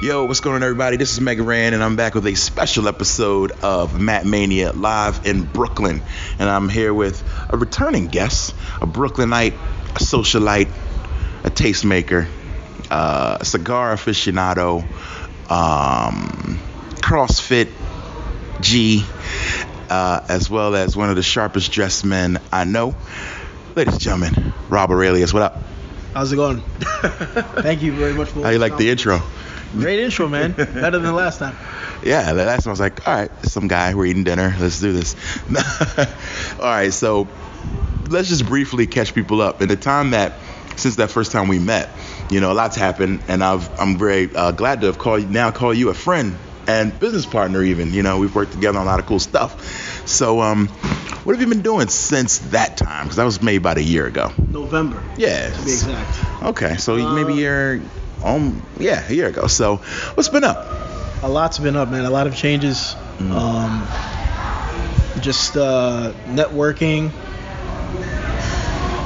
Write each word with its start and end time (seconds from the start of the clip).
Yo, 0.00 0.26
what's 0.26 0.38
going 0.38 0.54
on, 0.54 0.62
everybody? 0.62 0.96
This 0.96 1.12
is 1.12 1.20
Mega 1.20 1.42
Ran, 1.42 1.74
and 1.74 1.82
I'm 1.82 1.96
back 1.96 2.14
with 2.14 2.24
a 2.28 2.36
special 2.36 2.86
episode 2.86 3.50
of 3.64 4.00
Matt 4.00 4.24
Mania 4.24 4.70
live 4.70 5.26
in 5.26 5.42
Brooklyn. 5.42 6.02
And 6.38 6.48
I'm 6.48 6.68
here 6.68 6.94
with 6.94 7.20
a 7.50 7.56
returning 7.56 8.06
guest, 8.06 8.54
a 8.80 8.86
Brooklynite, 8.86 9.54
a 9.54 9.98
socialite, 9.98 10.70
a 11.42 11.50
tastemaker, 11.50 12.28
uh, 12.92 13.38
a 13.40 13.44
cigar 13.44 13.92
aficionado, 13.92 14.82
um, 15.50 16.60
CrossFit 17.00 17.72
G, 18.60 19.04
uh, 19.90 20.24
as 20.28 20.48
well 20.48 20.76
as 20.76 20.96
one 20.96 21.10
of 21.10 21.16
the 21.16 21.24
sharpest 21.24 21.72
dressed 21.72 22.04
men 22.04 22.38
I 22.52 22.62
know. 22.62 22.94
Ladies 23.74 23.94
and 23.94 24.00
gentlemen, 24.00 24.54
Rob 24.68 24.92
Aurelius, 24.92 25.34
what 25.34 25.42
up? 25.42 25.60
How's 26.14 26.32
it 26.32 26.36
going? 26.36 26.60
Thank 27.62 27.82
you 27.82 27.92
very 27.94 28.14
much 28.14 28.28
for 28.28 28.44
How 28.44 28.50
you 28.50 28.60
like 28.60 28.76
the 28.76 28.90
intro? 28.90 29.20
Great 29.72 30.00
intro, 30.00 30.28
man. 30.28 30.52
Better 30.56 30.98
than 30.98 31.14
last 31.14 31.38
time. 31.38 31.56
Yeah, 32.02 32.32
the 32.32 32.44
last 32.44 32.64
time 32.64 32.70
I 32.70 32.72
was 32.72 32.80
like, 32.80 33.06
all 33.06 33.14
right, 33.14 33.46
some 33.46 33.68
guy, 33.68 33.94
we're 33.94 34.06
eating 34.06 34.24
dinner, 34.24 34.54
let's 34.58 34.80
do 34.80 34.92
this. 34.92 35.14
all 36.58 36.64
right, 36.64 36.92
so 36.92 37.28
let's 38.08 38.28
just 38.28 38.46
briefly 38.46 38.86
catch 38.86 39.14
people 39.14 39.40
up. 39.42 39.60
In 39.62 39.68
the 39.68 39.76
time 39.76 40.10
that, 40.10 40.34
since 40.76 40.96
that 40.96 41.10
first 41.10 41.32
time 41.32 41.48
we 41.48 41.58
met, 41.58 41.90
you 42.30 42.40
know, 42.40 42.52
a 42.52 42.54
lot's 42.54 42.76
happened, 42.76 43.22
and 43.28 43.42
I've, 43.42 43.68
I'm 43.80 43.98
very 43.98 44.34
uh, 44.34 44.52
glad 44.52 44.80
to 44.82 44.86
have 44.86 44.98
called 44.98 45.28
now 45.30 45.50
call 45.50 45.74
you 45.74 45.90
a 45.90 45.94
friend 45.94 46.36
and 46.66 46.98
business 46.98 47.26
partner. 47.26 47.62
Even, 47.62 47.92
you 47.92 48.02
know, 48.02 48.18
we've 48.18 48.34
worked 48.34 48.52
together 48.52 48.78
on 48.78 48.86
a 48.86 48.88
lot 48.90 49.00
of 49.00 49.06
cool 49.06 49.18
stuff. 49.18 50.06
So, 50.06 50.40
um, 50.40 50.68
what 51.24 51.34
have 51.34 51.40
you 51.40 51.52
been 51.52 51.62
doing 51.62 51.88
since 51.88 52.38
that 52.50 52.76
time? 52.76 53.04
Because 53.04 53.16
that 53.16 53.24
was 53.24 53.42
maybe 53.42 53.56
about 53.56 53.76
a 53.76 53.82
year 53.82 54.06
ago. 54.06 54.32
November. 54.38 55.02
Yeah. 55.16 55.50
To 55.50 55.64
be 55.64 55.72
exact. 55.72 56.42
Okay, 56.44 56.76
so 56.76 56.94
Uh, 56.94 57.12
maybe 57.12 57.34
you're, 57.34 57.80
um, 58.24 58.62
yeah, 58.78 59.06
a 59.08 59.12
year 59.12 59.28
ago. 59.28 59.46
So, 59.46 59.76
what's 60.14 60.28
been 60.28 60.44
up? 60.44 60.66
A 61.22 61.28
lot's 61.28 61.58
been 61.58 61.76
up, 61.76 61.88
man. 61.90 62.04
A 62.04 62.10
lot 62.10 62.26
of 62.26 62.36
changes. 62.36 62.94
Mm. 63.18 63.32
Um, 63.32 65.20
just 65.20 65.56
uh, 65.56 66.12
networking. 66.26 67.10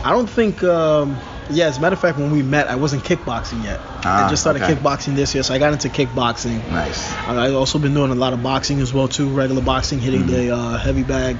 I 0.04 0.10
don't 0.10 0.28
think. 0.28 0.62
Um, 0.62 1.18
yeah, 1.50 1.66
as 1.66 1.76
a 1.76 1.80
matter 1.80 1.94
of 1.94 2.00
fact, 2.00 2.18
when 2.18 2.30
we 2.30 2.42
met, 2.42 2.68
I 2.68 2.76
wasn't 2.76 3.04
kickboxing 3.04 3.62
yet. 3.64 3.78
Ah, 4.04 4.26
I 4.26 4.30
just 4.30 4.42
started 4.42 4.62
okay. 4.62 4.74
kickboxing 4.74 5.16
this 5.16 5.34
year, 5.34 5.42
so 5.42 5.52
I 5.52 5.58
got 5.58 5.72
into 5.72 5.88
kickboxing. 5.88 6.66
Nice. 6.70 7.12
I've 7.26 7.54
also 7.54 7.78
been 7.78 7.92
doing 7.94 8.10
a 8.10 8.14
lot 8.14 8.32
of 8.32 8.42
boxing 8.42 8.80
as 8.80 8.94
well 8.94 9.08
too, 9.08 9.28
regular 9.28 9.62
boxing, 9.62 9.98
hitting 10.00 10.22
Mm-hmm. 10.22 10.32
the 10.32 10.54
uh, 10.54 10.78
heavy 10.78 11.02
bag, 11.02 11.36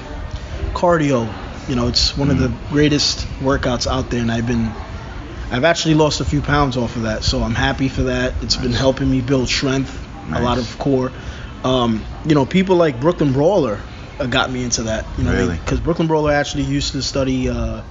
cardio. 0.75 1.33
You 1.69 1.77
know, 1.77 1.89
it's 1.89 2.16
one 2.16 2.31
of 2.31 2.39
the 2.39 2.53
greatest 2.71 3.21
workouts 3.41 3.87
out 3.87 4.10
there, 4.10 4.21
and 4.21 4.31
I've 4.31 4.47
been, 4.47 4.71
I've 5.53 5.65
actually 5.65 5.95
lost 5.95 6.21
a 6.21 6.25
few 6.25 6.41
pounds 6.41 6.79
off 6.79 6.97
of 6.97 7.03
that, 7.03 7.25
so 7.25 7.43
I'm 7.43 7.55
happy 7.55 7.89
for 7.89 8.05
that. 8.05 8.33
It's 8.43 8.57
been 8.57 8.73
helping 8.73 9.11
me 9.11 9.21
build 9.21 9.49
strength, 9.49 9.95
a 10.33 10.41
lot 10.41 10.57
of 10.57 10.79
core. 10.79 11.13
Um, 11.63 12.03
you 12.25 12.35
know, 12.35 12.47
people 12.47 12.77
like 12.77 12.99
Brooklyn 12.99 13.35
Brawler 13.35 13.79
uh, 14.19 14.27
got 14.27 14.51
me 14.51 14.65
into 14.65 14.85
that. 14.85 15.05
You 15.19 15.25
know, 15.25 15.33
Really? 15.33 15.59
because 15.59 15.79
Brooklyn 15.79 16.09
Brawler 16.09 16.33
actually 16.33 16.63
used 16.65 16.93
to 16.93 17.03
study. 17.03 17.51
Uh, 17.51 17.83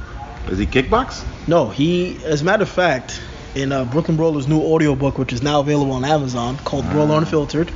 Is 0.48 0.58
he 0.58 0.66
kickbox? 0.66 1.24
no, 1.48 1.70
he, 1.70 2.18
as 2.26 2.42
a 2.42 2.46
matter 2.46 2.64
of 2.64 2.70
fact, 2.70 3.22
in 3.54 3.72
uh, 3.72 3.86
Brooklyn 3.86 4.18
Brawler's 4.18 4.48
new 4.48 4.60
audiobook, 4.60 5.20
which 5.20 5.32
is 5.32 5.44
now 5.44 5.60
available 5.60 5.92
on 5.92 6.04
Amazon, 6.04 6.58
called 6.58 6.90
Brawler 6.90 7.18
Unfiltered. 7.18 7.72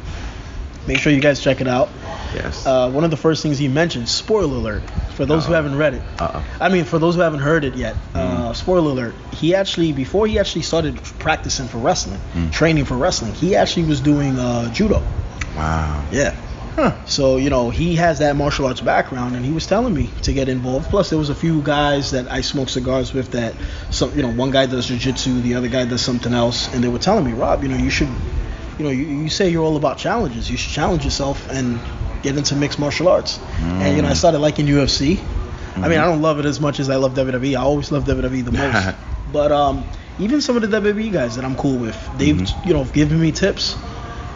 Make 0.87 0.99
sure 0.99 1.11
you 1.11 1.19
guys 1.21 1.39
check 1.41 1.61
it 1.61 1.67
out. 1.67 1.89
Yes. 2.33 2.65
Uh, 2.65 2.89
one 2.91 3.03
of 3.03 3.11
the 3.11 3.17
first 3.17 3.41
things 3.41 3.57
he 3.57 3.67
mentioned, 3.67 4.07
spoiler 4.09 4.55
alert, 4.57 4.83
for 5.15 5.25
those 5.25 5.45
who 5.45 5.53
Uh-oh. 5.53 5.55
haven't 5.63 5.77
read 5.77 5.93
it. 5.95 6.01
Uh-oh. 6.19 6.43
I 6.59 6.69
mean, 6.69 6.83
for 6.85 6.99
those 6.99 7.15
who 7.15 7.21
haven't 7.21 7.39
heard 7.39 7.63
it 7.63 7.75
yet, 7.75 7.95
uh, 8.13 8.49
Mm. 8.51 8.55
spoiler 8.55 8.91
alert. 8.91 9.15
He 9.33 9.55
actually, 9.55 9.93
before 9.93 10.27
he 10.27 10.37
actually 10.37 10.61
started 10.63 11.01
practicing 11.19 11.67
for 11.67 11.77
wrestling, 11.79 12.19
Mm. 12.35 12.51
training 12.51 12.85
for 12.85 12.97
wrestling, 12.97 13.33
he 13.33 13.55
actually 13.55 13.85
was 13.85 13.99
doing 14.01 14.37
uh, 14.37 14.71
judo. 14.73 15.01
wow. 15.55 16.03
Yeah. 16.11 16.33
Huh. 16.75 16.91
So 17.05 17.37
you 17.37 17.49
know 17.49 17.69
he 17.69 17.95
has 17.95 18.19
that 18.19 18.35
martial 18.35 18.65
arts 18.65 18.81
background, 18.81 19.33
and 19.37 19.45
he 19.45 19.51
was 19.53 19.65
telling 19.65 19.93
me 19.93 20.09
to 20.23 20.33
get 20.33 20.49
involved. 20.49 20.89
Plus, 20.89 21.09
there 21.09 21.17
was 21.17 21.29
a 21.29 21.35
few 21.35 21.61
guys 21.61 22.11
that 22.11 22.29
I 22.29 22.41
smoke 22.41 22.67
cigars 22.67 23.13
with 23.13 23.31
that, 23.31 23.53
some 23.91 24.11
you 24.13 24.21
know, 24.21 24.27
one 24.33 24.51
guy 24.51 24.65
does 24.65 24.87
jiu-jitsu, 24.87 25.39
the 25.39 25.55
other 25.55 25.69
guy 25.69 25.85
does 25.85 26.01
something 26.01 26.33
else, 26.33 26.67
and 26.73 26.83
they 26.83 26.89
were 26.89 26.99
telling 26.99 27.23
me, 27.23 27.31
Rob, 27.31 27.63
you 27.63 27.69
know, 27.69 27.77
you 27.77 27.89
should, 27.89 28.09
you 28.77 28.83
know, 28.85 28.91
you, 28.91 29.05
you 29.05 29.29
say 29.29 29.49
you're 29.49 29.63
all 29.63 29.77
about 29.77 29.97
challenges. 29.97 30.49
You 30.49 30.57
should 30.57 30.71
challenge 30.73 31.03
yourself 31.05 31.49
and 31.49 31.79
get 32.23 32.37
into 32.37 32.55
mixed 32.55 32.79
martial 32.79 33.07
arts. 33.07 33.39
And 33.61 33.95
you 33.95 34.01
know, 34.01 34.09
I 34.09 34.13
started 34.13 34.39
liking 34.39 34.65
UFC. 34.67 35.19
I 35.77 35.87
mean, 35.89 35.99
I 35.99 36.05
don't 36.05 36.21
love 36.21 36.39
it 36.39 36.45
as 36.45 36.59
much 36.59 36.79
as 36.79 36.89
I 36.89 36.95
love 36.95 37.13
WWE. 37.15 37.57
I 37.57 37.61
always 37.61 37.91
love 37.91 38.05
WWE 38.05 38.45
the 38.45 38.51
most. 38.51 38.95
but 39.33 39.51
um, 39.51 39.83
even 40.19 40.39
some 40.41 40.55
of 40.55 40.61
the 40.69 40.79
WWE 40.79 41.11
guys 41.11 41.35
that 41.35 41.43
I'm 41.45 41.55
cool 41.55 41.77
with, 41.77 41.97
they've 42.17 42.39
you 42.65 42.73
know 42.73 42.85
given 42.85 43.19
me 43.19 43.31
tips 43.31 43.75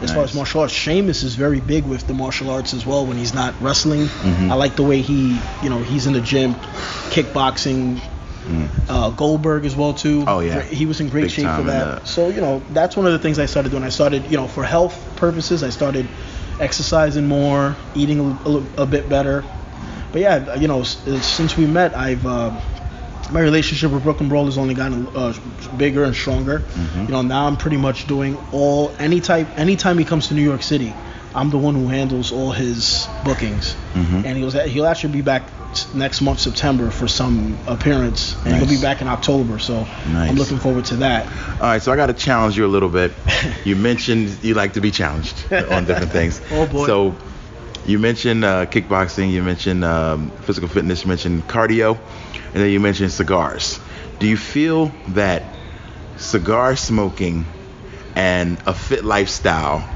as 0.01 0.13
far 0.13 0.23
as 0.23 0.33
martial 0.33 0.61
arts. 0.61 0.73
Sheamus 0.73 1.23
is 1.23 1.35
very 1.35 1.59
big 1.59 1.85
with 1.85 2.07
the 2.07 2.13
martial 2.13 2.50
arts 2.50 2.73
as 2.73 2.85
well 2.85 3.06
when 3.06 3.17
he's 3.17 3.33
not 3.33 3.53
wrestling. 3.61 4.06
Mhm. 4.06 4.50
I 4.50 4.56
like 4.56 4.75
the 4.77 4.83
way 4.83 5.01
he, 5.01 5.38
you 5.61 5.69
know, 5.69 5.79
he's 5.79 6.07
in 6.07 6.13
the 6.13 6.21
gym, 6.21 6.56
kickboxing. 7.09 8.01
Uh, 8.88 9.09
Goldberg 9.11 9.66
as 9.66 9.75
well 9.75 9.94
too. 9.94 10.22
Mm. 10.22 10.27
Oh, 10.27 10.39
yeah. 10.39 10.61
he 10.61 10.85
was 10.85 11.00
in 11.00 11.09
great 11.09 11.23
Big 11.23 11.31
shape 11.31 11.55
for 11.55 11.63
that. 11.63 12.00
that. 12.00 12.07
So 12.07 12.29
you 12.29 12.41
know, 12.41 12.61
that's 12.72 12.95
one 12.95 13.05
of 13.05 13.11
the 13.11 13.19
things 13.19 13.39
I 13.39 13.45
started 13.45 13.69
doing. 13.72 13.83
I 13.83 13.89
started, 13.89 14.29
you 14.31 14.38
know, 14.38 14.47
for 14.47 14.63
health 14.63 14.97
purposes, 15.16 15.63
I 15.63 15.69
started 15.69 16.07
exercising 16.59 17.27
more, 17.27 17.75
eating 17.95 18.19
a, 18.19 18.50
a, 18.50 18.83
a 18.83 18.85
bit 18.85 19.09
better. 19.09 19.44
But 20.11 20.22
yeah, 20.22 20.55
you 20.55 20.67
know, 20.67 20.83
since 20.83 21.55
we 21.55 21.67
met, 21.67 21.95
I've 21.95 22.25
uh, 22.25 22.59
my 23.31 23.41
relationship 23.41 23.91
with 23.91 24.03
Brooklyn 24.03 24.29
Brawl 24.29 24.45
has 24.45 24.57
only 24.57 24.73
gotten 24.73 25.07
uh, 25.16 25.33
bigger 25.77 26.03
and 26.03 26.16
stronger. 26.16 26.59
Mm-hmm. 26.59 27.01
You 27.01 27.07
know, 27.09 27.21
now 27.21 27.45
I'm 27.45 27.57
pretty 27.57 27.77
much 27.77 28.07
doing 28.07 28.38
all 28.51 28.91
any 29.00 29.21
type. 29.21 29.47
Anytime 29.57 29.97
he 29.97 30.06
comes 30.06 30.29
to 30.29 30.33
New 30.33 30.41
York 30.41 30.63
City, 30.63 30.94
I'm 31.39 31.50
the 31.50 31.57
one 31.57 31.73
who 31.73 31.88
handles 31.88 32.31
all 32.33 32.51
his 32.51 33.07
bookings. 33.23 33.75
Mhm. 33.95 34.25
And 34.25 34.38
he 34.38 34.44
was 34.44 34.53
he'll 34.53 34.85
actually 34.85 35.13
be 35.13 35.22
back 35.22 35.44
next 35.94 36.19
month 36.22 36.39
September 36.39 36.89
for 36.89 37.07
some 37.07 37.57
appearance, 37.66 38.35
and 38.44 38.55
he'll 38.57 38.67
be 38.67 38.81
back 38.81 39.01
in 39.01 39.07
October. 39.07 39.57
So 39.59 39.88
Nice. 40.11 40.29
I'm 40.29 40.35
looking 40.35 40.59
forward 40.59 40.85
to 40.85 40.97
that. 40.97 41.27
All 41.61 41.67
right, 41.67 41.81
so 41.81 41.94
I 41.94 41.95
got 41.95 42.07
to 42.07 42.13
challenge 42.13 42.57
you 42.57 42.66
a 42.66 42.73
little 42.75 42.89
bit. 42.89 43.13
You 43.63 43.75
mentioned 43.75 44.44
you 44.44 44.53
like 44.53 44.74
to 44.74 44.81
be 44.81 44.91
challenged 44.91 45.36
on 45.51 45.86
different 45.86 46.12
things. 46.12 46.41
Oh, 46.51 46.65
boy. 46.68 46.86
So 46.88 47.15
you 47.85 48.00
mentioned 48.00 48.44
uh, 48.44 48.65
kickboxing, 48.65 49.31
you 49.31 49.42
mentioned 49.44 49.83
um, 49.85 50.31
physical 50.42 50.68
fitness, 50.68 51.03
you 51.03 51.07
mentioned 51.07 51.47
cardio, 51.47 51.97
and 52.53 52.63
then 52.63 52.69
you 52.69 52.80
mentioned 52.80 53.12
cigars. 53.12 53.80
Do 54.19 54.27
you 54.27 54.38
feel 54.38 54.92
that 55.09 55.44
cigar 56.18 56.75
smoking 56.75 57.45
and 58.15 58.57
a 58.65 58.74
fit 58.74 59.06
lifestyle, 59.06 59.88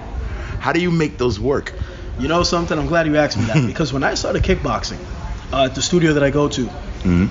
how 0.60 0.72
do 0.74 0.82
you 0.82 0.92
make 0.92 1.18
those 1.18 1.40
work? 1.40 1.74
You 2.20 2.28
know 2.28 2.44
something? 2.44 2.78
I'm 2.78 2.88
glad 2.88 3.08
you 3.08 3.16
asked 3.18 3.38
me 3.38 3.46
that 3.46 3.66
because 3.72 3.92
when 3.94 4.04
I 4.04 4.14
started 4.14 4.44
kickboxing 4.44 5.00
uh, 5.52 5.66
at 5.66 5.76
the 5.76 5.82
studio 5.82 6.14
that 6.14 6.24
I 6.24 6.30
go 6.30 6.48
to, 6.50 6.66
hmm 6.66 7.28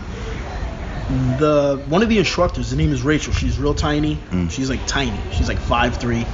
the 1.39 1.83
one 1.89 2.03
of 2.03 2.09
the 2.09 2.19
instructors, 2.19 2.71
the 2.71 2.77
name 2.77 2.93
is 2.93 3.03
Rachel. 3.03 3.33
She's 3.33 3.59
real 3.59 3.75
tiny. 3.75 4.17
Mm. 4.31 4.51
She's 4.51 4.71
like 4.71 4.87
tiny. 4.87 5.19
She's 5.33 5.49
like 5.49 5.59
five 5.59 5.97
three, 5.97 6.25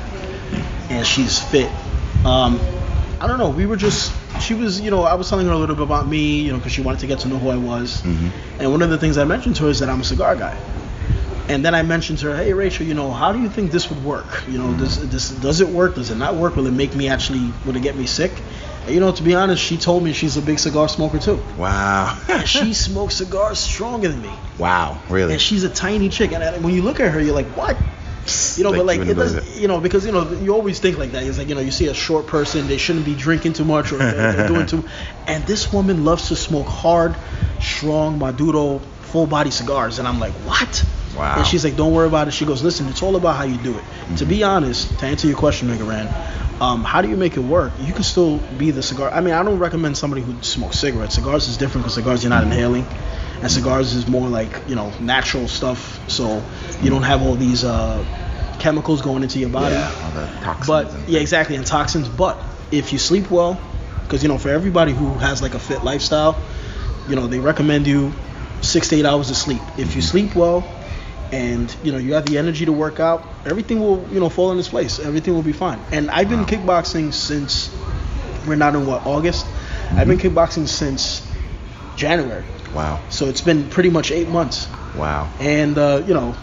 and 0.91 1.07
she's 1.07 1.39
fit. 1.41 1.71
Um, 2.25 2.61
I 3.21 3.27
don't 3.27 3.39
know. 3.39 3.51
We 3.51 3.67
were 3.67 3.77
just. 3.77 4.13
She 4.41 4.55
was, 4.55 4.81
you 4.81 4.91
know, 4.93 5.03
I 5.03 5.15
was 5.15 5.29
telling 5.29 5.47
her 5.47 5.53
a 5.53 5.57
little 5.57 5.75
bit 5.75 5.83
about 5.83 6.07
me, 6.07 6.43
you 6.43 6.53
know, 6.53 6.59
because 6.59 6.73
she 6.73 6.81
wanted 6.83 7.01
to 7.01 7.09
get 7.09 7.21
to 7.21 7.29
know 7.29 7.39
who 7.39 7.49
I 7.49 7.57
was. 7.57 8.03
Mhm. 8.03 8.31
And 8.61 8.71
one 8.71 8.83
of 8.83 8.91
the 8.91 8.99
things 8.99 9.19
I 9.19 9.25
mentioned 9.25 9.57
to 9.57 9.65
her 9.65 9.71
is 9.71 9.81
that 9.81 9.89
I'm 9.89 10.01
a 10.01 10.05
cigar 10.05 10.37
guy. 10.37 10.57
And 11.49 11.65
then 11.65 11.75
I 11.75 11.83
mentioned 11.83 12.19
to 12.19 12.31
her, 12.31 12.37
hey 12.37 12.53
Rachel, 12.53 12.85
you 12.87 12.95
know, 12.95 13.11
how 13.11 13.33
do 13.33 13.41
you 13.41 13.49
think 13.49 13.71
this 13.71 13.89
would 13.91 14.05
work? 14.05 14.45
You 14.49 14.59
know, 14.59 14.77
does 14.77 15.09
this 15.09 15.31
does 15.31 15.61
it 15.61 15.69
work? 15.69 15.95
Does 15.95 16.11
it 16.11 16.17
not 16.17 16.35
work? 16.35 16.57
Will 16.57 16.67
it 16.67 16.73
make 16.73 16.95
me 16.95 17.09
actually? 17.09 17.53
Will 17.65 17.77
it 17.77 17.83
get 17.83 17.97
me 17.97 18.07
sick? 18.07 18.33
And, 18.85 18.95
you 18.95 19.01
know, 19.01 19.13
to 19.13 19.23
be 19.23 19.35
honest, 19.35 19.63
she 19.63 19.77
told 19.79 20.03
me 20.03 20.13
she's 20.13 20.37
a 20.37 20.43
big 20.43 20.59
cigar 20.59 20.89
smoker 20.89 21.19
too. 21.19 21.43
Wow. 21.57 22.19
she 22.45 22.75
smokes 22.75 23.17
cigars 23.17 23.59
stronger 23.59 24.09
than 24.09 24.21
me. 24.23 24.33
Wow, 24.59 25.01
really? 25.09 25.33
And 25.33 25.41
she's 25.41 25.65
a 25.65 25.69
tiny 25.69 26.09
chick, 26.11 26.33
and, 26.33 26.43
and 26.43 26.65
when 26.65 26.75
you 26.75 26.83
look 26.83 27.01
at 27.01 27.13
her, 27.13 27.21
you're 27.21 27.35
like, 27.35 27.47
what? 27.57 27.77
You 28.57 28.65
know, 28.65 28.71
Like, 28.71 28.81
but 28.81 28.87
like 28.87 29.01
it 29.09 29.15
doesn't, 29.15 29.47
it. 29.47 29.61
you 29.61 29.69
know, 29.69 29.81
because 29.81 30.05
you 30.05 30.13
know 30.13 30.31
you 30.31 30.53
always 30.53 30.79
think 30.81 30.99
like 30.99 31.13
that. 31.13 31.23
It's 31.23 31.39
like 31.39 31.49
you 31.49 31.55
know 31.55 31.63
you 31.63 31.71
see 31.71 31.87
a 31.87 31.95
short 31.95 32.27
person, 32.27 32.67
they 32.67 32.77
shouldn't 32.77 33.07
be 33.07 33.15
drinking 33.15 33.55
too 33.55 33.65
much 33.65 33.91
or 33.91 33.97
they're, 33.97 34.33
they're 34.35 34.49
doing 34.49 34.67
too. 34.67 34.85
And 35.27 35.45
this 35.47 35.73
woman 35.73 36.05
loves 36.05 36.29
to 36.29 36.37
smoke 36.37 36.67
hard, 36.67 37.17
strong 37.61 38.19
Maduro 38.19 38.81
full 39.01 39.27
body 39.27 39.51
cigars, 39.51 39.99
and 39.99 40.07
I'm 40.07 40.19
like, 40.21 40.35
what? 40.45 40.85
Wow. 41.17 41.37
And 41.39 41.47
she's 41.47 41.65
like, 41.65 41.77
don't 41.77 41.93
worry 41.93 42.07
about 42.07 42.29
it. 42.29 42.33
She 42.33 42.45
goes, 42.45 42.63
listen, 42.63 42.89
it's 42.89 43.03
all 43.03 43.17
about 43.17 43.37
how 43.37 43.45
you 43.45 43.59
do 43.59 43.77
it. 43.77 43.85
To 44.19 44.27
be 44.27 44.43
honest, 44.43 44.99
to 45.01 45.07
answer 45.07 45.27
your 45.27 45.37
question, 45.37 45.69
Mega 45.69 45.85
Ran, 45.85 46.09
um, 46.61 46.83
how 46.85 47.03
do 47.03 47.09
you 47.09 47.17
make 47.17 47.37
it 47.37 47.41
work? 47.41 47.73
You 47.81 47.93
can 47.93 48.03
still 48.03 48.39
be 48.39 48.71
the 48.71 48.83
cigar. 48.83 49.11
I 49.13 49.21
mean, 49.21 49.35
I 49.35 49.43
don't 49.43 49.59
recommend 49.59 49.97
somebody 49.97 50.23
who 50.23 50.43
smokes 50.43 50.79
cigarettes. 50.79 51.15
Cigars 51.15 51.49
is 51.49 51.57
different 51.57 51.85
because 51.85 51.95
cigars 51.95 52.23
you're 52.23 52.31
not 52.31 52.43
inhaling, 52.43 52.85
and 53.41 53.51
cigars 53.51 53.95
is 53.95 54.09
more 54.09 54.29
like 54.29 54.51
you 54.67 54.75
know 54.75 54.93
natural 54.99 55.47
stuff. 55.47 56.11
So 56.11 56.43
you 56.83 56.91
don't 56.91 57.05
have 57.05 57.23
all 57.23 57.37
these 57.37 57.63
uh, 57.63 58.05
chemicals 58.59 59.03
going 59.03 59.23
into 59.23 59.39
your 59.39 59.51
body. 59.51 59.77
Yeah, 59.77 59.93
all 60.03 60.11
the 60.11 60.27
toxins. 60.43 60.67
But 60.67 61.09
yeah, 61.09 61.21
exactly, 61.21 61.55
and 61.55 61.65
toxins. 61.65 62.09
But 62.09 62.43
if 62.73 62.93
you 62.93 62.99
sleep 62.99 63.31
well, 63.31 63.61
because 64.03 64.25
you 64.25 64.29
know, 64.29 64.39
for 64.39 64.49
everybody 64.49 64.93
who 64.93 65.15
has 65.15 65.41
like 65.41 65.55
a 65.55 65.61
fit 65.61 65.85
lifestyle, 65.85 66.37
you 67.09 67.15
know, 67.15 67.29
they 67.29 67.39
recommend 67.39 67.87
you 67.87 68.13
six 68.63 68.89
to 68.89 68.97
eight 68.97 69.05
hours 69.05 69.31
of 69.31 69.37
sleep. 69.37 69.63
If 69.77 69.95
you 69.95 70.03
sleep 70.03 70.35
well, 70.35 70.69
and 71.33 71.75
you 71.83 71.93
know 71.93 71.99
you 71.99 72.15
have 72.15 72.27
the 72.27 72.39
energy 72.39 72.65
to 72.67 72.73
work 72.73 73.01
out, 73.01 73.25
everything 73.45 73.81
will 73.81 74.07
you 74.11 74.21
know 74.21 74.29
fall 74.29 74.53
in 74.53 74.59
its 74.59 74.69
place. 74.69 74.99
Everything 74.99 75.35
will 75.35 75.43
be 75.43 75.53
fine. 75.53 75.81
And 75.93 76.11
I've 76.11 76.29
been 76.29 76.45
kickboxing 76.45 77.13
since 77.13 77.75
we're 78.47 78.57
not 78.57 78.75
in 78.75 78.87
what 78.87 79.07
August. 79.07 79.47
I've 79.91 80.07
been 80.07 80.19
kickboxing 80.19 80.69
since 80.69 81.27
January. 81.97 82.45
Wow. 82.75 83.01
So 83.11 83.27
it's 83.27 83.41
been 83.41 83.71
pretty 83.71 83.91
much 83.91 84.11
eight 84.11 84.29
months. 84.29 84.69
Wow. 84.95 85.31
And 85.41 85.77
uh, 85.79 86.03
you 86.07 86.15
know, 86.15 86.35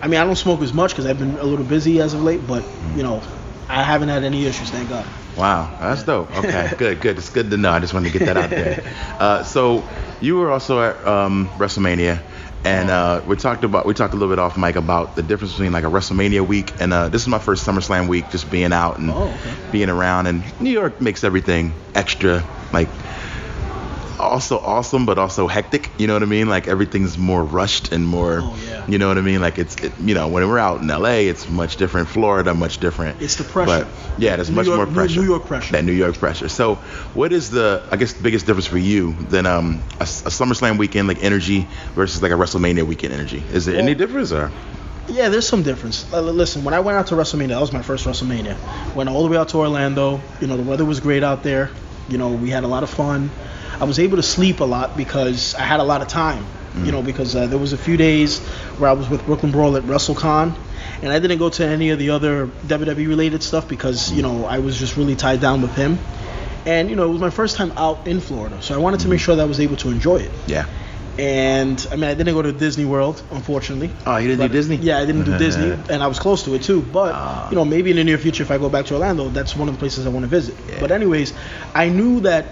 I 0.00 0.08
mean, 0.08 0.20
I 0.20 0.24
don't 0.24 0.36
smoke 0.36 0.62
as 0.62 0.72
much 0.72 0.92
because 0.92 1.06
I've 1.06 1.18
been 1.18 1.38
a 1.38 1.44
little 1.44 1.64
busy 1.64 2.00
as 2.00 2.14
of 2.14 2.22
late. 2.22 2.46
But 2.46 2.64
you 2.96 3.02
know, 3.02 3.22
I 3.68 3.82
haven't 3.82 4.08
had 4.08 4.24
any 4.24 4.46
issues, 4.46 4.70
thank 4.70 4.88
God. 4.88 5.06
Wow, 5.36 5.76
that's 5.80 6.02
dope. 6.02 6.36
Okay, 6.36 6.72
good, 6.78 7.00
good. 7.00 7.18
It's 7.18 7.30
good 7.30 7.50
to 7.50 7.56
know. 7.56 7.70
I 7.70 7.78
just 7.78 7.94
wanted 7.94 8.12
to 8.12 8.18
get 8.18 8.26
that 8.26 8.36
out 8.36 8.50
there. 8.50 8.94
Uh, 9.18 9.42
so 9.42 9.82
you 10.20 10.36
were 10.36 10.48
also 10.48 10.80
at 10.80 11.04
um, 11.04 11.48
WrestleMania, 11.56 12.22
and 12.64 12.90
uh, 12.90 13.22
we 13.26 13.36
talked 13.36 13.64
about 13.64 13.86
we 13.86 13.94
talked 13.94 14.14
a 14.14 14.16
little 14.16 14.32
bit 14.32 14.38
off 14.38 14.56
mic 14.56 14.76
about 14.76 15.16
the 15.16 15.22
difference 15.22 15.52
between 15.52 15.72
like 15.72 15.84
a 15.84 15.88
WrestleMania 15.88 16.46
week 16.46 16.74
and 16.80 16.92
uh, 16.92 17.08
this 17.08 17.22
is 17.22 17.28
my 17.28 17.38
first 17.38 17.66
SummerSlam 17.66 18.08
week, 18.08 18.30
just 18.30 18.50
being 18.50 18.72
out 18.72 18.98
and 18.98 19.10
Oh, 19.10 19.34
okay. 19.34 19.54
being 19.70 19.88
around. 19.88 20.26
And 20.26 20.44
New 20.60 20.70
York 20.70 21.00
makes 21.00 21.24
everything 21.24 21.74
extra 21.94 22.44
like 22.72 22.90
also 24.18 24.58
awesome, 24.58 25.06
but 25.06 25.18
also 25.18 25.46
hectic. 25.46 25.90
You 25.98 26.06
know 26.06 26.12
what 26.14 26.22
I 26.22 26.26
mean? 26.26 26.48
Like 26.48 26.68
everything's 26.68 27.16
more 27.18 27.42
rushed 27.44 27.92
and 27.92 28.06
more. 28.06 28.40
Oh, 28.42 28.56
yeah. 28.66 28.84
You 28.88 28.98
know 28.98 29.08
what 29.08 29.18
I 29.18 29.20
mean? 29.22 29.40
Like 29.40 29.58
it's 29.58 29.76
it, 29.76 29.92
you 30.00 30.14
know 30.14 30.28
when 30.28 30.46
we're 30.48 30.58
out 30.58 30.80
in 30.80 30.88
LA, 30.88 31.28
it's 31.30 31.48
much 31.48 31.76
different. 31.76 32.08
Florida, 32.08 32.54
much 32.54 32.78
different. 32.78 33.20
It's 33.22 33.36
the 33.36 33.44
pressure. 33.44 33.84
But 33.84 34.20
yeah, 34.20 34.36
there's 34.36 34.50
New 34.50 34.56
much 34.56 34.66
York- 34.66 34.76
more 34.76 34.86
pressure. 34.86 35.20
New 35.20 35.26
York 35.26 35.46
pressure. 35.46 35.72
That 35.72 35.84
New 35.84 35.92
York 35.92 36.16
pressure. 36.18 36.48
So 36.48 36.76
what 37.14 37.32
is 37.32 37.50
the 37.50 37.86
I 37.90 37.96
guess 37.96 38.12
the 38.14 38.22
biggest 38.22 38.46
difference 38.46 38.66
for 38.66 38.78
you 38.78 39.12
than 39.14 39.46
um 39.46 39.82
a, 40.00 40.02
a 40.04 40.30
SummerSlam 40.30 40.78
weekend 40.78 41.08
like 41.08 41.22
energy 41.22 41.66
versus 41.94 42.22
like 42.22 42.32
a 42.32 42.36
WrestleMania 42.36 42.84
weekend 42.84 43.12
energy? 43.14 43.42
Is 43.52 43.66
there 43.66 43.76
any 43.76 43.94
difference 43.94 44.32
or? 44.32 44.50
Yeah, 45.10 45.30
there's 45.30 45.48
some 45.48 45.62
difference. 45.62 46.04
Uh, 46.12 46.20
Listen, 46.20 46.64
when 46.64 46.74
I 46.74 46.80
went 46.80 46.98
out 46.98 47.06
to 47.06 47.14
WrestleMania, 47.14 47.48
that 47.48 47.60
was 47.62 47.72
my 47.72 47.80
first 47.80 48.04
WrestleMania. 48.04 48.94
Went 48.94 49.08
all 49.08 49.22
the 49.22 49.30
way 49.30 49.38
out 49.38 49.48
to 49.50 49.56
Orlando. 49.56 50.20
You 50.38 50.46
know, 50.48 50.58
the 50.58 50.62
weather 50.62 50.84
was 50.84 51.00
great 51.00 51.22
out 51.22 51.42
there. 51.42 51.70
You 52.10 52.18
know, 52.18 52.28
we 52.34 52.50
had 52.50 52.62
a 52.62 52.66
lot 52.68 52.82
of 52.82 52.90
fun. 52.90 53.30
I 53.80 53.84
was 53.84 53.98
able 53.98 54.16
to 54.16 54.22
sleep 54.22 54.60
a 54.60 54.64
lot 54.64 54.96
because 54.96 55.54
I 55.54 55.62
had 55.62 55.80
a 55.80 55.84
lot 55.84 56.02
of 56.02 56.08
time. 56.08 56.44
You 56.84 56.92
know, 56.92 57.02
because 57.02 57.34
uh, 57.34 57.48
there 57.48 57.58
was 57.58 57.72
a 57.72 57.76
few 57.78 57.96
days 57.96 58.38
where 58.78 58.88
I 58.88 58.92
was 58.92 59.08
with 59.08 59.24
Brooklyn 59.26 59.50
Brawl 59.50 59.76
at 59.76 59.82
WrestleCon, 59.82 60.54
and 61.02 61.10
I 61.12 61.18
didn't 61.18 61.38
go 61.38 61.48
to 61.48 61.66
any 61.66 61.90
of 61.90 61.98
the 61.98 62.10
other 62.10 62.46
WWE 62.46 63.08
related 63.08 63.42
stuff 63.42 63.66
because 63.66 64.12
you 64.12 64.22
know 64.22 64.44
I 64.44 64.60
was 64.60 64.78
just 64.78 64.96
really 64.96 65.16
tied 65.16 65.40
down 65.40 65.60
with 65.60 65.74
him. 65.74 65.98
And 66.66 66.88
you 66.88 66.94
know, 66.94 67.04
it 67.04 67.10
was 67.10 67.20
my 67.20 67.30
first 67.30 67.56
time 67.56 67.72
out 67.76 68.06
in 68.06 68.20
Florida, 68.20 68.62
so 68.62 68.74
I 68.74 68.78
wanted 68.78 69.00
to 69.00 69.08
make 69.08 69.18
sure 69.18 69.34
that 69.34 69.42
I 69.42 69.46
was 69.46 69.58
able 69.58 69.74
to 69.76 69.88
enjoy 69.90 70.18
it. 70.18 70.30
Yeah. 70.46 70.66
And 71.18 71.84
I 71.90 71.96
mean, 71.96 72.04
I 72.04 72.14
didn't 72.14 72.34
go 72.34 72.42
to 72.42 72.52
Disney 72.52 72.84
World, 72.84 73.20
unfortunately. 73.32 73.90
Oh, 74.06 74.18
you 74.18 74.28
didn't 74.28 74.46
do 74.46 74.52
Disney? 74.52 74.76
Yeah, 74.76 74.98
I 74.98 75.04
didn't 75.06 75.24
do 75.24 75.36
Disney, 75.46 75.72
and 75.92 76.00
I 76.00 76.06
was 76.06 76.20
close 76.20 76.44
to 76.44 76.54
it 76.54 76.62
too. 76.62 76.80
But 76.82 77.12
Ah. 77.12 77.50
you 77.50 77.56
know, 77.56 77.64
maybe 77.64 77.90
in 77.90 77.96
the 77.96 78.04
near 78.04 78.18
future, 78.18 78.44
if 78.44 78.52
I 78.52 78.58
go 78.58 78.68
back 78.68 78.86
to 78.86 78.94
Orlando, 78.94 79.28
that's 79.30 79.56
one 79.56 79.68
of 79.68 79.74
the 79.74 79.78
places 79.80 80.06
I 80.06 80.10
want 80.10 80.22
to 80.22 80.28
visit. 80.28 80.54
Yeah. 80.68 80.78
But 80.78 80.92
anyways, 80.92 81.32
I 81.74 81.88
knew 81.88 82.20
that 82.20 82.44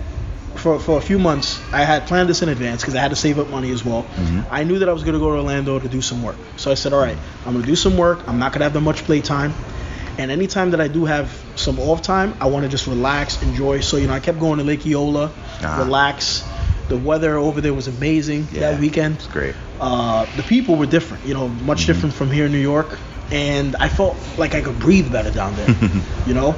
for 0.66 0.80
for 0.80 0.98
a 0.98 1.00
few 1.00 1.18
months, 1.20 1.48
I 1.72 1.84
had 1.84 2.06
planned 2.08 2.28
this 2.28 2.42
in 2.42 2.48
advance 2.48 2.80
because 2.82 2.96
I 2.96 3.00
had 3.00 3.10
to 3.16 3.16
save 3.24 3.38
up 3.38 3.48
money 3.50 3.70
as 3.70 3.84
well. 3.84 4.02
Mm-hmm. 4.02 4.40
I 4.50 4.64
knew 4.64 4.78
that 4.80 4.88
I 4.88 4.92
was 4.92 5.04
going 5.04 5.14
to 5.14 5.20
go 5.20 5.30
to 5.30 5.36
Orlando 5.42 5.78
to 5.78 5.88
do 5.88 6.02
some 6.02 6.22
work. 6.28 6.38
So 6.56 6.72
I 6.72 6.74
said, 6.74 6.92
all 6.92 6.98
right, 7.08 7.18
I'm 7.44 7.52
going 7.52 7.62
to 7.64 7.70
do 7.74 7.76
some 7.76 7.96
work. 7.96 8.26
I'm 8.28 8.38
not 8.40 8.50
going 8.52 8.60
to 8.60 8.64
have 8.64 8.72
that 8.72 8.80
much 8.90 9.04
play 9.04 9.20
time. 9.20 9.52
And 10.18 10.30
anytime 10.32 10.70
that 10.72 10.80
I 10.80 10.88
do 10.88 11.04
have 11.04 11.28
some 11.54 11.78
off 11.78 12.02
time, 12.02 12.34
I 12.40 12.46
want 12.46 12.64
to 12.64 12.68
just 12.76 12.86
relax, 12.88 13.40
enjoy. 13.42 13.80
So 13.80 13.96
you 13.96 14.08
know, 14.08 14.14
I 14.14 14.20
kept 14.20 14.40
going 14.40 14.58
to 14.58 14.64
Lake 14.64 14.84
Eola, 14.86 15.30
Ah. 15.62 15.78
relax. 15.84 16.42
The 16.88 16.96
weather 16.96 17.36
over 17.36 17.60
there 17.60 17.74
was 17.74 17.86
amazing 17.88 18.48
Yeah. 18.50 18.60
that 18.72 18.80
weekend 18.80 19.16
It's 19.16 19.26
great. 19.38 19.54
uh, 19.80 20.26
the 20.36 20.42
people 20.54 20.74
were 20.76 20.86
different, 20.96 21.26
you 21.26 21.34
know, 21.34 21.46
much 21.48 21.80
Mm-hmm. 21.82 21.92
different 21.92 22.14
from 22.14 22.30
here 22.32 22.46
in 22.46 22.52
New 22.52 22.66
York, 22.74 22.98
and 23.30 23.76
I 23.86 23.88
felt 23.88 24.16
like 24.42 24.54
I 24.58 24.62
could 24.62 24.78
breathe 24.86 25.12
better 25.12 25.30
down 25.30 25.54
there, 25.56 25.68
you 26.26 26.34
know. 26.34 26.54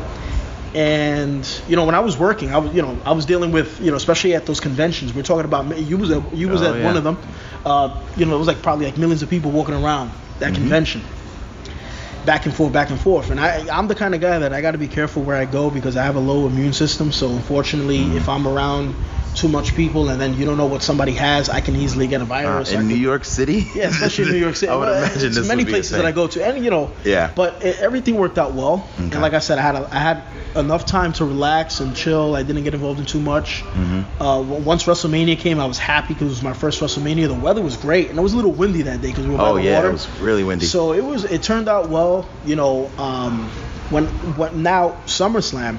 And 0.75 1.49
you 1.67 1.77
know, 1.77 1.85
when 1.87 1.95
I 1.95 2.01
was 2.01 2.17
working, 2.19 2.53
I 2.53 2.59
was, 2.59 2.75
you 2.75 2.83
know, 2.83 2.99
I 3.05 3.13
was 3.13 3.25
dealing 3.27 3.53
with, 3.53 3.81
you 3.81 3.91
know, 3.91 3.97
especially 3.97 4.35
at 4.35 4.47
those 4.47 4.61
conventions. 4.61 5.15
We're 5.15 5.23
talking 5.23 5.45
about 5.47 5.79
you 5.79 5.97
was 5.97 6.11
at, 6.11 6.35
you 6.35 6.49
was 6.49 6.63
Oh, 6.63 6.73
at 6.73 6.79
yeah. 6.79 6.85
one 6.85 6.97
of 6.97 7.05
them. 7.05 7.19
Uh, 7.65 8.03
you 8.17 8.27
know, 8.27 8.35
it 8.35 8.39
was 8.39 8.47
like 8.49 8.63
probably 8.63 8.85
like 8.87 8.99
millions 8.99 9.23
of 9.23 9.31
people 9.31 9.51
walking 9.51 9.75
around 9.75 10.11
that 10.41 10.53
Mm-hmm. 10.53 10.63
convention, 10.63 11.03
back 12.25 12.45
and 12.47 12.55
forth, 12.55 12.73
back 12.73 12.91
and 12.91 13.01
forth. 13.01 13.31
And 13.31 13.41
I, 13.41 13.67
I'm 13.77 13.89
the 13.89 13.95
kind 13.95 14.15
of 14.15 14.21
guy 14.21 14.39
that 14.41 14.53
I 14.53 14.61
got 14.61 14.73
to 14.73 14.79
be 14.79 14.89
careful 14.89 15.23
where 15.23 15.37
I 15.37 15.47
go 15.47 15.71
because 15.71 15.97
I 15.97 16.05
have 16.05 16.17
a 16.17 16.21
low 16.21 16.47
immune 16.47 16.73
system. 16.73 17.13
So 17.13 17.31
unfortunately, 17.31 17.99
Mm-hmm. 17.99 18.17
if 18.19 18.29
I'm 18.29 18.47
around 18.47 18.95
too 19.39 19.49
much 19.49 19.75
people 19.75 20.09
and 20.11 20.21
then 20.21 20.35
you 20.35 20.45
don't 20.45 20.57
know 20.57 20.67
what 20.67 20.83
somebody 20.83 21.13
has, 21.13 21.49
I 21.49 21.61
can 21.61 21.77
easily 21.77 22.07
get 22.09 22.21
a 22.21 22.25
Uh, 22.25 22.27
virus. 22.27 22.71
I 22.71 22.75
in 22.75 22.79
can- 22.81 22.89
New 22.89 22.95
York 23.11 23.25
City? 23.25 23.67
yeah, 23.75 23.89
especially 23.89 24.25
in 24.27 24.33
New 24.33 24.39
York 24.39 24.57
City. 24.57 24.71
I 24.73 24.77
would 24.77 24.89
imagine 24.89 25.33
this 25.33 25.49
many 25.49 25.63
would 25.63 25.67
be 25.67 25.73
a 25.73 25.75
places 25.77 25.93
that 25.97 26.05
I 26.05 26.13
go 26.13 26.27
to, 26.27 26.45
and 26.47 26.65
you 26.65 26.71
know. 26.71 26.91
Yeah. 27.05 27.31
But 27.35 27.65
it, 27.65 27.79
everything 27.81 28.17
worked 28.17 28.39
out 28.39 28.53
well, 28.55 28.87
Okay. 28.95 29.05
and 29.15 29.21
like 29.23 29.35
I 29.35 29.39
said, 29.39 29.59
I 29.59 29.63
had 29.63 29.77
a, 29.77 29.89
I 29.95 29.99
had 29.99 30.23
enough 30.57 30.85
time 30.87 31.13
to 31.15 31.25
relax 31.25 31.81
and 31.81 31.95
chill. 31.95 32.35
I 32.35 32.43
didn't 32.43 32.65
get 32.65 32.75
involved 32.75 32.99
in 33.01 33.07
too 33.07 33.21
much. 33.21 33.63
Mm-hmm. 33.65 34.23
Uh, 34.23 34.41
once 34.43 34.85
WrestleMania 34.85 35.39
came, 35.39 35.61
I 35.61 35.67
was 35.67 35.79
happy 35.79 36.15
because 36.15 36.27
it 36.29 36.31
was 36.31 36.43
my 36.43 36.53
first 36.55 36.81
WrestleMania. 36.81 37.29
The 37.29 37.35
weather 37.35 37.63
was 37.63 37.77
great, 37.77 38.11
and 38.11 38.19
it 38.19 38.23
was 38.23 38.33
a 38.33 38.37
little 38.37 38.53
windy 38.53 38.83
that 38.83 39.01
day 39.03 39.09
because 39.09 39.27
we 39.27 39.33
were 39.33 39.39
by 39.39 39.49
Oh 39.51 39.55
the 39.57 39.63
yeah, 39.65 39.77
water. 39.77 39.89
it 39.91 39.93
was 39.93 40.09
really 40.21 40.45
windy. 40.45 40.67
So 40.67 40.93
it 40.93 41.05
was. 41.05 41.25
It 41.25 41.43
turned 41.43 41.69
out 41.69 41.89
well. 41.91 42.27
You 42.45 42.57
know, 42.57 42.91
um, 42.99 43.49
when 43.91 44.07
when 44.37 44.63
now 44.63 44.97
SummerSlam, 45.07 45.79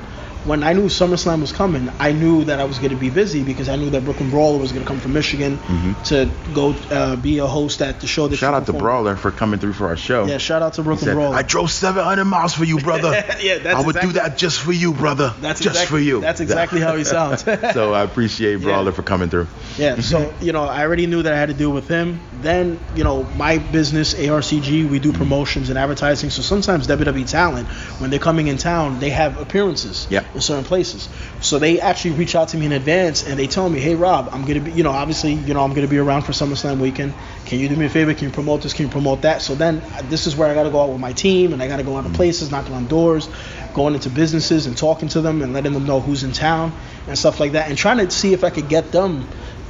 when 0.49 0.63
I 0.63 0.73
knew 0.73 0.85
SummerSlam 0.87 1.41
was 1.41 1.51
coming, 1.53 1.89
I 1.99 2.11
knew 2.11 2.43
that 2.45 2.59
I 2.59 2.65
was 2.65 2.77
going 2.79 2.89
to 2.89 2.95
be 2.97 3.09
busy 3.09 3.43
because 3.43 3.69
I 3.69 3.75
knew 3.75 3.89
that 3.91 4.03
Brooklyn 4.03 4.29
Brawler 4.31 4.57
was 4.57 4.71
going 4.71 4.83
to 4.83 4.87
come 4.87 4.99
from 4.99 5.13
Michigan 5.13 5.59
to 6.05 6.29
go 6.53 6.71
uh, 6.91 7.15
be 7.15 7.37
a 7.37 7.45
host 7.47 7.81
at 7.81 8.01
the 8.01 8.07
show. 8.07 8.27
That 8.27 8.35
Mm-hmm. 8.35 8.39
Shout 8.39 8.53
out 8.53 8.59
to 8.65 8.73
performed. 8.73 8.81
Brawler 8.81 9.15
for 9.15 9.31
coming 9.31 9.59
through 9.59 9.73
for 9.73 9.87
our 9.87 9.95
show. 9.97 10.25
Yeah, 10.25 10.37
shout 10.39 10.61
out 10.61 10.73
to 10.73 10.83
Brooklyn 10.83 11.05
said, 11.05 11.13
Brawler. 11.13 11.35
I 11.35 11.43
drove 11.43 11.71
700 11.71 12.25
miles 12.25 12.53
for 12.53 12.63
you, 12.65 12.79
brother. 12.89 13.11
Yeah, 13.39 13.59
that's 13.59 13.75
I 13.75 13.85
would 13.85 13.95
exactly- 13.95 14.13
do 14.13 14.19
that 14.19 14.37
just 14.37 14.59
for 14.59 14.71
you, 14.73 14.93
brother. 14.93 15.33
That's 15.39 15.59
just 15.61 15.75
exactly- 15.75 15.97
for 15.99 16.03
you. 16.03 16.21
that's 16.21 16.39
exactly 16.41 16.81
how 16.81 16.95
he 16.95 17.03
sounds. 17.15 17.43
so 17.73 17.93
I 17.93 18.03
appreciate 18.03 18.57
Brawler 18.61 18.89
Yeah. 18.91 18.95
for 18.95 19.03
coming 19.03 19.29
through. 19.29 19.47
Yeah, 19.77 19.99
so 19.99 20.33
you 20.41 20.51
know, 20.51 20.63
I 20.65 20.81
already 20.83 21.05
knew 21.07 21.21
that 21.21 21.31
I 21.31 21.37
had 21.37 21.49
to 21.49 21.55
deal 21.55 21.71
with 21.71 21.87
him. 21.87 22.19
Then, 22.41 22.79
you 22.95 23.03
know, 23.03 23.23
my 23.35 23.57
business, 23.57 24.13
ARCG, 24.13 24.89
we 24.89 24.97
do 24.99 25.11
promotions 25.13 25.69
and 25.69 25.77
advertising. 25.77 26.29
So 26.31 26.41
sometimes 26.41 26.87
WWE 26.87 27.29
talent, 27.29 27.67
when 27.99 28.09
they're 28.09 28.19
coming 28.19 28.47
in 28.47 28.57
town, 28.57 28.99
they 28.99 29.09
have 29.11 29.37
appearances 29.37 30.07
Yep. 30.09 30.25
In 30.39 30.41
certain 30.41 30.63
places. 30.63 31.09
So 31.41 31.59
they 31.59 31.79
actually 31.79 32.11
reach 32.11 32.35
out 32.35 32.49
to 32.49 32.57
me 32.57 32.65
in 32.65 32.71
advance 32.71 33.27
and 33.27 33.37
they 33.37 33.47
tell 33.47 33.69
me, 33.69 33.79
"Hey, 33.79 33.95
Rob, 33.95 34.29
I'm 34.31 34.45
gonna 34.45 34.61
be, 34.61 34.71
you 34.71 34.83
know, 34.83 34.91
obviously, 34.91 35.33
you 35.33 35.53
know, 35.53 35.63
I'm 35.63 35.73
gonna 35.73 35.87
be 35.87 35.97
around 35.97 36.23
for 36.23 36.31
SummerSlam 36.31 36.79
weekend. 36.79 37.13
Can 37.45 37.59
you 37.59 37.67
do 37.69 37.75
me 37.75 37.85
a 37.85 37.89
favor? 37.89 38.13
Can 38.13 38.25
you 38.29 38.33
promote 38.33 38.61
this? 38.61 38.73
Can 38.73 38.85
you 38.85 38.91
promote 38.91 39.21
that?" 39.23 39.41
So 39.41 39.55
then, 39.55 39.81
uh, 39.95 40.01
this 40.09 40.27
is 40.27 40.35
where 40.35 40.49
I 40.49 40.53
got 40.53 40.63
to 40.63 40.69
go 40.69 40.81
out 40.81 40.89
with 40.89 40.99
my 40.99 41.13
team 41.13 41.53
and 41.53 41.61
I 41.61 41.67
got 41.67 41.77
to 41.77 41.83
go 41.83 41.97
out 41.97 42.05
to 42.05 42.09
places, 42.11 42.51
knocking 42.51 42.73
on 42.73 42.87
doors, 42.87 43.29
going 43.73 43.93
into 43.93 44.09
businesses 44.09 44.65
and 44.65 44.77
talking 44.77 45.09
to 45.09 45.21
them 45.21 45.41
and 45.41 45.53
letting 45.53 45.73
them 45.73 45.85
know 45.85 45.99
who's 45.99 46.23
in 46.23 46.31
town 46.31 46.73
and 47.07 47.17
stuff 47.17 47.39
like 47.39 47.51
that, 47.53 47.69
and 47.69 47.77
trying 47.77 47.97
to 47.97 48.09
see 48.09 48.33
if 48.33 48.43
I 48.43 48.49
could 48.49 48.69
get 48.69 48.91
them 48.91 49.27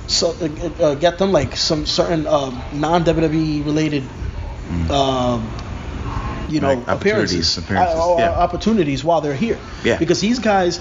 so 0.09 0.35
uh, 0.41 0.83
uh, 0.83 0.95
get 0.95 1.19
them 1.19 1.31
like 1.31 1.55
some 1.55 1.85
certain 1.85 2.25
um, 2.25 2.59
non 2.73 3.03
WWE 3.03 3.63
related, 3.63 4.03
um, 4.89 5.47
you 6.51 6.59
know, 6.61 6.69
opportunities, 6.87 6.97
appearances, 7.01 7.57
appearances, 7.57 7.95
uh, 7.99 8.15
yeah. 8.19 8.29
opportunities 8.31 9.03
while 9.03 9.21
they're 9.21 9.35
here. 9.35 9.57
Yeah. 9.83 9.97
Because 9.97 10.19
these 10.21 10.39
guys, 10.39 10.79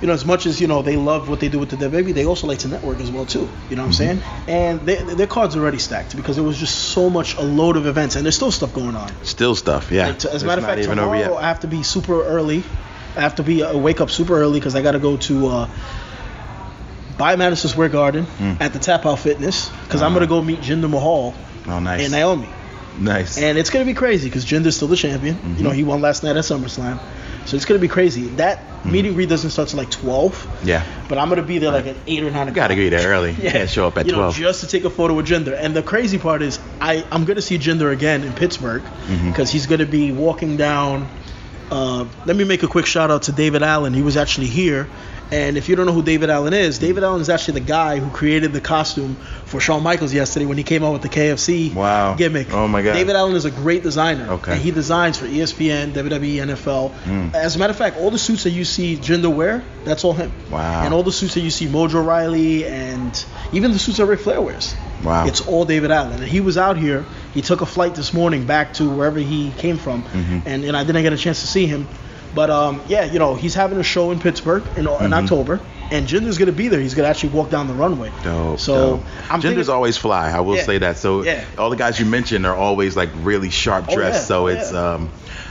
you 0.00 0.06
know, 0.06 0.12
as 0.14 0.24
much 0.24 0.46
as 0.46 0.60
you 0.60 0.66
know 0.66 0.82
they 0.82 0.96
love 0.96 1.28
what 1.28 1.40
they 1.40 1.48
do 1.48 1.58
with 1.58 1.70
the 1.70 1.76
WWE, 1.76 2.14
they 2.14 2.24
also 2.26 2.46
like 2.46 2.58
to 2.60 2.68
network 2.68 3.00
as 3.00 3.10
well 3.10 3.26
too. 3.26 3.48
You 3.68 3.76
know 3.76 3.82
what 3.82 3.88
I'm 3.88 3.92
saying? 3.92 4.22
And 4.48 4.80
they, 4.80 4.96
their 5.02 5.26
cards 5.26 5.56
are 5.56 5.60
already 5.60 5.78
stacked 5.78 6.16
because 6.16 6.38
it 6.38 6.42
was 6.42 6.58
just 6.58 6.74
so 6.92 7.10
much 7.10 7.36
a 7.36 7.42
load 7.42 7.76
of 7.76 7.86
events, 7.86 8.16
and 8.16 8.24
there's 8.24 8.36
still 8.36 8.50
stuff 8.52 8.72
going 8.74 8.96
on. 8.96 9.10
Still 9.24 9.54
stuff, 9.54 9.90
yeah. 9.90 10.12
To- 10.12 10.32
as 10.32 10.42
a 10.42 10.46
matter 10.46 10.60
of 10.60 10.66
fact, 10.66 10.78
even 10.80 10.98
over 10.98 11.14
tomorrow 11.16 11.34
yet. 11.36 11.44
I 11.44 11.48
have 11.48 11.60
to 11.60 11.66
be 11.68 11.82
super 11.82 12.22
early. 12.24 12.62
I 13.16 13.20
have 13.20 13.34
to 13.36 13.42
be 13.42 13.62
uh, 13.62 13.76
wake 13.76 14.00
up 14.00 14.08
super 14.10 14.38
early 14.38 14.58
because 14.60 14.74
I 14.74 14.82
got 14.82 14.92
to 14.92 14.98
go 15.00 15.16
to 15.16 15.48
uh, 15.48 15.68
by 17.18 17.36
Madison 17.36 17.68
Square 17.68 17.90
Garden 17.90 18.24
Hmm. 18.24 18.54
at 18.60 18.72
the 18.72 18.78
Tap 18.78 19.04
Out 19.04 19.18
Fitness 19.18 19.68
because 19.84 20.00
I'm 20.00 20.14
gonna 20.14 20.26
go 20.26 20.40
meet 20.42 20.60
Jinder 20.60 20.88
Mahal 20.88 21.34
Oh, 21.66 21.78
nice. 21.80 22.02
and 22.02 22.12
Naomi, 22.12 22.48
nice. 23.00 23.38
and 23.38 23.58
it's 23.58 23.70
gonna 23.70 23.84
be 23.84 23.94
crazy 23.94 24.28
because 24.28 24.44
Jinder's 24.44 24.76
still 24.76 24.88
the 24.88 24.96
champion. 24.96 25.34
Mm-hmm. 25.36 25.56
You 25.56 25.64
know, 25.64 25.70
he 25.70 25.82
won 25.84 26.00
last 26.00 26.22
night 26.22 26.36
at 26.36 26.44
SummerSlam, 26.44 27.00
so 27.46 27.56
it's 27.56 27.64
gonna 27.64 27.80
be 27.80 27.88
crazy. 27.88 28.22
That 28.36 28.62
meet 28.84 29.04
and 29.04 29.14
greet 29.14 29.28
doesn't 29.28 29.50
start 29.50 29.68
till 29.68 29.78
like 29.78 29.90
12, 29.90 30.32
Mm-hmm. 30.32 30.68
yeah. 30.68 30.84
but 31.08 31.18
I'm 31.18 31.28
gonna 31.28 31.42
be 31.42 31.58
there 31.58 31.72
like 31.72 31.86
at 31.86 31.96
eight 32.06 32.22
or 32.22 32.30
nine. 32.30 32.46
You 32.48 32.52
gotta 32.54 32.74
o'clock. 32.74 32.90
get 32.90 32.90
there 32.90 33.08
early. 33.10 33.32
yeah. 33.40 33.52
can't 33.52 33.70
show 33.70 33.86
up 33.86 33.98
at 33.98 34.06
you 34.06 34.12
know, 34.12 34.18
12. 34.18 34.36
just 34.36 34.60
to 34.60 34.66
take 34.66 34.84
a 34.84 34.90
photo 34.90 35.14
with 35.14 35.26
Jinder. 35.26 35.56
And 35.58 35.74
the 35.74 35.82
crazy 35.82 36.18
part 36.18 36.42
is, 36.42 36.58
I 36.80 37.04
I'm 37.10 37.24
gonna 37.24 37.42
see 37.42 37.58
Jinder 37.58 37.92
again 37.92 38.22
in 38.24 38.32
Pittsburgh 38.32 38.82
Mm-hmm. 38.82 39.30
because 39.30 39.50
he's 39.50 39.66
gonna 39.66 39.86
be 39.86 40.12
walking 40.12 40.56
down. 40.56 41.08
Uh, 41.70 42.04
let 42.26 42.34
me 42.36 42.42
make 42.44 42.62
a 42.64 42.66
quick 42.68 42.84
shout 42.86 43.10
out 43.12 43.22
to 43.22 43.32
David 43.32 43.62
Allen. 43.62 43.94
He 43.94 44.02
was 44.02 44.16
actually 44.16 44.48
here. 44.48 44.88
And 45.32 45.56
if 45.56 45.68
you 45.68 45.76
don't 45.76 45.86
know 45.86 45.92
who 45.92 46.02
David 46.02 46.28
Allen 46.30 46.52
is, 46.52 46.78
David 46.78 47.04
Allen 47.04 47.20
is 47.20 47.28
actually 47.28 47.60
the 47.60 47.66
guy 47.66 47.98
who 47.98 48.10
created 48.10 48.52
the 48.52 48.60
costume 48.60 49.14
for 49.44 49.60
Shawn 49.60 49.82
Michaels 49.82 50.12
yesterday 50.12 50.44
when 50.46 50.58
he 50.58 50.64
came 50.64 50.82
out 50.82 50.92
with 50.92 51.02
the 51.02 51.08
KFC 51.08 51.72
Wow. 51.72 52.14
gimmick. 52.14 52.52
Oh 52.52 52.66
my 52.66 52.82
God. 52.82 52.94
David 52.94 53.14
Allen 53.14 53.36
is 53.36 53.44
a 53.44 53.50
great 53.50 53.82
designer. 53.82 54.28
Okay. 54.32 54.52
And 54.52 54.60
he 54.60 54.70
designs 54.72 55.18
for 55.18 55.26
ESPN, 55.26 55.92
WWE, 55.92 56.36
NFL. 56.36 56.92
Mm. 57.04 57.34
As 57.34 57.54
a 57.54 57.58
matter 57.58 57.70
of 57.70 57.76
fact, 57.76 57.96
all 57.98 58.10
the 58.10 58.18
suits 58.18 58.42
that 58.44 58.50
you 58.50 58.64
see 58.64 58.96
Jinder 58.96 59.32
wear, 59.32 59.62
that's 59.84 60.02
all 60.04 60.14
him. 60.14 60.32
Wow. 60.50 60.84
And 60.84 60.92
all 60.92 61.02
the 61.04 61.12
suits 61.12 61.34
that 61.34 61.40
you 61.42 61.50
see 61.50 61.66
Mojo 61.66 62.04
Rawley 62.04 62.64
and 62.66 63.24
even 63.52 63.72
the 63.72 63.78
suits 63.78 63.98
that 63.98 64.06
Ric 64.06 64.20
Flair 64.20 64.40
wears. 64.40 64.74
Wow. 65.04 65.26
It's 65.26 65.40
all 65.46 65.64
David 65.64 65.90
Allen. 65.90 66.14
And 66.14 66.24
he 66.24 66.40
was 66.40 66.58
out 66.58 66.76
here. 66.76 67.04
He 67.34 67.40
took 67.42 67.60
a 67.60 67.66
flight 67.66 67.94
this 67.94 68.12
morning 68.12 68.46
back 68.46 68.74
to 68.74 68.90
wherever 68.90 69.18
he 69.20 69.52
came 69.58 69.76
from, 69.78 70.02
Mm-hmm. 70.02 70.40
and, 70.46 70.64
and 70.64 70.76
I 70.76 70.82
didn't 70.84 71.02
get 71.02 71.12
a 71.12 71.16
chance 71.16 71.40
to 71.42 71.46
see 71.46 71.66
him. 71.66 71.86
But 72.32 72.48
um, 72.50 72.82
yeah, 72.86 73.04
you 73.04 73.18
know, 73.18 73.34
he's 73.34 73.54
having 73.54 73.78
a 73.78 73.82
show 73.82 74.10
in 74.12 74.20
Pittsburgh 74.20 74.64
in, 74.76 74.86
in 74.86 75.12
October, 75.12 75.60
and 75.90 76.06
Jinder's 76.06 76.38
gonna 76.38 76.52
be 76.52 76.68
there. 76.68 76.80
He's 76.80 76.94
gonna 76.94 77.08
actually 77.08 77.30
walk 77.30 77.50
down 77.50 77.66
the 77.66 77.74
runway. 77.74 78.12
Dope. 78.22 78.60
So 78.60 78.74
dope. 78.98 79.06
I'm 79.30 79.40
Jinder's 79.40 79.66
thinking- 79.66 79.74
always 79.74 79.96
fly. 79.96 80.30
I 80.30 80.40
will 80.40 80.56
Yeah. 80.56 80.62
say 80.62 80.78
that. 80.78 80.96
So 80.98 81.24
Yeah. 81.24 81.44
all 81.58 81.70
the 81.70 81.76
guys 81.76 81.98
you 81.98 82.06
mentioned 82.06 82.46
are 82.46 82.54
always 82.56 82.96
like 82.96 83.10
really 83.16 83.50
sharp 83.50 83.86
Oh, 83.88 83.94
dressed. 83.96 84.20
yeah. 84.20 84.26
So 84.26 84.44
Oh, 84.44 84.46
it's 84.46 84.72
um 84.72 85.10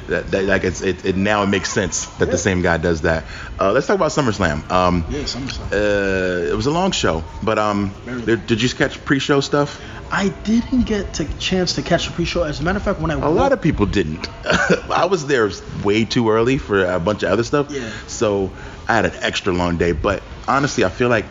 that, 0.10 0.32
that 0.32 0.44
like 0.46 0.64
it's 0.64 0.82
it, 0.82 1.06
it 1.06 1.16
now 1.16 1.44
it 1.44 1.48
makes 1.48 1.72
sense 1.72 2.06
that 2.18 2.26
Yeah. 2.28 2.32
the 2.32 2.38
same 2.38 2.62
guy 2.62 2.78
does 2.78 3.02
that. 3.02 3.26
Uh, 3.60 3.72
let's 3.72 3.88
talk 3.88 3.96
about 3.96 4.12
SummerSlam. 4.12 4.70
Um, 4.72 5.06
Yeah, 5.10 5.22
SummerSlam. 5.24 5.72
uh, 5.72 6.52
it 6.52 6.56
was 6.56 6.66
a 6.66 6.72
long 6.72 6.92
show, 6.92 7.24
but 7.44 7.58
um, 7.60 7.94
there, 8.06 8.36
did 8.38 8.62
you 8.62 8.70
catch 8.70 9.04
pre-show 9.06 9.40
stuff? 9.42 9.80
I 10.12 10.30
didn't 10.30 10.84
get 10.84 11.20
a 11.20 11.26
chance 11.38 11.76
to 11.76 11.84
catch 11.84 12.08
the 12.08 12.14
pre-show. 12.14 12.42
As 12.44 12.60
a 12.60 12.64
matter 12.64 12.78
of 12.78 12.84
fact, 12.84 13.00
when 13.00 13.12
I 13.12 13.14
A 13.14 13.30
lot 13.30 13.52
of 13.54 13.62
people 13.62 13.86
didn't. 13.86 14.28
I 14.90 15.06
was 15.06 15.28
there 15.28 15.50
way 15.84 16.04
too 16.06 16.32
early 16.32 16.58
for 16.58 16.84
a 16.84 17.00
bunch 17.00 17.22
of 17.22 17.30
other 17.32 17.44
stuff. 17.44 17.68
Yeah. 17.70 17.92
So 18.08 18.52
I 18.88 18.96
had 18.96 19.06
an 19.06 19.14
extra 19.22 19.54
long 19.54 19.78
day. 19.78 19.92
But 19.92 20.24
honestly, 20.48 20.84
I 20.84 20.90
feel 20.90 21.10
like 21.10 21.26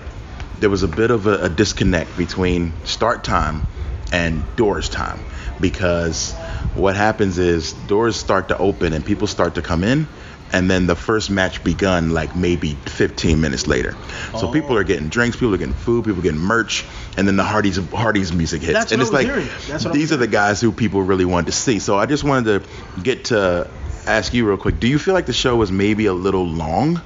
there 0.61 0.71
was 0.71 0.85
a 0.85 0.89
bit 0.89 1.11
of 1.11 1.27
a, 1.27 1.47
a 1.47 1.49
disconnect 1.49 2.17
between 2.17 2.73
start 2.85 3.25
time 3.25 3.67
and 4.13 4.45
doors 4.55 4.89
time 4.89 5.19
because 5.61 6.33
what 6.75 6.97
happens 6.97 7.39
is 7.39 7.73
doors 7.73 8.17
start 8.17 8.49
to 8.49 8.59
open 8.59 8.93
and 8.93 9.05
people 9.05 9.27
start 9.27 9.55
to 9.57 9.63
come 9.63 9.85
in 9.85 10.07
and 10.53 10.71
then 10.71 10.87
the 10.87 10.97
first 10.97 11.31
match 11.31 11.63
begun 11.63 12.11
like 12.11 12.35
maybe 12.35 12.75
15 12.75 13.41
minutes 13.41 13.67
later. 13.67 13.95
So 14.33 14.49
Oh. 14.49 14.53
people 14.53 14.77
are 14.77 14.85
getting 14.85 15.09
drinks, 15.09 15.37
people 15.37 15.55
are 15.55 15.59
getting 15.59 15.75
food, 15.75 16.05
people 16.05 16.21
are 16.21 16.23
getting 16.23 16.41
merch, 16.41 16.85
and 17.17 17.29
then 17.29 17.37
the 17.37 17.45
Hardy's 17.45 17.77
Hardy's 17.91 18.33
music 18.33 18.63
hits. 18.63 18.73
That's 18.73 18.93
and 18.93 19.01
what 19.01 19.07
it's 19.07 19.13
like 19.13 19.27
hearing. 19.27 19.49
That's 19.69 19.85
what 19.85 19.95
I 19.95 19.99
these 19.99 20.11
was 20.11 20.13
are 20.13 20.17
the 20.17 20.27
guys 20.27 20.61
who 20.61 20.73
people 20.73 21.03
really 21.03 21.27
wanted 21.27 21.47
to 21.47 21.53
see. 21.53 21.79
So 21.81 21.99
I 21.99 22.07
just 22.07 22.25
wanted 22.25 22.63
to 22.63 23.03
get 23.03 23.27
to 23.27 23.69
ask 24.07 24.33
you 24.33 24.49
real 24.49 24.57
quick. 24.57 24.81
Do 24.81 24.89
you 24.89 24.99
feel 24.99 25.13
like 25.15 25.27
the 25.27 25.35
show 25.35 25.57
was 25.57 25.71
maybe 25.71 26.07
a 26.07 26.15
little 26.15 26.47
long? 26.47 27.03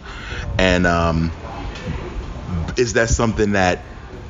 And 0.58 0.86
um, 0.86 1.32
is 2.76 2.92
that 2.92 3.08
something 3.08 3.52
that 3.52 3.80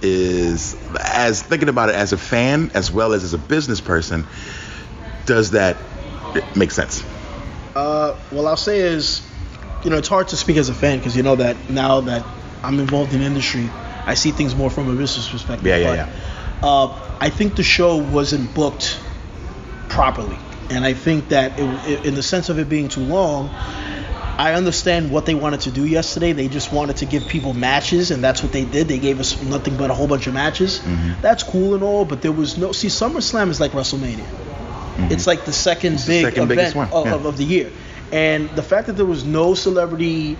is 0.00 0.74
as 0.98 1.42
thinking 1.42 1.68
about 1.68 1.88
it 1.88 1.94
as 1.94 2.12
a 2.12 2.18
fan 2.18 2.70
as 2.74 2.90
well 2.90 3.12
as 3.12 3.22
as 3.24 3.34
a 3.34 3.38
business 3.38 3.80
person, 3.80 4.26
does 5.26 5.52
that 5.52 5.76
make 6.56 6.70
sense? 6.70 7.04
Uh, 7.74 8.16
well, 8.30 8.46
I'll 8.48 8.56
say 8.56 8.80
is, 8.80 9.26
you 9.84 9.90
know, 9.90 9.96
it's 9.96 10.08
hard 10.08 10.28
to 10.28 10.36
speak 10.36 10.56
as 10.56 10.68
a 10.68 10.74
fan 10.74 10.98
because 10.98 11.16
you 11.16 11.22
know 11.22 11.36
that 11.36 11.56
now 11.70 12.00
that 12.02 12.24
I'm 12.62 12.78
involved 12.78 13.12
in 13.14 13.20
the 13.20 13.26
industry, 13.26 13.68
I 14.04 14.14
see 14.14 14.30
things 14.30 14.54
more 14.54 14.70
from 14.70 14.88
a 14.88 14.94
business 14.94 15.28
perspective. 15.28 15.66
Yeah, 15.66 15.76
yeah, 15.76 15.88
but, 15.88 15.96
yeah. 15.96 16.68
Uh, 16.68 17.16
I 17.20 17.30
think 17.30 17.56
the 17.56 17.62
show 17.62 17.96
wasn't 17.96 18.54
booked 18.54 19.00
properly, 19.88 20.38
and 20.70 20.84
I 20.84 20.94
think 20.94 21.28
that 21.28 21.58
it, 21.58 21.88
it, 21.88 22.06
in 22.06 22.14
the 22.14 22.22
sense 22.22 22.48
of 22.48 22.58
it 22.58 22.68
being 22.68 22.88
too 22.88 23.02
long. 23.02 23.50
I 24.38 24.54
understand 24.54 25.10
what 25.10 25.26
they 25.26 25.34
wanted 25.34 25.60
to 25.62 25.70
do 25.70 25.86
yesterday. 25.86 26.32
They 26.32 26.48
just 26.48 26.72
wanted 26.72 26.96
to 26.96 27.06
give 27.06 27.28
people 27.28 27.52
matches, 27.52 28.10
and 28.10 28.24
that's 28.24 28.42
what 28.42 28.50
they 28.50 28.64
did. 28.64 28.88
They 28.88 28.98
gave 28.98 29.20
us 29.20 29.40
nothing 29.42 29.76
but 29.76 29.90
a 29.90 29.94
whole 29.94 30.08
bunch 30.08 30.26
of 30.26 30.32
matches. 30.32 30.80
Mm-hmm. 30.80 31.20
That's 31.20 31.42
cool 31.42 31.74
and 31.74 31.82
all, 31.82 32.06
but 32.06 32.22
there 32.22 32.32
was 32.32 32.56
no. 32.56 32.72
See, 32.72 32.88
SummerSlam 32.88 33.50
is 33.50 33.60
like 33.60 33.72
WrestleMania. 33.72 34.26
It's 34.98 35.26
like 35.26 35.44
the 35.44 35.52
second 35.52 35.98
the 35.98 36.06
big 36.06 36.24
second 36.24 36.48
biggest 36.48 36.74
event 36.74 36.92
one, 36.92 37.00
of, 37.02 37.06
yeah. 37.06 37.14
of, 37.14 37.26
of 37.26 37.36
the 37.36 37.44
year. 37.44 37.70
And 38.12 38.50
the 38.50 38.62
fact 38.62 38.88
that 38.88 38.94
there 38.94 39.06
was 39.06 39.24
no 39.24 39.54
celebrity 39.54 40.36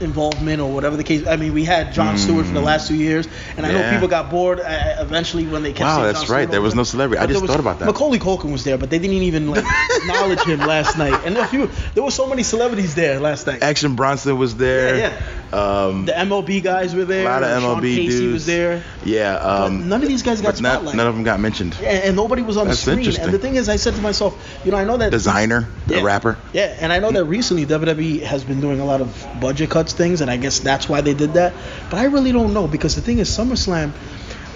involvement 0.00 0.60
or 0.60 0.70
whatever 0.70 0.96
the 0.96 1.04
case. 1.04 1.26
I 1.26 1.36
mean, 1.36 1.54
we 1.54 1.64
had 1.64 1.92
Jon 1.94 2.18
Stewart 2.18 2.44
for 2.46 2.52
the 2.52 2.60
last 2.60 2.88
two 2.88 2.94
years, 2.96 3.26
and 3.56 3.64
I 3.64 3.72
know 3.72 3.80
Mm. 3.80 3.92
People 3.92 4.08
got 4.08 4.30
bored 4.30 4.60
uh, 4.60 4.96
eventually 4.98 5.46
when 5.46 5.62
they 5.62 5.72
kept 5.72 5.86
Wow, 5.86 6.02
that's 6.02 6.28
right. 6.28 6.50
There 6.50 6.60
was 6.60 6.74
no 6.74 6.82
celebrity. 6.82 7.22
I 7.22 7.26
just 7.26 7.40
was- 7.40 7.50
thought 7.50 7.60
about 7.60 7.78
that. 7.78 7.86
Macaulay 7.86 8.18
Culkin 8.18 8.52
was 8.52 8.64
there, 8.64 8.76
but 8.78 8.90
they 8.90 8.98
didn't 8.98 9.22
even 9.22 9.48
like 9.50 9.64
acknowledge 10.02 10.42
him 10.42 10.60
last 10.60 10.98
night. 10.98 11.18
And 11.24 11.36
a 11.38 11.46
few, 11.46 11.70
there 11.94 12.02
were 12.02 12.10
so 12.10 12.26
many 12.26 12.42
celebrities 12.42 12.94
there 12.94 13.20
last 13.20 13.46
night. 13.46 13.62
Action 13.62 13.94
Bronson 13.96 14.36
was 14.36 14.56
there. 14.56 14.98
Yeah, 14.98 15.22
Um, 15.52 16.06
The 16.06 16.12
MLB 16.12 16.62
guys 16.62 16.94
were 16.94 17.04
there. 17.04 17.22
a 17.22 17.28
lot 17.28 17.42
of 17.42 17.62
Sean 17.62 17.80
MLB 17.82 17.96
Casey 17.96 18.18
dudes. 18.18 18.32
was 18.32 18.46
there. 18.46 18.82
Yeah. 19.04 19.34
Um, 19.36 19.88
none 19.88 20.02
of 20.02 20.08
these 20.08 20.22
guys 20.22 20.40
got 20.40 20.54
but 20.54 20.60
not, 20.62 20.72
spotlight. 20.74 20.96
none 20.96 21.06
of 21.06 21.14
them 21.14 21.22
got 21.24 21.38
mentioned. 21.40 21.74
and, 21.78 21.86
and 22.04 22.16
nobody 22.16 22.42
was 22.42 22.56
on 22.56 22.66
That's 22.66 22.84
the 22.84 22.92
screen. 22.92 23.20
And 23.20 23.32
the 23.32 23.38
thing 23.38 23.54
is, 23.54 23.68
I 23.68 23.76
said 23.76 23.94
to 23.94 24.00
myself, 24.02 24.34
you 24.64 24.70
know, 24.72 24.76
I 24.76 24.84
know 24.84 24.96
that 24.96 25.12
Desiigner, 25.12 25.66
the 25.86 25.96
Yeah. 25.96 26.02
rapper. 26.02 26.36
Yeah, 26.52 26.74
and 26.80 26.92
I 26.92 26.98
know 26.98 27.10
that 27.12 27.24
recently 27.24 27.64
WWE 27.66 28.22
has 28.22 28.44
been 28.44 28.60
doing 28.60 28.80
a 28.80 28.84
lot 28.84 29.00
of 29.00 29.26
budget 29.40 29.70
cuts 29.70 29.92
things, 29.92 30.20
and 30.20 30.30
I 30.30 30.36
guess 30.36 30.58
that's 30.58 30.88
why 30.88 31.00
they 31.00 31.14
did 31.14 31.34
that. 31.34 31.54
But 31.90 32.00
I 32.00 32.04
really 32.06 32.32
don't 32.32 32.52
know 32.52 32.66
because 32.66 32.94
the 32.96 33.00
thing 33.02 33.18
is, 33.18 33.28
SummerSlam. 33.30 33.92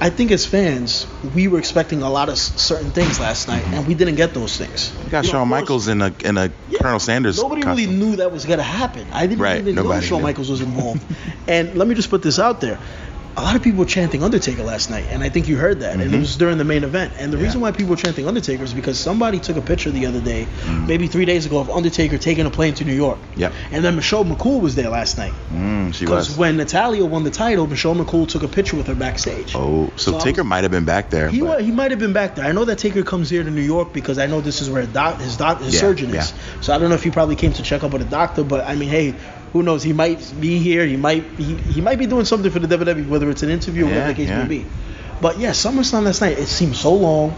I 0.02 0.08
think 0.08 0.30
as 0.30 0.46
fans, 0.46 1.06
we 1.34 1.46
were 1.46 1.58
expecting 1.58 2.00
a 2.02 2.08
lot 2.08 2.28
of 2.30 2.34
s- 2.34 2.58
certain 2.60 2.90
things 2.90 3.20
last 3.20 3.48
night, 3.48 3.64
and 3.66 3.86
we 3.86 3.94
didn't 3.94 4.14
get 4.14 4.32
those 4.32 4.56
things. 4.56 4.92
You 5.04 5.10
got 5.10 5.24
You 5.24 5.30
Shawn 5.30 5.48
Michaels 5.48 5.88
in 5.88 6.00
a 6.00 6.14
in 6.24 6.38
a 6.38 6.50
yeah, 6.68 6.78
Colonel 6.80 7.00
Sanders. 7.00 7.36
Nobody 7.36 7.64
really 7.64 7.86
knew 7.86 8.16
that 8.16 8.32
was 8.32 8.46
gonna 8.46 8.62
happen. 8.62 9.06
I 9.12 9.26
didn't 9.26 9.42
Right, 9.42 9.58
even 9.58 9.74
know 9.74 10.00
Shawn 10.00 10.18
knew. 10.20 10.22
Michaels 10.22 10.50
was 10.50 10.62
involved. 10.62 11.04
and 11.46 11.74
let 11.76 11.86
me 11.86 11.94
just 11.94 12.08
put 12.08 12.22
this 12.22 12.38
out 12.38 12.60
there. 12.62 12.78
A 13.36 13.42
lot 13.42 13.54
of 13.56 13.62
people 13.62 13.78
were 13.78 13.86
chanting 13.86 14.22
Undertaker 14.22 14.62
last 14.64 14.90
night, 14.90 15.06
and 15.08 15.22
I 15.22 15.28
think 15.28 15.46
you 15.48 15.56
heard 15.56 15.80
that. 15.80 15.92
And 15.94 16.02
it 16.02 16.18
was 16.18 16.36
during 16.36 16.58
the 16.58 16.64
main 16.64 16.82
event. 16.84 17.12
And 17.16 17.32
the 17.32 17.36
Mm-hmm. 17.36 17.42
Yeah. 17.42 17.48
reason 17.48 17.60
why 17.62 17.70
people 17.70 17.90
were 17.90 17.96
chanting 17.96 18.26
Undertaker 18.26 18.64
is 18.64 18.74
because 18.74 18.98
somebody 18.98 19.38
took 19.38 19.56
a 19.56 19.62
picture 19.62 19.90
the 19.90 20.06
other 20.06 20.20
day, 20.20 20.46
Mm. 20.66 20.86
maybe 20.88 21.06
three 21.06 21.24
days 21.24 21.46
ago, 21.46 21.58
of 21.60 21.70
Undertaker 21.70 22.18
taking 22.18 22.44
a 22.44 22.50
plane 22.50 22.74
to 22.74 22.84
New 22.84 22.92
York. 22.92 23.18
Yep. 23.36 23.52
And 23.70 23.84
then 23.84 23.94
Michelle 23.96 24.24
McCool 24.24 24.60
was 24.60 24.74
there 24.74 24.90
last 24.90 25.16
night. 25.16 25.32
Mm, 25.52 25.94
she 25.94 26.04
was. 26.06 26.26
Because 26.26 26.36
when 26.36 26.56
Natalya 26.56 27.04
won 27.04 27.22
the 27.24 27.30
title, 27.30 27.66
Michelle 27.68 27.94
McCool 27.94 28.28
took 28.28 28.42
a 28.42 28.48
picture 28.48 28.76
with 28.76 28.88
her 28.88 28.94
backstage. 28.96 29.54
oh, 29.54 29.90
so, 29.96 30.12
So 30.12 30.20
Taker 30.20 30.44
might 30.44 30.64
have 30.64 30.72
been 30.72 30.84
back 30.84 31.10
there. 31.10 31.28
He, 31.30 31.40
but- 31.40 31.62
he 31.62 31.70
might 31.70 31.92
have 31.92 32.00
been 32.00 32.12
back 32.12 32.34
there. 32.34 32.44
I 32.44 32.52
know 32.52 32.64
that 32.66 32.78
Taker 32.78 33.04
comes 33.04 33.30
here 33.30 33.44
to 33.44 33.50
New 33.50 33.62
York 33.62 33.92
because 33.92 34.18
I 34.18 34.26
know 34.26 34.40
this 34.40 34.60
is 34.60 34.68
where 34.68 34.84
doc, 34.86 35.20
his 35.20 35.36
doc, 35.36 35.60
his 35.62 35.74
Yeah, 35.74 35.80
surgeon 35.80 36.10
is. 36.10 36.32
yeah. 36.32 36.60
So 36.62 36.74
I 36.74 36.78
don't 36.78 36.88
know 36.88 36.96
if 36.96 37.04
he 37.04 37.10
probably 37.10 37.36
came 37.36 37.52
to 37.54 37.62
check 37.62 37.84
up 37.84 37.92
with 37.92 38.02
a 38.02 38.10
doctor, 38.10 38.42
but 38.42 38.66
I 38.66 38.74
mean, 38.74 38.88
hey, 38.90 39.14
who 39.52 39.62
knows? 39.62 39.82
He 39.82 39.92
might 39.92 40.32
be 40.40 40.58
here. 40.58 40.86
He 40.86 40.96
might 40.96 41.24
he, 41.36 41.54
he 41.56 41.80
might 41.80 41.98
be 41.98 42.06
doing 42.06 42.24
something 42.24 42.50
for 42.50 42.58
the 42.60 42.68
WWE, 42.76 43.08
whether 43.08 43.28
it's 43.30 43.42
an 43.42 43.50
interview 43.50 43.84
or 43.84 43.88
Yeah, 43.88 43.94
whatever 43.94 44.12
the 44.12 44.16
case 44.16 44.28
yeah. 44.28 44.42
may 44.42 44.48
be. 44.48 44.66
But 45.20 45.38
yeah, 45.38 45.50
SummerSlam 45.50 46.04
last 46.04 46.20
night 46.20 46.38
it 46.38 46.46
seemed 46.46 46.76
so 46.76 46.94
long. 46.94 47.34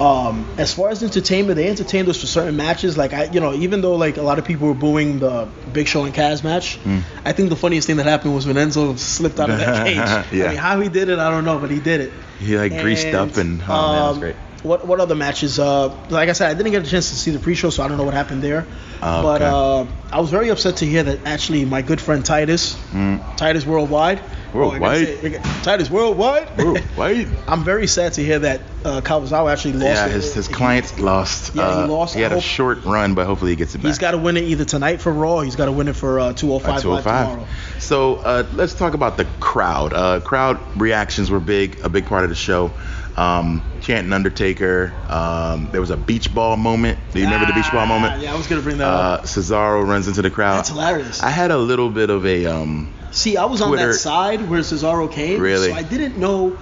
Um, 0.00 0.46
as 0.56 0.72
far 0.72 0.88
as 0.88 1.02
entertainment, 1.02 1.56
they 1.56 1.68
entertained 1.68 2.08
us 2.08 2.18
for 2.18 2.26
certain 2.26 2.56
matches. 2.56 2.96
Like 2.96 3.12
I, 3.12 3.24
you 3.24 3.40
know, 3.40 3.52
even 3.52 3.82
though 3.82 3.96
like 3.96 4.16
a 4.16 4.22
lot 4.22 4.38
of 4.38 4.46
people 4.46 4.68
were 4.68 4.74
booing 4.74 5.18
the 5.18 5.46
Big 5.74 5.88
Show 5.88 6.04
and 6.04 6.14
Cass 6.14 6.42
match, 6.42 6.76
Hmm. 6.76 7.00
I 7.22 7.32
think 7.32 7.50
the 7.50 7.56
funniest 7.56 7.86
thing 7.86 7.96
that 7.96 8.06
happened 8.06 8.34
was 8.34 8.46
when 8.46 8.56
Enzo 8.56 8.96
slipped 8.98 9.38
out 9.38 9.50
of 9.50 9.58
that 9.58 9.86
cage. 10.32 10.32
Yeah. 10.32 10.46
I 10.46 10.48
mean, 10.48 10.56
how 10.56 10.80
he 10.80 10.88
did 10.88 11.10
it, 11.10 11.18
I 11.18 11.30
don't 11.30 11.44
know, 11.44 11.58
but 11.58 11.70
he 11.70 11.80
did 11.80 12.00
it. 12.00 12.12
He 12.38 12.56
like 12.56 12.80
greased 12.80 13.08
up 13.08 13.36
and 13.36 13.60
oh 13.62 13.66
man, 13.66 13.66
that 13.66 13.68
was 14.08 14.16
um, 14.16 14.20
great. 14.20 14.36
What 14.62 14.86
what 14.86 15.00
other 15.00 15.14
matches? 15.14 15.58
Uh, 15.58 15.88
like 16.10 16.28
I 16.28 16.32
said, 16.32 16.50
I 16.50 16.54
didn't 16.54 16.72
get 16.72 16.86
a 16.86 16.90
chance 16.90 17.08
to 17.10 17.16
see 17.16 17.30
the 17.30 17.38
pre-show, 17.38 17.70
so 17.70 17.82
I 17.82 17.88
don't 17.88 17.96
know 17.96 18.04
what 18.04 18.12
happened 18.14 18.42
there. 18.42 18.66
Oh, 19.02 19.22
But 19.22 19.40
okay. 19.42 19.88
uh, 19.90 20.16
I 20.16 20.20
was 20.20 20.30
very 20.30 20.50
upset 20.50 20.76
to 20.78 20.86
hear 20.86 21.02
that 21.02 21.20
actually 21.24 21.64
my 21.64 21.80
good 21.80 22.00
friend 22.00 22.22
Titus, 22.24 22.74
Mm. 22.92 23.36
Titus 23.38 23.64
Worldwide, 23.64 24.20
Worldwide. 24.52 24.82
Oh, 25.08 25.20
say, 25.22 25.40
Titus 25.62 25.88
worldwide. 25.90 26.58
Worldwide. 26.58 27.28
I'm 27.48 27.64
very 27.64 27.86
sad 27.86 28.12
to 28.14 28.22
hear 28.24 28.40
that 28.40 28.60
uh, 28.84 29.00
Tozawa 29.00 29.50
actually 29.52 29.74
lost. 29.74 29.84
Yeah, 29.84 30.08
his, 30.08 30.34
his 30.34 30.48
He- 30.48 30.52
clients 30.52 30.98
lost. 30.98 31.54
Yeah, 31.54 31.62
he 31.76 31.82
uh, 31.84 31.86
lost. 31.86 32.14
He 32.14 32.20
had 32.20 32.32
a 32.32 32.40
short 32.42 32.84
run, 32.84 33.14
but 33.14 33.26
hopefully 33.26 33.52
he 33.52 33.56
gets 33.56 33.74
it 33.74 33.78
back. 33.78 33.86
He's 33.86 33.98
got 33.98 34.10
to 34.10 34.18
win 34.18 34.36
it 34.36 34.42
either 34.44 34.64
tonight 34.66 35.00
for 35.00 35.12
Raw. 35.12 35.36
Or 35.36 35.44
he's 35.44 35.56
got 35.56 35.66
to 35.66 35.72
win 35.72 35.86
it 35.88 35.94
for 35.96 36.18
uh, 36.20 36.32
205 36.34 36.68
At 36.68 36.74
Live 36.74 36.82
205. 37.04 37.28
tomorrow. 37.30 37.48
So 37.78 38.16
uh, 38.16 38.46
let's 38.54 38.74
talk 38.74 38.92
about 38.94 39.16
the 39.16 39.24
crowd. 39.38 39.92
Uh, 39.94 40.20
crowd 40.20 40.58
reactions 40.76 41.30
were 41.30 41.40
big, 41.40 41.78
a 41.84 41.88
big 41.88 42.04
part 42.06 42.24
of 42.24 42.28
the 42.30 42.36
show. 42.36 42.72
Um, 43.16 43.62
chanting 43.80 44.12
Undertaker. 44.12 44.94
Um, 45.08 45.68
there 45.72 45.80
was 45.80 45.90
a 45.90 45.96
beach 45.96 46.32
ball 46.34 46.56
moment. 46.56 46.98
Do 47.12 47.18
you 47.18 47.24
remember 47.24 47.46
the 47.46 47.52
beach 47.52 47.70
ball 47.72 47.80
Ah, 47.80 47.86
moment? 47.86 48.22
Yeah, 48.22 48.32
I 48.32 48.36
was 48.36 48.46
gonna 48.46 48.62
bring 48.62 48.78
that 48.78 48.86
up. 48.88 48.94
Uh, 48.94 49.22
up. 49.22 49.24
Cesaro 49.24 49.86
runs 49.86 50.08
into 50.08 50.22
the 50.22 50.30
crowd. 50.30 50.58
That's 50.58 50.68
hilarious. 50.70 51.22
I 51.22 51.30
had 51.30 51.50
a 51.50 51.58
little 51.58 51.90
bit 51.90 52.08
of 52.10 52.24
a 52.26 52.46
um, 52.46 52.92
See, 53.10 53.36
I 53.36 53.44
was 53.46 53.60
on 53.60 53.68
Twitter- 53.68 53.88
that 53.88 53.98
side 53.98 54.48
where 54.48 54.60
Cesaro 54.60 55.10
came, 55.10 55.40
Really? 55.40 55.68
so 55.70 55.74
I 55.74 55.82
didn't 55.82 56.16
know 56.18 56.56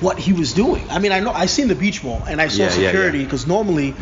what 0.00 0.18
he 0.18 0.32
was 0.32 0.52
doing. 0.54 0.82
I 0.90 0.98
mean, 0.98 1.12
I 1.12 1.20
know 1.20 1.30
I 1.32 1.46
seen 1.46 1.68
the 1.68 1.74
beach 1.74 2.02
ball 2.02 2.22
and 2.28 2.40
I 2.40 2.48
saw 2.48 2.62
Yeah, 2.62 2.68
yeah, 2.68 2.74
security 2.90 3.18
yeah. 3.18 3.24
because 3.24 3.46
normally 3.46 3.94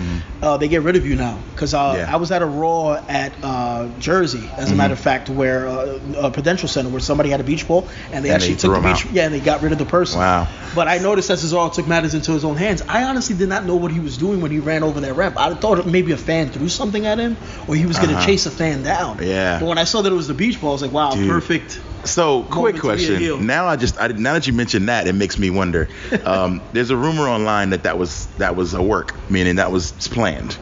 uh, 0.43 0.57
they 0.59 0.69
get 0.69 0.83
rid 0.83 0.97
of 0.97 1.07
you 1.07 1.17
now. 1.17 1.39
Because 1.55 1.75
uh, 1.75 1.95
Yeah. 1.97 2.13
I 2.15 2.17
was 2.17 2.31
at 2.31 2.43
a 2.43 2.47
Raw 2.47 2.93
at 3.09 3.33
uh, 3.43 3.89
Jersey, 3.99 4.49
as 4.57 4.71
a 4.71 4.75
matter 4.77 4.93
of 4.93 5.01
fact, 5.01 5.29
where 5.29 5.67
uh, 5.69 5.99
a 6.19 6.31
Prudential 6.31 6.69
Center 6.69 6.89
where 6.91 7.01
somebody 7.01 7.31
had 7.31 7.41
a 7.41 7.45
beach 7.45 7.67
ball 7.67 7.89
and 8.13 8.25
they 8.25 8.29
And 8.31 8.37
actually 8.37 8.55
they 8.55 8.61
took 8.61 8.75
the 8.75 8.81
beach. 8.81 9.07
out. 9.07 9.13
Yeah, 9.13 9.25
and 9.25 9.35
they 9.35 9.41
got 9.41 9.63
rid 9.63 9.73
of 9.73 9.79
the 9.79 9.87
person. 9.87 10.19
Wow. 10.21 10.47
But 10.75 10.87
I 10.89 10.99
noticed 10.99 11.29
that 11.29 11.39
Cesaro 11.39 11.73
took 11.73 11.87
matters 11.89 12.15
into 12.15 12.33
his 12.33 12.45
own 12.45 12.57
hands. 12.57 12.83
I 12.89 13.05
honestly 13.05 13.35
did 13.37 13.49
not 13.49 13.65
know 13.65 13.77
what 13.77 13.91
he 13.91 14.01
was 14.01 14.17
doing 14.19 14.41
when 14.41 14.51
he 14.51 14.59
ran 14.61 14.83
over 14.83 15.01
that 15.01 15.15
ramp. 15.15 15.37
I 15.39 15.55
thought 15.55 15.87
maybe 15.87 16.13
a 16.13 16.17
fan 16.17 16.51
threw 16.51 16.69
something 16.69 17.07
at 17.07 17.19
him 17.19 17.37
or 17.67 17.75
he 17.75 17.87
was 17.87 17.97
going 17.97 18.11
to 18.11 18.17
Uh-huh. 18.17 18.27
chase 18.27 18.47
a 18.47 18.51
fan 18.51 18.83
down. 18.83 19.19
Yeah. 19.23 19.59
But 19.59 19.67
when 19.69 19.79
I 19.79 19.85
saw 19.85 20.03
that 20.03 20.13
it 20.13 20.15
was 20.17 20.29
the 20.29 20.35
beach 20.35 20.61
ball, 20.61 20.71
I 20.71 20.73
was 20.75 20.83
like, 20.83 20.93
wow, 20.93 21.15
Dude. 21.15 21.29
perfect. 21.29 21.81
So, 22.05 22.45
quick 22.45 22.77
to 22.77 22.83
be 22.83 22.89
a 22.89 22.97
heel. 22.97 23.35
question. 23.37 23.47
Now 23.47 23.67
I 23.67 23.77
just 23.77 24.01
I, 24.01 24.09
now 24.09 24.35
that 24.35 24.47
you 24.47 24.53
mentioned 24.53 24.89
that, 24.89 25.07
it 25.07 25.15
makes 25.15 25.39
me 25.39 25.51
wonder. 25.51 25.89
Um, 26.25 26.61
there's 26.73 26.91
a 26.91 26.97
rumor 26.97 27.29
online 27.29 27.71
that 27.71 27.85
that 27.85 27.97
was 27.99 28.27
that 28.39 28.55
was 28.57 28.75
a 28.75 28.83
work, 28.83 29.15
meaning 29.31 29.57
that 29.57 29.71
was 29.73 29.93
planned. 30.09 30.57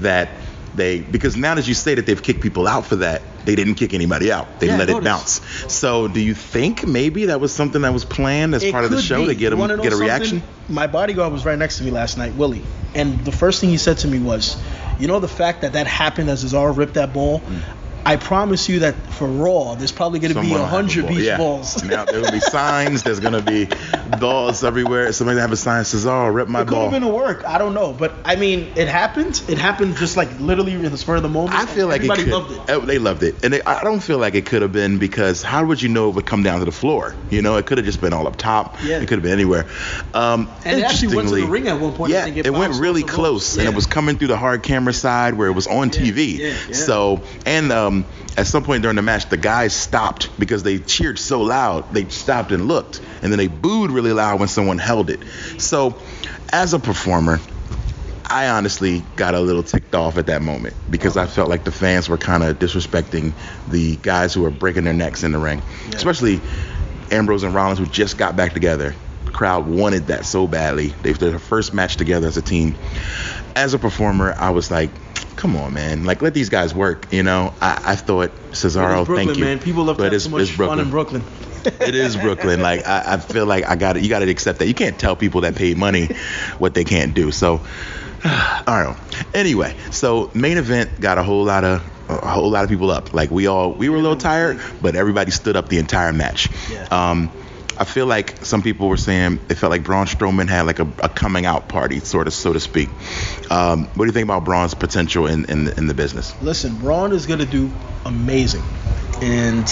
That 0.00 0.28
they 0.74 1.00
because 1.00 1.36
now 1.36 1.54
that 1.56 1.66
you 1.66 1.74
say 1.74 1.94
that 1.94 2.06
they've 2.06 2.22
kicked 2.22 2.40
people 2.40 2.68
out 2.68 2.86
for 2.86 2.96
that, 2.96 3.22
they 3.44 3.54
didn't 3.56 3.74
kick 3.76 3.94
anybody 3.94 4.30
out. 4.30 4.60
They 4.60 4.68
Yeah, 4.68 4.76
let 4.76 4.90
it 4.90 5.02
bounce. 5.02 5.40
So, 5.72 6.06
do 6.08 6.20
you 6.20 6.34
think 6.34 6.86
maybe 6.86 7.26
that 7.26 7.40
was 7.40 7.52
something 7.52 7.82
that 7.82 7.92
was 7.92 8.04
planned 8.04 8.54
as 8.54 8.62
It 8.62 8.70
part 8.72 8.84
of 8.84 8.90
the 8.90 9.02
show 9.02 9.22
be. 9.22 9.28
to 9.28 9.34
get 9.34 9.50
them 9.50 9.58
get 9.58 9.70
a 9.70 9.82
something? 9.82 9.98
reaction? 10.00 10.42
My 10.68 10.86
bodyguard 10.86 11.32
was 11.32 11.44
right 11.44 11.58
next 11.58 11.78
to 11.78 11.84
me 11.84 11.90
last 11.90 12.16
night, 12.18 12.34
Willie, 12.34 12.62
and 12.94 13.24
the 13.24 13.32
first 13.32 13.60
thing 13.60 13.70
he 13.70 13.78
said 13.78 13.98
to 13.98 14.08
me 14.08 14.18
was, 14.18 14.56
"You 14.98 15.08
know 15.08 15.18
the 15.18 15.26
fact 15.28 15.62
that 15.62 15.72
that 15.72 15.86
happened 15.86 16.28
as 16.30 16.44
Cesaro 16.44 16.76
ripped 16.76 16.94
that 16.94 17.12
ball." 17.12 17.42
I 18.08 18.16
promise 18.16 18.68
you 18.68 18.80
that 18.80 18.94
for 18.94 19.28
Raw, 19.28 19.74
there's 19.74 19.92
probably 19.92 20.18
going 20.18 20.32
to 20.34 20.40
be 20.40 20.52
a 20.54 20.58
hundred 20.64 21.02
ball. 21.06 21.14
beach 21.14 21.24
Yeah. 21.24 21.36
balls. 21.36 21.82
now 21.84 22.04
there 22.06 22.20
will 22.20 22.32
be 22.32 22.40
signs. 22.40 23.02
There's 23.02 23.20
gonna 23.20 23.42
be 23.42 23.68
balls 24.18 24.64
everywhere. 24.64 25.12
Somebody 25.12 25.40
have 25.40 25.52
a 25.52 25.56
sign 25.56 25.82
Cesaro, 25.84 26.32
rip 26.32 26.48
my 26.48 26.64
ball. 26.64 26.86
It 26.86 26.86
could 26.86 26.92
have 26.94 27.02
been 27.02 27.10
a 27.10 27.14
work. 27.14 27.44
I 27.46 27.58
don't 27.58 27.74
know, 27.74 27.92
but 27.92 28.14
I 28.24 28.36
mean, 28.36 28.72
it 28.76 28.88
happened. 28.88 29.42
It 29.48 29.58
happened 29.58 29.96
just 29.96 30.16
like 30.16 30.40
literally 30.40 30.72
in 30.72 30.82
the 30.82 30.96
spur 30.96 31.16
of 31.16 31.22
the 31.22 31.28
moment. 31.28 31.54
I 31.58 31.66
feel 31.66 31.86
like 31.86 31.96
everybody 31.96 32.22
it 32.22 32.24
could. 32.26 32.32
loved 32.32 32.52
it. 32.52 32.70
uh, 32.70 32.78
They 32.80 32.98
loved 32.98 33.22
it, 33.22 33.44
and 33.44 33.52
they, 33.52 33.62
I 33.62 33.82
don't 33.84 34.00
feel 34.00 34.18
like 34.18 34.34
it 34.34 34.46
could 34.46 34.62
have 34.62 34.72
been 34.72 34.98
because 34.98 35.42
how 35.42 35.64
would 35.66 35.82
you 35.82 35.88
know 35.90 36.08
it 36.08 36.14
would 36.14 36.26
come 36.26 36.42
down 36.42 36.60
to 36.60 36.64
the 36.64 36.72
floor? 36.72 37.14
You 37.30 37.42
know, 37.42 37.56
it 37.56 37.66
could 37.66 37.78
have 37.78 37.84
just 37.84 38.00
been 38.00 38.12
all 38.12 38.26
up 38.26 38.36
top. 38.36 38.76
Yeah. 38.82 38.96
It 39.00 39.08
could 39.08 39.18
have 39.18 39.22
been 39.22 39.32
anywhere. 39.32 39.66
Um, 40.14 40.48
And 40.64 40.78
it 40.80 40.84
actually 40.84 41.16
went 41.16 41.28
to 41.28 41.34
the 41.36 41.46
ring 41.46 41.68
at 41.68 41.78
one 41.80 41.92
point, 41.92 42.12
I 42.12 42.16
Yeah, 42.16 42.24
think 42.24 42.36
it 42.38 42.46
it 42.46 42.52
went 42.52 42.74
really 42.80 43.02
close, 43.02 43.56
ropes. 43.56 43.58
and 43.58 43.68
it 43.68 43.74
was 43.74 43.86
coming 43.86 44.16
through 44.16 44.28
the 44.28 44.36
hard 44.36 44.62
camera 44.62 44.92
side 44.92 45.34
where 45.34 45.48
it 45.48 45.52
was 45.52 45.66
on 45.66 45.90
TV. 45.90 46.38
yeah, 46.38 46.54
yeah. 46.68 46.74
So, 46.74 47.22
and 47.44 47.70
um, 47.72 47.97
Um, 47.98 48.06
at 48.36 48.46
some 48.46 48.64
point 48.64 48.82
during 48.82 48.96
the 48.96 49.02
match, 49.02 49.28
the 49.28 49.36
guys 49.36 49.74
stopped 49.74 50.30
because 50.38 50.62
they 50.62 50.78
cheered 50.78 51.18
so 51.18 51.40
loud. 51.40 51.92
They 51.92 52.08
stopped 52.08 52.52
and 52.52 52.68
looked, 52.68 53.00
and 53.22 53.32
then 53.32 53.38
they 53.38 53.48
booed 53.48 53.90
really 53.90 54.12
loud 54.12 54.38
when 54.38 54.48
someone 54.48 54.78
held 54.78 55.10
it. 55.10 55.20
So, 55.58 55.96
as 56.52 56.74
a 56.74 56.78
performer. 56.78 57.40
I 58.30 58.48
honestly 58.48 59.02
got 59.16 59.34
a 59.34 59.40
little 59.40 59.62
ticked 59.62 59.94
off 59.94 60.18
at 60.18 60.26
that 60.26 60.42
moment 60.42 60.74
because 60.90 61.16
I 61.16 61.24
felt 61.26 61.48
like 61.48 61.64
the 61.64 61.72
fans 61.72 62.10
were 62.10 62.18
kind 62.18 62.42
of 62.42 62.58
disrespecting 62.58 63.32
the 63.68 63.96
guys 63.96 64.34
who 64.34 64.42
were 64.42 64.50
breaking 64.50 64.84
their 64.84 64.92
necks 64.92 65.22
in 65.22 65.32
the 65.32 65.38
ring, 65.38 65.62
especially 65.94 66.38
Ambrose 67.10 67.42
and 67.42 67.54
Rollins, 67.54 67.78
who 67.78 67.86
just 67.86 68.18
got 68.18 68.36
back 68.36 68.52
together. 68.52 68.94
The 69.24 69.30
crowd 69.30 69.66
wanted 69.66 70.08
that 70.08 70.26
so 70.26 70.46
badly. 70.46 70.88
They 71.02 71.14
did 71.14 71.32
their 71.32 71.38
first 71.38 71.72
match 71.72 71.96
together 71.96 72.26
as 72.26 72.36
a 72.36 72.42
team. 72.42 72.76
As 73.56 73.72
a 73.72 73.78
performer, 73.78 74.34
I 74.36 74.50
was 74.50 74.70
like, 74.70 74.90
"Come 75.38 75.56
on, 75.56 75.72
man! 75.72 76.04
Like, 76.04 76.20
let 76.20 76.34
these 76.34 76.48
guys 76.48 76.74
work." 76.74 77.06
You 77.10 77.22
know, 77.22 77.54
I, 77.60 77.80
I 77.86 77.96
thought 77.96 78.32
Cesaro, 78.50 79.06
Brooklyn, 79.06 79.26
thank 79.26 79.38
you, 79.38 79.44
man. 79.44 79.58
People 79.60 79.84
love 79.84 79.96
to 79.96 80.02
but 80.02 80.12
it's, 80.12 80.24
so 80.24 80.30
much 80.30 80.42
it's 80.42 80.50
fun 80.50 80.80
in 80.80 80.90
Brooklyn. 80.90 81.24
it 81.64 81.94
is 81.94 82.16
Brooklyn. 82.16 82.60
Like 82.60 82.86
I, 82.86 83.14
I 83.14 83.16
feel 83.18 83.46
like 83.46 83.66
I 83.66 83.76
got 83.76 84.00
You 84.02 84.08
got 84.08 84.18
to 84.18 84.30
accept 84.30 84.58
that. 84.58 84.66
You 84.66 84.74
can't 84.74 84.98
tell 84.98 85.16
people 85.16 85.42
that 85.42 85.54
paid 85.56 85.78
money 85.78 86.08
what 86.58 86.74
they 86.74 86.84
can't 86.84 87.14
do. 87.14 87.30
So 87.30 87.64
I 88.24 88.62
don't 88.66 88.96
know. 88.96 89.26
Anyway, 89.32 89.76
so 89.90 90.30
main 90.34 90.58
event 90.58 91.00
got 91.00 91.18
a 91.18 91.22
whole 91.22 91.44
lot 91.44 91.64
of 91.64 91.82
a 92.08 92.28
whole 92.28 92.50
lot 92.50 92.64
of 92.64 92.70
people 92.70 92.90
up. 92.90 93.14
Like 93.14 93.30
we 93.30 93.46
all 93.46 93.72
we 93.74 93.88
were 93.88 93.98
a 93.98 94.00
little 94.00 94.16
tired, 94.16 94.60
but 94.80 94.96
everybody 94.96 95.30
stood 95.30 95.56
up 95.56 95.68
the 95.68 95.78
entire 95.78 96.12
match. 96.12 96.48
Yeah. 96.70 96.88
Um, 96.90 97.32
I 97.78 97.84
feel 97.84 98.06
like 98.06 98.44
some 98.44 98.62
people 98.62 98.88
were 98.88 98.96
saying 98.96 99.38
it 99.48 99.54
felt 99.54 99.70
like 99.70 99.84
Braun 99.84 100.06
Strowman 100.06 100.48
had 100.48 100.62
like 100.62 100.80
a, 100.80 100.88
a 100.98 101.08
coming 101.08 101.46
out 101.46 101.68
party, 101.68 102.00
sort 102.00 102.26
of, 102.26 102.34
so 102.34 102.52
to 102.52 102.60
speak. 102.60 102.88
Um, 103.50 103.84
what 103.94 104.04
do 104.04 104.06
you 104.06 104.12
think 104.12 104.24
about 104.24 104.44
Braun's 104.44 104.74
potential 104.74 105.26
in 105.26 105.44
in, 105.44 105.68
in 105.68 105.86
the 105.86 105.94
business? 105.94 106.34
Listen, 106.42 106.76
Braun 106.76 107.12
is 107.12 107.26
gonna 107.26 107.46
do 107.46 107.70
amazing, 108.04 108.64
and 109.22 109.66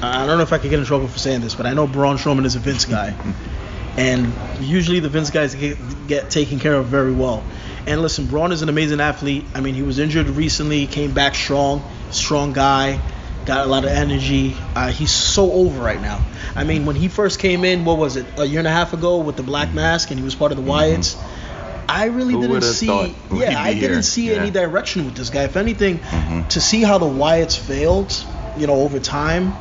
I 0.00 0.26
don't 0.26 0.38
know 0.38 0.44
if 0.44 0.52
I 0.52 0.58
could 0.58 0.70
get 0.70 0.78
in 0.78 0.84
trouble 0.84 1.08
for 1.08 1.18
saying 1.18 1.40
this, 1.40 1.56
but 1.56 1.66
I 1.66 1.74
know 1.74 1.88
Braun 1.88 2.18
Strowman 2.18 2.44
is 2.44 2.54
a 2.54 2.60
Vince 2.60 2.84
guy, 2.84 3.14
and 3.96 4.32
usually 4.60 5.00
the 5.00 5.08
Vince 5.08 5.30
guys 5.30 5.56
get, 5.56 5.76
get 6.06 6.30
taken 6.30 6.60
care 6.60 6.74
of 6.74 6.86
very 6.86 7.12
well. 7.12 7.42
And 7.88 8.00
listen, 8.00 8.26
Braun 8.26 8.52
is 8.52 8.62
an 8.62 8.68
amazing 8.68 9.00
athlete. 9.00 9.44
I 9.54 9.60
mean, 9.60 9.74
he 9.74 9.82
was 9.82 9.98
injured 9.98 10.28
recently, 10.28 10.86
came 10.86 11.12
back 11.14 11.34
strong, 11.34 11.82
strong 12.10 12.52
guy, 12.52 13.00
got 13.48 13.66
a 13.66 13.68
lot 13.68 13.84
of 13.84 13.90
energy. 13.90 14.54
Uh, 14.76 14.88
he's 14.88 15.10
so 15.10 15.50
over 15.50 15.82
right 15.82 16.00
now. 16.00 16.20
I 16.54 16.64
mean, 16.64 16.86
when 16.86 16.94
he 16.96 17.08
first 17.08 17.40
came 17.40 17.64
in, 17.64 17.84
what 17.84 17.96
was 17.98 18.16
it, 18.16 18.26
a 18.36 18.44
year 18.44 18.58
and 18.60 18.68
a 18.68 18.70
half 18.70 18.92
ago 18.92 19.18
with 19.18 19.36
the 19.36 19.42
black 19.42 19.72
mask, 19.74 20.10
and 20.10 20.18
he 20.20 20.24
was 20.24 20.34
part 20.34 20.52
of 20.52 20.58
the 20.58 20.62
Wyatts. 20.70 21.16
I 21.88 22.04
really 22.06 22.34
Who 22.34 22.42
didn't 22.42 22.62
see. 22.62 22.86
Yeah, 23.32 23.60
I 23.60 23.72
here? 23.72 23.88
didn't 23.88 24.02
see 24.04 24.32
any 24.34 24.50
direction 24.50 25.06
with 25.06 25.14
this 25.16 25.30
guy. 25.30 25.44
If 25.44 25.56
anything, 25.56 25.98
Mhm. 25.98 26.48
to 26.50 26.60
see 26.60 26.82
how 26.82 26.98
the 26.98 27.06
Wyatts 27.06 27.56
failed, 27.58 28.14
you 28.58 28.66
know, 28.66 28.74
over 28.74 28.98
time, 28.98 29.54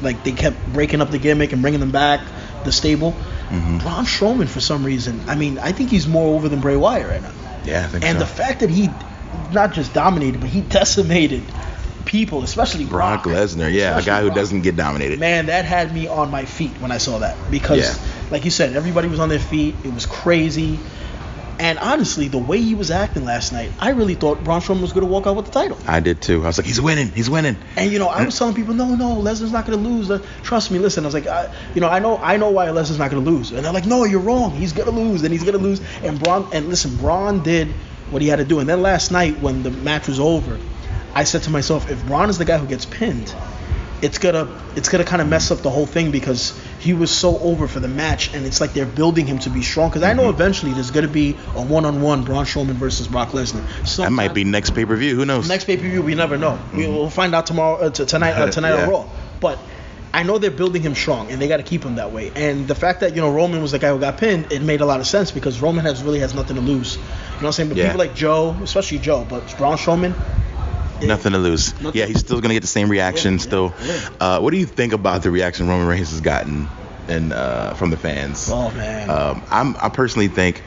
like 0.00 0.24
they 0.24 0.32
kept 0.32 0.56
breaking 0.72 1.02
up 1.02 1.10
the 1.10 1.18
gimmick 1.18 1.52
and 1.52 1.60
bringing 1.60 1.80
them 1.80 1.90
back, 1.90 2.20
the 2.64 2.72
stable. 2.72 3.14
Mhm. 3.50 3.82
Braun 3.82 4.06
Strowman, 4.06 4.48
for 4.48 4.60
some 4.60 4.84
reason, 4.84 5.20
I 5.28 5.34
mean, 5.34 5.58
I 5.62 5.72
think 5.72 5.90
he's 5.90 6.08
more 6.08 6.34
over 6.34 6.48
than 6.48 6.60
Bray 6.60 6.76
Wyatt 6.76 7.08
right 7.10 7.22
now. 7.22 7.28
Yeah, 7.66 7.84
I 7.84 7.88
think 7.88 8.04
And 8.06 8.18
so. 8.18 8.24
the 8.24 8.30
fact 8.30 8.60
that 8.60 8.70
he 8.70 8.88
not 9.52 9.74
just 9.74 9.92
dominated, 9.92 10.40
but 10.40 10.48
he 10.48 10.62
decimated 10.62 11.42
people, 12.04 12.42
especially 12.42 12.84
Brock 12.84 13.24
Brock 13.24 13.34
Lesnar, 13.36 13.72
yeah, 13.72 13.98
a 13.98 14.02
guy 14.02 14.20
who 14.20 14.26
Brock. 14.28 14.36
doesn't 14.36 14.62
get 14.62 14.76
dominated. 14.76 15.18
Man, 15.20 15.46
that 15.46 15.64
had 15.64 15.92
me 15.94 16.06
on 16.06 16.30
my 16.30 16.44
feet 16.44 16.72
when 16.80 16.90
I 16.92 16.98
saw 16.98 17.18
that 17.18 17.36
because, 17.50 17.78
Yeah. 17.80 18.28
like 18.30 18.44
you 18.44 18.50
said, 18.50 18.74
everybody 18.76 19.08
was 19.08 19.20
on 19.20 19.28
their 19.28 19.38
feet. 19.38 19.74
It 19.84 19.92
was 19.92 20.06
crazy. 20.06 20.78
And 21.56 21.78
honestly, 21.78 22.26
the 22.26 22.38
way 22.38 22.60
he 22.60 22.74
was 22.74 22.90
acting 22.90 23.24
last 23.24 23.52
night, 23.52 23.70
I 23.78 23.90
really 23.90 24.14
thought 24.16 24.42
Braun 24.42 24.60
Strowman 24.60 24.80
was 24.80 24.92
going 24.92 25.06
to 25.06 25.10
walk 25.12 25.28
out 25.28 25.36
with 25.36 25.46
the 25.46 25.52
title. 25.52 25.78
I 25.86 26.00
did 26.00 26.20
too. 26.20 26.42
I 26.42 26.48
was 26.48 26.58
like, 26.58 26.66
he's 26.66 26.80
winning, 26.80 27.12
he's 27.12 27.30
winning. 27.30 27.56
And 27.76 27.92
you 27.92 28.00
know, 28.00 28.08
I 28.08 28.24
was 28.24 28.36
telling 28.36 28.56
people, 28.56 28.74
no, 28.74 28.96
no, 28.96 29.14
Lesnar's 29.22 29.52
not 29.52 29.64
going 29.64 29.80
to 29.80 29.88
lose. 29.88 30.10
Uh, 30.10 30.18
Trust 30.42 30.72
me. 30.72 30.80
Listen, 30.80 31.04
I 31.04 31.06
was 31.06 31.14
like, 31.14 31.28
I, 31.28 31.54
you 31.72 31.80
know, 31.80 31.88
I 31.88 32.00
know, 32.00 32.18
I 32.18 32.38
know 32.38 32.50
why 32.50 32.66
Lesnar's 32.66 32.98
not 32.98 33.12
going 33.12 33.24
to 33.24 33.30
lose. 33.30 33.52
And 33.52 33.64
they're 33.64 33.72
like, 33.72 33.86
no, 33.86 34.02
you're 34.04 34.20
wrong. 34.20 34.50
He's 34.50 34.72
going 34.72 34.88
to 34.88 34.94
lose, 34.94 35.22
and 35.22 35.32
he's 35.32 35.44
going 35.44 35.56
to 35.56 35.62
lose. 35.62 35.80
And 36.02 36.18
Braun, 36.18 36.48
and 36.52 36.68
listen, 36.68 36.96
Braun 36.96 37.44
did 37.44 37.68
what 38.10 38.20
he 38.20 38.26
had 38.26 38.36
to 38.40 38.44
do. 38.44 38.58
And 38.58 38.68
then 38.68 38.82
last 38.82 39.12
night, 39.12 39.40
when 39.40 39.62
the 39.62 39.70
match 39.70 40.08
was 40.08 40.18
over, 40.18 40.58
I 41.14 41.24
said 41.24 41.44
to 41.44 41.50
myself, 41.50 41.90
if 41.90 42.04
Braun 42.06 42.28
is 42.30 42.38
the 42.38 42.44
guy 42.44 42.58
who 42.58 42.66
gets 42.66 42.84
pinned, 42.86 43.32
it's 44.02 44.18
gonna, 44.18 44.48
it's 44.76 44.88
gonna 44.88 45.04
kind 45.04 45.22
of 45.22 45.28
mess 45.28 45.50
up 45.50 45.58
the 45.60 45.70
whole 45.70 45.86
thing 45.86 46.10
because 46.10 46.58
he 46.80 46.92
was 46.92 47.10
so 47.10 47.38
over 47.38 47.68
for 47.68 47.80
the 47.80 47.88
match, 47.88 48.34
and 48.34 48.44
it's 48.44 48.60
like 48.60 48.72
they're 48.72 48.84
building 48.84 49.26
him 49.26 49.38
to 49.40 49.50
be 49.50 49.62
strong. 49.62 49.88
Because 49.88 50.02
I 50.02 50.12
know 50.12 50.28
eventually 50.28 50.72
there's 50.72 50.90
gonna 50.90 51.08
be 51.08 51.36
a 51.54 51.62
one-on-one 51.62 52.24
Braun 52.24 52.44
Strowman 52.44 52.74
versus 52.74 53.06
Brock 53.08 53.30
Lesnar. 53.30 53.64
That 53.96 54.10
might 54.12 54.34
be 54.34 54.44
next 54.44 54.70
pay 54.70 54.84
per 54.84 54.96
view. 54.96 55.14
Who 55.16 55.24
knows? 55.24 55.48
Next 55.48 55.64
pay 55.64 55.76
per 55.76 55.82
view, 55.84 56.02
we 56.02 56.14
never 56.14 56.36
know. 56.36 56.58
We 56.74 56.86
will 56.86 57.08
find 57.10 57.34
out 57.34 57.46
tomorrow, 57.46 57.76
uh, 57.76 57.90
t- 57.90 58.04
tonight, 58.04 58.32
uh, 58.32 58.50
tonight 58.50 58.70
Yeah. 58.74 58.82
on 58.84 58.90
Raw. 58.90 59.06
But 59.40 59.58
I 60.12 60.22
know 60.22 60.38
they're 60.38 60.50
building 60.50 60.82
him 60.82 60.94
strong, 60.94 61.30
and 61.30 61.40
they 61.40 61.48
got 61.48 61.56
to 61.56 61.62
keep 61.62 61.82
him 61.84 61.94
that 61.96 62.12
way. 62.12 62.30
And 62.36 62.68
the 62.68 62.74
fact 62.74 63.00
that 63.00 63.14
you 63.14 63.22
know 63.22 63.32
Roman 63.32 63.62
was 63.62 63.70
the 63.72 63.78
guy 63.78 63.88
who 63.90 63.98
got 63.98 64.18
pinned, 64.18 64.52
it 64.52 64.60
made 64.62 64.80
a 64.80 64.86
lot 64.86 65.00
of 65.00 65.06
sense 65.06 65.30
because 65.30 65.62
Roman 65.62 65.84
has 65.86 66.02
really 66.02 66.20
has 66.20 66.34
nothing 66.34 66.56
to 66.56 66.62
lose. 66.62 66.96
You 66.96 67.02
know 67.02 67.06
what 67.06 67.44
I'm 67.46 67.52
saying? 67.52 67.68
But 67.70 67.78
Yeah. 67.78 67.86
people 67.86 68.00
like 68.00 68.14
Joe, 68.14 68.54
especially 68.62 68.98
Joe, 68.98 69.24
but 69.28 69.56
Braun 69.56 69.76
Strowman, 69.78 70.14
Nothing 71.02 71.32
to 71.32 71.38
lose. 71.38 71.78
Nothing. 71.80 72.00
Yeah, 72.00 72.06
he's 72.06 72.20
still 72.20 72.40
gonna 72.40 72.54
get 72.54 72.60
the 72.62 72.66
same 72.66 72.88
reaction. 72.88 73.34
Yeah, 73.34 73.38
still. 73.38 73.74
yeah, 73.84 74.08
Uh, 74.20 74.40
what 74.40 74.50
do 74.52 74.56
you 74.58 74.66
think 74.66 74.92
about 74.92 75.22
the 75.22 75.30
reaction 75.30 75.68
Roman 75.68 75.86
Reigns 75.86 76.10
has 76.10 76.20
gotten, 76.20 76.68
and 77.08 77.32
uh, 77.32 77.74
from 77.74 77.90
the 77.90 77.96
fans? 77.96 78.48
oh 78.50 78.70
man, 78.72 79.10
Um, 79.10 79.42
I'm, 79.50 79.76
I 79.80 79.88
personally 79.88 80.28
think 80.28 80.62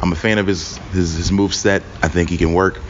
I'm 0.00 0.12
a 0.12 0.16
fan 0.16 0.38
of 0.38 0.46
his 0.46 0.76
his, 0.92 1.14
his 1.16 1.32
move 1.32 1.54
set. 1.54 1.82
I 2.02 2.08
think 2.08 2.30
he 2.30 2.36
can 2.36 2.52
work. 2.52 2.80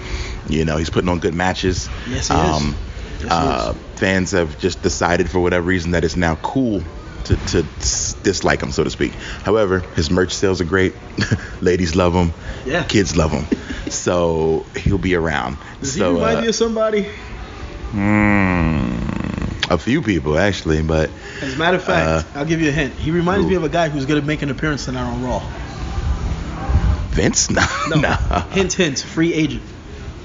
You 0.48 0.64
know, 0.64 0.76
he's 0.76 0.90
putting 0.90 1.08
on 1.08 1.18
good 1.20 1.34
matches. 1.34 1.88
Yes, 2.08 2.28
he 2.28 2.34
is. 2.34 2.62
Yes, 2.62 2.74
he 3.20 3.26
uh, 3.28 3.72
is. 3.74 3.98
Fans 4.00 4.30
have 4.32 4.58
just 4.58 4.82
decided 4.82 5.28
for 5.30 5.40
whatever 5.40 5.66
reason 5.66 5.90
that 5.92 6.04
it's 6.04 6.16
now 6.16 6.36
cool 6.36 6.82
to, 7.30 7.62
to 7.62 7.62
dislike 8.22 8.62
him, 8.62 8.72
so 8.72 8.84
to 8.84 8.90
speak. 8.90 9.12
However, 9.44 9.80
his 9.80 10.10
merch 10.10 10.32
sales 10.32 10.60
are 10.60 10.64
great. 10.64 10.94
Ladies 11.60 11.94
love 11.94 12.12
him. 12.14 12.32
Yeah. 12.66 12.84
Kids 12.84 13.16
love 13.16 13.30
him. 13.30 13.46
So 13.90 14.66
he'll 14.76 14.98
be 14.98 15.14
around. 15.14 15.58
Does 15.80 15.94
so, 15.96 16.10
he 16.10 16.14
remind 16.16 16.38
uh, 16.38 16.42
you 16.42 16.48
of 16.50 16.54
somebody? 16.54 17.06
mm, 17.92 19.70
a 19.70 19.78
few 19.78 20.02
people 20.02 20.38
actually, 20.38 20.82
but 20.82 21.10
As 21.40 21.54
a 21.54 21.58
matter 21.58 21.76
of 21.76 21.84
fact, 21.84 22.26
uh, 22.34 22.38
I'll 22.38 22.44
give 22.44 22.60
you 22.60 22.68
a 22.68 22.72
hint. 22.72 22.94
He 22.94 23.10
reminds 23.10 23.44
who? 23.44 23.50
me 23.50 23.56
of 23.56 23.64
a 23.64 23.68
guy 23.68 23.88
who's 23.88 24.06
going 24.06 24.20
to 24.20 24.26
make 24.26 24.42
an 24.42 24.50
appearance 24.50 24.84
tonight 24.84 25.08
on 25.08 25.22
Raw. 25.22 25.40
Vince? 27.10 27.50
No. 27.54 27.62
No. 27.88 28.00
no. 28.00 28.16
Hint, 28.52 28.72
hint. 28.72 28.98
Free 29.00 29.32
agent. 29.32 29.62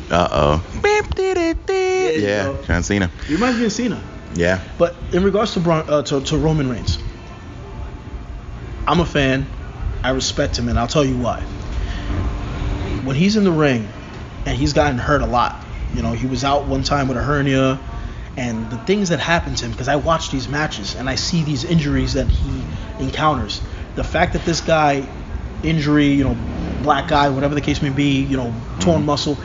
Uh 0.10 0.28
oh. 0.32 0.82
Yeah, 2.20 2.44
go. 2.44 2.64
John 2.64 2.84
Cena. 2.84 3.10
He 3.28 3.34
reminds 3.34 3.60
me 3.60 3.66
of 3.66 3.72
Cena. 3.72 4.02
Yeah. 4.36 4.62
But 4.78 4.96
in 5.12 5.24
regards 5.24 5.54
to, 5.54 5.60
Braun, 5.60 5.90
uh, 5.90 6.04
to 6.04 6.22
to 6.22 6.38
Roman 6.38 6.70
Reigns, 6.70 7.00
I'm 8.88 9.00
a 9.00 9.06
fan. 9.06 9.48
I 10.04 10.12
respect 10.12 10.60
him, 10.60 10.70
and 10.70 10.78
I'll 10.78 10.88
tell 10.88 11.06
you 11.06 11.18
why. 11.18 11.42
When 13.04 13.16
he's 13.16 13.36
in 13.38 13.44
the 13.44 13.52
ring, 13.52 13.88
and 14.46 14.58
he's 14.58 14.74
gotten 14.74 14.98
hurt 14.98 15.22
a 15.22 15.26
lot. 15.26 15.64
You 15.94 16.02
know, 16.02 16.14
he 16.14 16.28
was 16.28 16.44
out 16.44 16.68
one 16.68 16.84
time 16.84 17.08
with 17.08 17.18
a 17.18 17.24
hernia, 17.24 17.80
and 18.38 18.70
the 18.70 18.78
things 18.78 19.10
that 19.10 19.20
happen 19.20 19.56
to 19.56 19.66
him. 19.66 19.72
Because 19.72 19.88
I 19.88 19.96
watch 19.96 20.30
these 20.30 20.48
matches 20.48 20.96
and 20.96 21.10
I 21.10 21.16
see 21.16 21.44
these 21.44 21.64
injuries 21.64 22.14
that 22.14 22.28
he 22.28 22.64
encounters. 23.00 23.62
The 23.96 24.04
fact 24.04 24.34
that 24.34 24.44
this 24.46 24.62
guy, 24.62 25.08
injury, 25.64 26.08
you 26.08 26.24
know, 26.24 26.38
black 26.84 27.08
guy, 27.08 27.30
whatever 27.30 27.56
the 27.56 27.62
case 27.62 27.82
may 27.82 27.90
be, 27.90 28.22
you 28.22 28.38
know, 28.38 28.54
torn 28.80 29.06
muscle. 29.06 29.38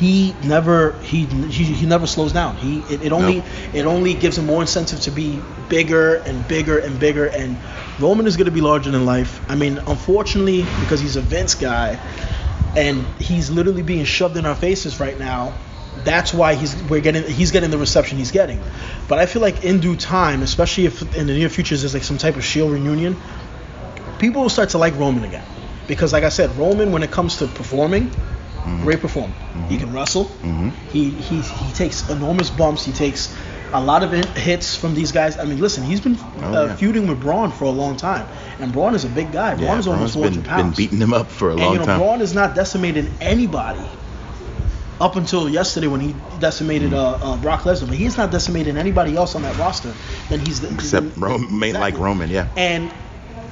He 0.00 0.34
never 0.44 0.98
he, 1.02 1.26
he 1.26 1.64
he 1.64 1.84
never 1.84 2.06
slows 2.06 2.32
down. 2.32 2.56
He 2.56 2.78
it, 2.94 3.02
it 3.02 3.12
only 3.12 3.36
Nope. 3.40 3.46
it 3.74 3.84
only 3.84 4.14
gives 4.14 4.38
him 4.38 4.46
more 4.46 4.62
incentive 4.62 5.00
to 5.02 5.10
be 5.10 5.38
bigger 5.68 6.14
and 6.14 6.48
bigger 6.48 6.78
and 6.78 6.98
bigger. 6.98 7.26
And 7.26 7.58
Roman 7.98 8.26
is 8.26 8.38
going 8.38 8.46
to 8.46 8.50
be 8.50 8.62
larger 8.62 8.90
than 8.90 9.04
life. 9.04 9.42
I 9.46 9.56
mean, 9.56 9.76
unfortunately, 9.76 10.62
because 10.80 11.00
he's 11.02 11.16
a 11.16 11.20
Vince 11.20 11.54
guy, 11.54 11.98
and 12.74 13.04
he's 13.20 13.50
literally 13.50 13.82
being 13.82 14.06
shoved 14.06 14.38
in 14.38 14.46
our 14.46 14.54
faces 14.54 15.00
right 15.00 15.18
now. 15.18 15.52
That's 16.02 16.32
why 16.32 16.54
he's 16.54 16.74
we're 16.84 17.02
getting 17.02 17.24
he's 17.24 17.50
getting 17.50 17.70
the 17.70 17.76
reception 17.76 18.16
he's 18.16 18.30
getting. 18.30 18.58
But 19.06 19.18
I 19.18 19.26
feel 19.26 19.42
like 19.42 19.64
in 19.64 19.80
due 19.80 19.96
time, 19.96 20.40
especially 20.42 20.86
if 20.86 21.02
in 21.14 21.26
the 21.26 21.34
near 21.34 21.50
future 21.50 21.76
there's 21.76 21.92
like 21.92 22.04
some 22.04 22.16
type 22.16 22.36
of 22.36 22.44
Shield 22.44 22.72
reunion, 22.72 23.20
people 24.18 24.40
will 24.40 24.48
start 24.48 24.70
to 24.70 24.78
like 24.78 24.96
Roman 24.96 25.24
again. 25.24 25.44
Because 25.86 26.14
like 26.14 26.24
I 26.24 26.30
said, 26.30 26.56
Roman 26.56 26.90
when 26.90 27.02
it 27.02 27.10
comes 27.10 27.36
to 27.38 27.48
performing, 27.48 28.10
great 28.82 29.00
performer. 29.00 29.34
He 29.68 29.76
can 29.78 29.92
wrestle. 29.92 30.24
Mhm. 30.42 30.72
He, 30.92 31.10
he 31.10 31.40
he 31.40 31.72
takes 31.72 32.08
enormous 32.08 32.50
bumps. 32.50 32.84
He 32.84 32.92
takes 32.92 33.34
a 33.72 33.80
lot 33.80 34.02
of 34.02 34.10
hits 34.36 34.76
from 34.76 34.94
these 34.94 35.12
guys. 35.12 35.38
I 35.38 35.44
mean, 35.44 35.60
listen, 35.60 35.84
he's 35.84 36.00
been 36.00 36.18
Oh, 36.42 36.54
uh, 36.54 36.66
yeah. 36.66 36.74
feuding 36.74 37.06
with 37.08 37.20
Braun 37.20 37.50
for 37.52 37.64
a 37.64 37.70
long 37.70 37.96
time, 37.96 38.26
and 38.58 38.72
Braun 38.72 38.94
is 38.94 39.04
a 39.04 39.08
big 39.08 39.30
guy. 39.32 39.54
Braun 39.54 39.66
Yeah, 39.68 39.78
is 39.78 39.86
almost 39.86 40.14
Braun's 40.14 40.34
400 40.36 40.42
been, 40.42 40.44
pounds. 40.44 40.76
been 40.76 40.84
beating 40.86 40.98
him 41.00 41.12
up 41.14 41.28
for 41.30 41.48
a 41.50 41.52
and 41.52 41.60
long 41.60 41.72
you 41.74 41.78
know, 41.78 41.84
time. 41.84 41.98
Braun 42.00 42.20
has 42.20 42.34
not 42.34 42.54
decimated 42.54 43.08
anybody 43.20 43.84
up 45.00 45.16
until 45.16 45.48
yesterday 45.48 45.86
when 45.86 46.00
he 46.00 46.14
decimated 46.40 46.92
uh, 46.92 47.12
uh, 47.22 47.36
Brock 47.38 47.62
Lesnar, 47.62 47.86
but 47.88 47.96
he's 47.96 48.16
not 48.18 48.30
decimated 48.30 48.76
anybody 48.76 49.16
else 49.16 49.34
on 49.34 49.42
that 49.42 49.56
roster. 49.56 49.94
Then 50.28 50.40
he's 50.40 50.62
Except 50.62 51.16
Roman, 51.16 51.58
main 51.58 51.74
like 51.74 51.96
Roman, 51.98 52.28
yeah. 52.28 52.48
And 52.56 52.90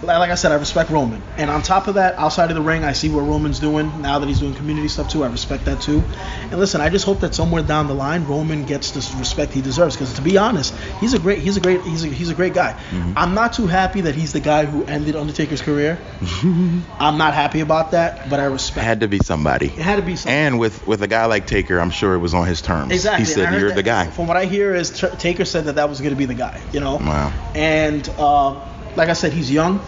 like 0.02 0.30
I 0.30 0.34
said, 0.36 0.52
I 0.52 0.56
respect 0.56 0.90
Roman. 0.90 1.20
And 1.36 1.50
on 1.50 1.62
top 1.62 1.88
of 1.88 1.94
that, 1.94 2.14
outside 2.14 2.50
of 2.50 2.56
the 2.56 2.62
ring, 2.62 2.84
I 2.84 2.92
see 2.92 3.08
what 3.08 3.22
Roman's 3.22 3.58
doing 3.58 4.00
now 4.00 4.18
that 4.18 4.26
he's 4.28 4.40
doing 4.40 4.54
community 4.54 4.88
stuff 4.88 5.10
too. 5.10 5.24
I 5.24 5.28
respect 5.28 5.64
that 5.64 5.80
too. 5.80 6.02
And 6.42 6.58
listen, 6.58 6.80
I 6.80 6.88
just 6.88 7.04
hope 7.04 7.20
that 7.20 7.34
somewhere 7.34 7.62
down 7.62 7.88
the 7.88 7.94
line, 7.94 8.24
Roman 8.24 8.64
gets 8.64 8.92
the 8.92 9.18
respect 9.18 9.52
he 9.52 9.60
deserves. 9.60 9.96
Because 9.96 10.14
to 10.14 10.22
be 10.22 10.38
honest, 10.38 10.74
he's 11.00 11.14
a 11.14 11.18
great, 11.18 11.38
he's 11.38 11.56
a 11.56 11.60
great, 11.60 11.80
he's 11.82 12.04
a, 12.04 12.08
he's 12.08 12.30
a 12.30 12.34
great 12.34 12.54
guy. 12.54 12.72
Mm-hmm. 12.90 13.12
I'm 13.16 13.34
not 13.34 13.52
too 13.54 13.66
happy 13.66 14.02
that 14.02 14.14
he's 14.14 14.32
the 14.32 14.40
guy 14.40 14.64
who 14.66 14.84
ended 14.84 15.16
Undertaker's 15.16 15.62
career. 15.62 15.98
I'm 16.42 17.18
not 17.18 17.34
happy 17.34 17.60
about 17.60 17.90
that, 17.92 18.30
but 18.30 18.40
I 18.40 18.44
respect. 18.44 18.78
It 18.84 18.88
had 18.88 19.00
to 19.00 19.08
be 19.08 19.18
somebody. 19.18 19.66
it 19.66 19.72
had 19.78 19.96
to 19.96 20.02
be 20.02 20.16
something. 20.16 20.32
And 20.32 20.58
with 20.58 20.86
with 20.86 21.02
a 21.02 21.08
guy 21.08 21.26
like 21.26 21.46
Taker, 21.46 21.78
I'm 21.80 21.90
sure 21.90 22.14
it 22.14 22.18
was 22.18 22.34
on 22.34 22.46
his 22.46 22.62
terms. 22.62 22.92
Exactly. 22.92 23.24
He 23.26 23.32
said, 23.32 23.58
"You're 23.58 23.70
that- 23.70 23.74
the 23.76 23.82
guy." 23.82 24.10
From 24.10 24.26
what 24.26 24.36
I 24.36 24.44
hear 24.44 24.74
is 24.74 24.90
T- 24.90 25.08
Taker 25.18 25.44
said 25.44 25.64
that 25.64 25.74
that 25.74 25.88
was 25.88 26.00
going 26.00 26.10
to 26.12 26.16
be 26.16 26.24
the 26.26 26.34
guy. 26.34 26.60
You 26.72 26.80
know. 26.80 26.96
Wow. 26.96 27.32
And 27.54 28.08
uh, 28.18 28.60
like 28.98 29.08
I 29.08 29.14
said, 29.14 29.32
he's 29.32 29.50
young. 29.50 29.80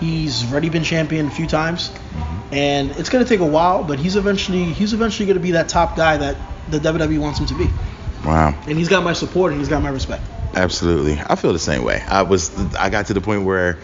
He's 0.00 0.50
already 0.50 0.68
been 0.68 0.82
champion 0.82 1.26
a 1.26 1.30
few 1.30 1.46
times, 1.46 1.88
Mm-hmm. 1.90 2.54
and 2.54 2.90
it's 2.92 3.08
going 3.08 3.24
to 3.24 3.28
take 3.28 3.40
a 3.40 3.46
while, 3.46 3.82
but 3.84 3.98
he's 3.98 4.16
eventually 4.16 4.64
he's 4.64 4.92
eventually 4.92 5.26
going 5.26 5.36
to 5.38 5.42
be 5.42 5.52
that 5.52 5.68
top 5.68 5.96
guy 5.96 6.16
that 6.16 6.36
the 6.70 6.78
WWE 6.78 7.18
wants 7.18 7.38
him 7.40 7.46
to 7.46 7.54
be. 7.54 7.68
Wow. 8.24 8.54
And 8.66 8.76
he's 8.78 8.88
got 8.88 9.04
my 9.04 9.12
support 9.12 9.52
and 9.52 9.60
he's 9.60 9.68
got 9.68 9.82
my 9.82 9.90
respect. 9.90 10.22
Absolutely. 10.54 11.20
I 11.20 11.34
feel 11.36 11.52
the 11.52 11.58
same 11.58 11.84
way. 11.84 12.02
I 12.08 12.22
was 12.22 12.50
I 12.76 12.88
got 12.88 13.06
to 13.06 13.14
the 13.14 13.20
point 13.20 13.44
where 13.44 13.78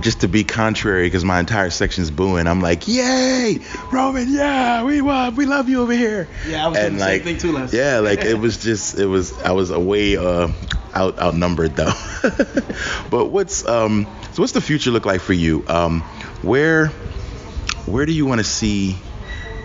just 0.00 0.22
to 0.22 0.28
be 0.28 0.42
contrary 0.42 1.06
because 1.06 1.24
my 1.24 1.38
entire 1.38 1.68
section's 1.70 2.10
booing, 2.10 2.46
I'm 2.46 2.60
like, 2.62 2.88
"Yay! 2.88 3.58
Roman, 3.92 4.32
yeah, 4.32 4.84
we 4.84 5.00
love 5.02 5.36
we 5.36 5.44
love 5.44 5.68
you 5.68 5.82
over 5.82 5.92
here." 5.92 6.26
Yeah, 6.48 6.64
I 6.64 6.68
was 6.68 6.78
doing 6.78 6.94
the 6.94 7.00
same 7.00 7.22
thing 7.22 7.38
too 7.38 7.52
last 7.52 7.74
Yeah, 7.74 7.98
like 7.98 8.24
it 8.24 8.38
was 8.38 8.62
just 8.62 8.98
it 8.98 9.06
was 9.06 9.38
I 9.42 9.52
was 9.52 9.70
way 9.70 10.16
uh 10.16 10.48
out 10.94 11.18
outnumbered 11.18 11.76
though. 11.76 11.92
but 13.10 13.26
what's 13.26 13.66
um 13.68 14.06
so 14.32 14.42
what's 14.42 14.52
the 14.52 14.60
future 14.60 14.90
look 14.90 15.06
like 15.06 15.20
for 15.20 15.32
you? 15.32 15.64
Um 15.68 16.00
where 16.42 16.88
where 17.86 18.06
do 18.06 18.12
you 18.12 18.26
want 18.26 18.38
to 18.40 18.44
see 18.44 18.96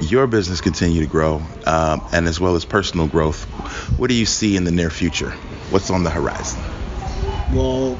your 0.01 0.27
business 0.27 0.61
continue 0.61 1.01
to 1.01 1.07
grow 1.07 1.41
um, 1.65 2.01
and 2.13 2.27
as 2.27 2.39
well 2.39 2.55
as 2.55 2.65
personal 2.65 3.07
growth 3.07 3.43
what 3.97 4.07
do 4.07 4.13
you 4.13 4.25
see 4.25 4.55
in 4.55 4.63
the 4.63 4.71
near 4.71 4.89
future 4.89 5.31
what's 5.71 5.89
on 5.89 6.03
the 6.03 6.09
horizon 6.09 6.59
Well, 7.53 7.95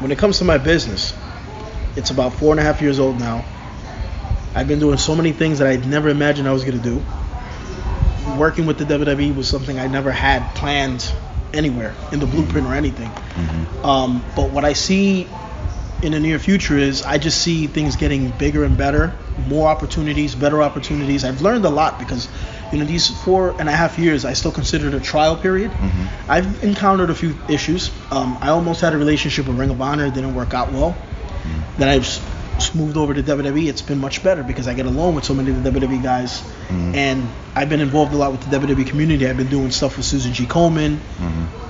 when 0.00 0.10
it 0.10 0.18
comes 0.18 0.38
to 0.38 0.44
my 0.44 0.58
business, 0.58 1.14
it's 1.96 2.10
about 2.10 2.32
four 2.34 2.50
and 2.52 2.60
a 2.60 2.62
half 2.62 2.82
years 2.82 2.98
old 2.98 3.18
now. 3.18 3.44
I've 4.54 4.68
been 4.68 4.78
doing 4.78 4.98
so 4.98 5.14
many 5.14 5.32
things 5.32 5.58
that 5.58 5.68
I 5.68 5.76
never 5.76 6.08
imagined 6.08 6.48
I 6.48 6.52
was 6.52 6.64
going 6.64 6.78
to 6.78 6.82
do. 6.82 7.02
Working 8.38 8.66
with 8.66 8.78
the 8.78 8.84
WWE 8.84 9.36
was 9.36 9.48
something 9.48 9.78
I 9.78 9.86
never 9.86 10.10
had 10.10 10.54
planned 10.54 11.12
anywhere 11.56 11.94
in 12.12 12.20
the 12.20 12.26
blueprint 12.26 12.66
or 12.66 12.74
anything. 12.74 13.10
Um, 13.84 14.22
but 14.34 14.50
what 14.50 14.64
I 14.64 14.72
see 14.74 15.26
in 16.02 16.12
the 16.12 16.20
near 16.20 16.38
future 16.38 16.76
is 16.76 17.02
I 17.02 17.18
just 17.18 17.40
see 17.40 17.66
things 17.66 17.96
getting 17.96 18.30
bigger 18.30 18.64
and 18.64 18.76
better, 18.76 19.14
more 19.48 19.68
opportunities, 19.68 20.34
better 20.34 20.62
opportunities. 20.62 21.24
I've 21.24 21.40
learned 21.40 21.64
a 21.64 21.70
lot 21.70 21.98
because, 21.98 22.28
you 22.72 22.78
know, 22.78 22.84
these 22.84 23.08
four 23.24 23.58
and 23.58 23.68
a 23.68 23.72
half 23.72 23.98
years 23.98 24.24
I 24.24 24.34
still 24.34 24.52
consider 24.52 24.88
it 24.88 24.94
a 24.94 25.00
trial 25.00 25.36
period. 25.36 25.70
I've 26.28 26.62
encountered 26.62 27.10
a 27.10 27.14
few 27.14 27.34
issues. 27.48 27.90
Um, 28.10 28.36
I 28.40 28.48
almost 28.50 28.80
had 28.82 28.92
a 28.92 28.98
relationship 28.98 29.46
with 29.48 29.58
Ring 29.58 29.70
of 29.70 29.80
Honor, 29.80 30.06
it 30.06 30.14
didn't 30.14 30.34
work 30.34 30.52
out 30.52 30.70
well. 30.72 30.94
Then 31.78 31.88
I've 31.88 32.06
moved 32.74 32.96
over 32.96 33.14
to 33.14 33.22
WWE. 33.22 33.68
It's 33.68 33.82
been 33.82 33.98
much 33.98 34.22
better 34.22 34.42
because 34.42 34.66
I 34.68 34.74
get 34.74 34.86
along 34.86 35.14
with 35.14 35.24
so 35.24 35.34
many 35.34 35.50
of 35.50 35.62
the 35.62 35.70
WWE 35.70 36.02
guys, 36.02 36.42
and 36.94 37.28
I've 37.54 37.68
been 37.68 37.80
involved 37.80 38.12
a 38.12 38.16
lot 38.16 38.32
with 38.32 38.48
the 38.48 38.58
WWE 38.58 38.86
community. 38.86 39.26
I've 39.26 39.36
been 39.36 39.48
doing 39.48 39.70
stuff 39.70 39.96
with 39.96 40.06
Susan 40.06 40.32
G. 40.32 40.46
Komen. 40.46 40.98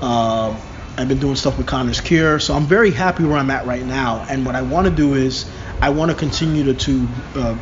Uh, 0.01 0.57
I've 0.99 1.09
been 1.09 1.19
doing 1.19 1.37
stuff 1.37 1.59
with 1.59 1.67
Connor's 1.67 2.01
Cure, 2.01 2.39
so 2.39 2.55
I'm 2.55 2.65
very 2.65 2.91
happy 2.91 3.25
where 3.25 3.37
I'm 3.37 3.51
at 3.51 3.67
right 3.67 3.85
now. 3.85 4.25
And 4.31 4.47
what 4.47 4.55
I 4.55 4.63
want 4.63 4.87
to 4.87 4.93
do 4.95 5.15
is 5.15 5.45
I 5.81 5.91
want 5.91 6.11
to 6.11 6.17
continue 6.17 6.65
to, 6.65 6.75
to 6.75 7.09
uh, 7.35 7.59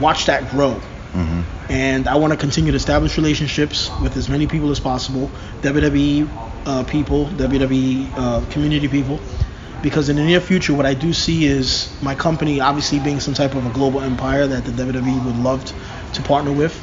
watch 0.00 0.26
that 0.26 0.50
grow. 0.50 0.80
And 1.70 2.08
I 2.08 2.16
want 2.16 2.32
to 2.32 2.36
continue 2.38 2.70
to 2.72 2.76
establish 2.76 3.16
relationships 3.16 3.90
with 4.00 4.16
as 4.16 4.28
many 4.28 4.46
people 4.46 4.70
as 4.70 4.80
possible, 4.80 5.30
WWE 5.62 6.28
uh, 6.66 6.84
people, 6.84 7.26
WWE 7.26 8.10
uh, 8.16 8.50
community 8.50 8.88
people, 8.88 9.18
because 9.82 10.08
in 10.08 10.16
the 10.16 10.24
near 10.24 10.40
future, 10.40 10.74
what 10.74 10.86
I 10.86 10.94
do 10.94 11.12
see 11.12 11.44
is 11.46 11.88
my 12.02 12.14
company 12.14 12.60
obviously 12.60 12.98
being 12.98 13.20
some 13.20 13.34
type 13.34 13.54
of 13.54 13.66
a 13.66 13.70
global 13.70 14.00
empire 14.00 14.46
that 14.46 14.64
the 14.64 14.72
WWE 14.72 15.24
would 15.24 15.36
love 15.36 15.64
to 16.14 16.22
partner 16.22 16.52
with, 16.52 16.74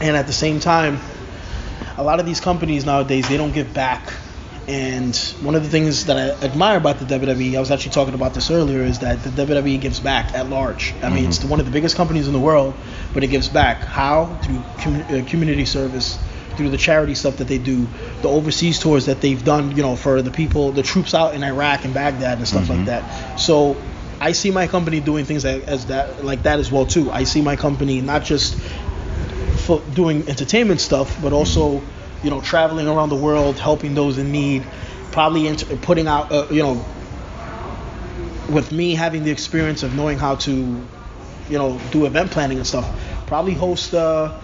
and 0.00 0.16
at 0.16 0.26
the 0.26 0.32
same 0.32 0.60
time, 0.60 0.98
a 1.96 2.02
lot 2.02 2.20
of 2.20 2.26
these 2.26 2.40
companies 2.40 2.84
nowadays 2.84 3.28
they 3.28 3.36
don't 3.36 3.52
give 3.52 3.72
back. 3.74 4.12
And 4.66 5.14
one 5.42 5.54
of 5.54 5.62
the 5.62 5.68
things 5.68 6.06
that 6.06 6.16
I 6.16 6.42
admire 6.42 6.78
about 6.78 6.98
the 6.98 7.04
WWE, 7.04 7.54
I 7.54 7.60
was 7.60 7.70
actually 7.70 7.92
talking 7.92 8.14
about 8.14 8.32
this 8.32 8.50
earlier, 8.50 8.80
is 8.80 9.00
that 9.00 9.22
the 9.22 9.28
WWE 9.28 9.78
gives 9.78 10.00
back 10.00 10.34
at 10.34 10.48
large. 10.48 10.94
I 11.02 11.10
mean, 11.10 11.26
it's 11.26 11.44
one 11.44 11.60
of 11.60 11.66
the 11.66 11.72
biggest 11.72 11.96
companies 11.96 12.28
in 12.28 12.32
the 12.32 12.40
world, 12.40 12.74
but 13.12 13.22
it 13.22 13.26
gives 13.26 13.46
back. 13.50 13.82
How? 13.84 14.38
Through 14.42 14.62
commu- 14.78 15.04
uh, 15.22 15.28
community 15.28 15.66
service, 15.66 16.18
through 16.56 16.70
the 16.70 16.78
charity 16.78 17.14
stuff 17.14 17.38
that 17.38 17.48
they 17.48 17.58
do, 17.58 17.86
the 18.22 18.28
overseas 18.28 18.78
tours 18.78 19.06
that 19.06 19.20
they've 19.20 19.44
done, 19.44 19.76
you 19.76 19.82
know, 19.82 19.96
for 19.96 20.22
the 20.22 20.30
people, 20.30 20.72
the 20.72 20.82
troops 20.82 21.14
out 21.14 21.34
in 21.34 21.42
Iraq 21.42 21.84
and 21.84 21.94
Baghdad 21.94 22.38
and 22.38 22.46
stuff 22.46 22.68
like 22.68 22.86
that. 22.86 23.38
So 23.38 23.76
I 24.20 24.32
see 24.32 24.50
my 24.50 24.66
company 24.66 25.00
doing 25.00 25.24
things 25.24 25.44
like, 25.44 25.64
as 25.64 25.86
that, 25.86 26.24
like 26.24 26.44
that 26.44 26.58
as 26.60 26.70
well 26.70 26.86
too. 26.86 27.10
I 27.10 27.24
see 27.24 27.42
my 27.42 27.56
company 27.56 28.00
not 28.00 28.24
just 28.24 28.56
for 29.64 29.80
doing 29.94 30.28
entertainment 30.28 30.80
stuff, 30.80 31.20
but 31.22 31.32
also, 31.32 31.82
you 32.22 32.30
know, 32.30 32.40
traveling 32.40 32.88
around 32.88 33.08
the 33.08 33.16
world, 33.16 33.58
helping 33.58 33.94
those 33.94 34.18
in 34.18 34.30
need, 34.30 34.64
probably 35.12 35.46
int- 35.46 35.82
putting 35.82 36.06
out, 36.06 36.30
uh, 36.32 36.46
you 36.50 36.62
know, 36.62 36.84
with 38.50 38.72
me 38.72 38.94
having 38.94 39.24
the 39.24 39.30
experience 39.30 39.82
of 39.82 39.94
knowing 39.94 40.18
how 40.18 40.36
to, 40.36 40.52
you 41.48 41.58
know, 41.58 41.80
do 41.90 42.04
event 42.04 42.30
planning 42.30 42.58
and 42.58 42.66
stuff, 42.66 42.86
probably 43.26 43.54
host 43.54 43.94
uh, 43.94 44.38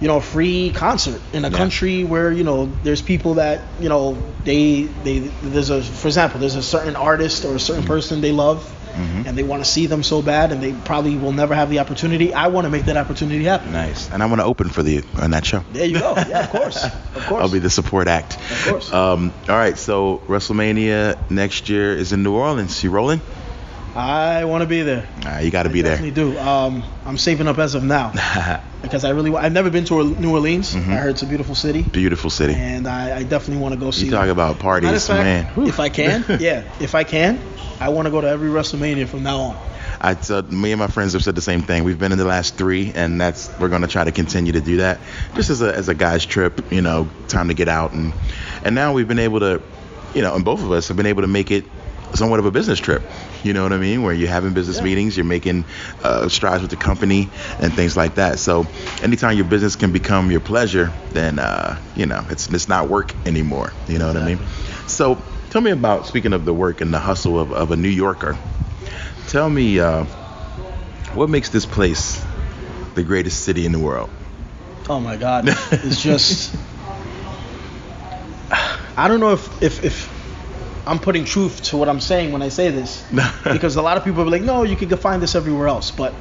you 0.00 0.08
know, 0.08 0.16
a 0.16 0.20
free 0.20 0.70
concert 0.74 1.20
in 1.32 1.44
a 1.44 1.48
Yeah. 1.50 1.56
country 1.56 2.04
where 2.04 2.30
you 2.30 2.44
know 2.44 2.68
there's 2.82 3.02
people 3.02 3.34
that 3.34 3.60
you 3.80 3.88
know 3.88 4.16
they 4.44 4.82
they 5.04 5.18
there's 5.42 5.70
a 5.70 5.82
for 5.82 6.08
example 6.08 6.38
there's 6.40 6.54
a 6.56 6.62
certain 6.62 6.96
artist 6.96 7.44
or 7.44 7.54
a 7.54 7.60
certain 7.60 7.84
person 7.84 8.20
they 8.20 8.32
love 8.32 8.72
Mhm. 8.96 9.26
and 9.26 9.36
they 9.36 9.42
want 9.42 9.62
to 9.62 9.70
see 9.70 9.84
them 9.86 10.02
so 10.02 10.22
bad 10.22 10.52
and 10.52 10.62
they 10.62 10.72
probably 10.72 11.16
will 11.18 11.32
never 11.32 11.54
have 11.54 11.68
the 11.68 11.80
opportunity. 11.80 12.32
I 12.32 12.46
want 12.48 12.64
to 12.64 12.70
make 12.70 12.86
that 12.86 12.96
opportunity 12.96 13.44
happen. 13.44 13.70
Nice. 13.72 14.08
And 14.10 14.22
I 14.22 14.26
want 14.26 14.40
to 14.40 14.46
open 14.46 14.70
for 14.70 14.82
the 14.82 15.02
on 15.20 15.32
that 15.32 15.44
show. 15.44 15.62
There 15.74 15.84
you 15.84 15.98
go. 15.98 16.14
Yeah, 16.16 16.44
of 16.44 16.50
course, 16.50 16.82
of 17.16 17.26
course. 17.28 17.42
I'll 17.42 17.50
be 17.52 17.58
the 17.58 17.68
support 17.68 18.08
act. 18.08 18.36
Of 18.50 18.66
course. 18.70 18.92
Um, 18.92 19.32
all 19.50 19.56
right. 19.56 19.76
So 19.76 20.22
WrestleMania 20.28 21.16
next 21.30 21.68
year 21.68 21.94
is 21.94 22.12
in 22.12 22.22
New 22.22 22.32
Orleans. 22.34 22.82
You 22.82 22.90
rolling? 22.90 23.20
I 23.96 24.44
want 24.44 24.62
to 24.62 24.66
be 24.68 24.82
there. 24.82 25.06
You 25.42 25.50
got 25.50 25.62
to 25.64 25.70
be 25.70 25.82
there. 25.82 25.98
I 25.98 26.10
do. 26.10 26.38
Um, 26.38 26.82
I'm 27.04 27.16
saving 27.16 27.48
up 27.48 27.58
as 27.58 27.74
of 27.74 27.82
now 27.82 28.12
because 28.82 29.04
I 29.04 29.10
really 29.10 29.34
I've 29.34 29.52
never 29.52 29.70
been 29.70 29.84
to 29.86 30.04
New 30.04 30.32
Orleans. 30.32 30.74
Mhm. 30.74 30.88
I 30.92 30.96
heard 30.96 31.10
it's 31.10 31.22
a 31.22 31.26
beautiful 31.26 31.54
city. 31.54 31.82
Beautiful 31.82 32.28
city. 32.30 32.54
and 32.54 32.86
I, 32.86 33.18
I 33.18 33.22
definitely 33.22 33.62
want 33.62 33.74
to 33.74 33.80
go 33.80 33.90
see. 33.90 34.06
You 34.06 34.10
talk 34.12 34.28
about 34.28 34.58
parties, 34.58 35.06
fact, 35.06 35.56
man. 35.56 35.66
If 35.68 35.80
I 35.80 35.88
can, 35.88 36.24
yeah, 36.40 36.64
if 36.78 36.94
I 36.94 37.04
can, 37.04 37.40
I 37.80 37.88
want 37.88 38.06
to 38.06 38.10
go 38.10 38.20
to 38.20 38.28
every 38.28 38.50
WrestleMania 38.50 39.08
from 39.08 39.22
now 39.22 39.38
on. 39.38 39.56
I 39.98 40.12
told 40.12 40.52
me 40.52 40.72
and 40.72 40.78
my 40.78 40.88
friends 40.88 41.14
have 41.14 41.24
said 41.24 41.34
the 41.34 41.40
same 41.40 41.62
thing. 41.62 41.82
We've 41.84 41.98
been 41.98 42.12
in 42.12 42.18
the 42.18 42.26
last 42.26 42.56
three, 42.56 42.92
and 42.94 43.18
that's 43.18 43.50
we're 43.58 43.70
going 43.70 43.80
to 43.82 43.88
try 43.88 44.04
to 44.04 44.12
continue 44.12 44.52
to 44.52 44.60
do 44.60 44.76
that. 44.78 45.00
Just 45.34 45.48
as 45.48 45.62
a 45.62 45.74
as 45.74 45.88
a 45.88 45.94
guys 45.94 46.26
trip, 46.26 46.70
you 46.70 46.82
know, 46.82 47.08
time 47.28 47.48
to 47.48 47.54
get 47.54 47.68
out 47.68 47.92
and 47.92 48.12
and 48.62 48.74
now 48.74 48.92
we've 48.92 49.08
been 49.08 49.18
able 49.18 49.40
to, 49.40 49.62
you 50.14 50.20
know, 50.20 50.34
and 50.34 50.44
both 50.44 50.62
of 50.62 50.70
us 50.70 50.88
have 50.88 50.98
been 50.98 51.06
able 51.06 51.22
to 51.22 51.28
make 51.28 51.50
it 51.50 51.64
somewhat 52.14 52.38
of 52.38 52.46
a 52.46 52.50
business 52.50 52.78
trip. 52.78 53.02
You 53.46 53.52
know 53.52 53.62
what 53.62 53.72
I 53.72 53.78
mean? 53.78 54.02
Where 54.02 54.12
you're 54.12 54.28
having 54.28 54.54
business 54.54 54.78
Yeah. 54.78 54.84
meetings, 54.84 55.16
you're 55.16 55.24
making 55.24 55.64
uh, 56.02 56.28
strides 56.28 56.62
with 56.62 56.70
the 56.70 56.76
company 56.76 57.28
and 57.60 57.72
things 57.72 57.96
like 57.96 58.16
that. 58.16 58.40
So 58.40 58.66
anytime 59.02 59.36
your 59.36 59.44
business 59.46 59.76
can 59.76 59.92
become 59.92 60.32
your 60.32 60.40
pleasure, 60.40 60.92
then 61.12 61.38
uh, 61.38 61.78
you 61.94 62.06
know 62.06 62.26
it's 62.28 62.48
it's 62.48 62.68
not 62.68 62.88
work 62.88 63.14
anymore. 63.24 63.72
You 63.86 64.00
know 64.00 64.08
what 64.08 64.16
I 64.16 64.26
mean? 64.26 64.40
So 64.88 65.22
tell 65.50 65.62
me 65.62 65.70
about 65.70 66.06
speaking 66.06 66.32
of 66.32 66.44
the 66.44 66.52
work 66.52 66.80
and 66.80 66.92
the 66.92 66.98
hustle 66.98 67.38
of, 67.38 67.52
of 67.52 67.70
a 67.70 67.76
New 67.76 67.88
Yorker. 67.88 68.36
Tell 69.28 69.48
me 69.48 69.78
uh, 69.78 70.06
what 71.14 71.30
makes 71.30 71.50
this 71.50 71.66
place 71.66 72.20
the 72.96 73.04
greatest 73.04 73.44
city 73.44 73.64
in 73.64 73.70
the 73.70 73.78
world? 73.78 74.10
Oh 74.88 74.98
my 74.98 75.16
God, 75.16 75.44
it's 75.46 76.02
just. 76.02 76.52
I 78.96 79.06
don't 79.06 79.20
know 79.20 79.34
if 79.34 79.62
if 79.62 79.84
if 79.84 80.15
I'm 80.86 80.98
putting 80.98 81.24
truth 81.24 81.62
to 81.64 81.76
what 81.76 81.88
I'm 81.88 82.00
saying 82.00 82.32
when 82.32 82.42
I 82.42 82.48
say 82.48 82.70
this, 82.70 83.04
because 83.44 83.76
a 83.76 83.82
lot 83.82 83.96
of 83.96 84.04
people 84.04 84.22
are 84.22 84.30
like, 84.30 84.42
no, 84.42 84.62
you 84.62 84.76
can 84.76 84.88
find 84.96 85.20
this 85.22 85.34
everywhere 85.34 85.68
else, 85.68 85.90
but 85.90 86.12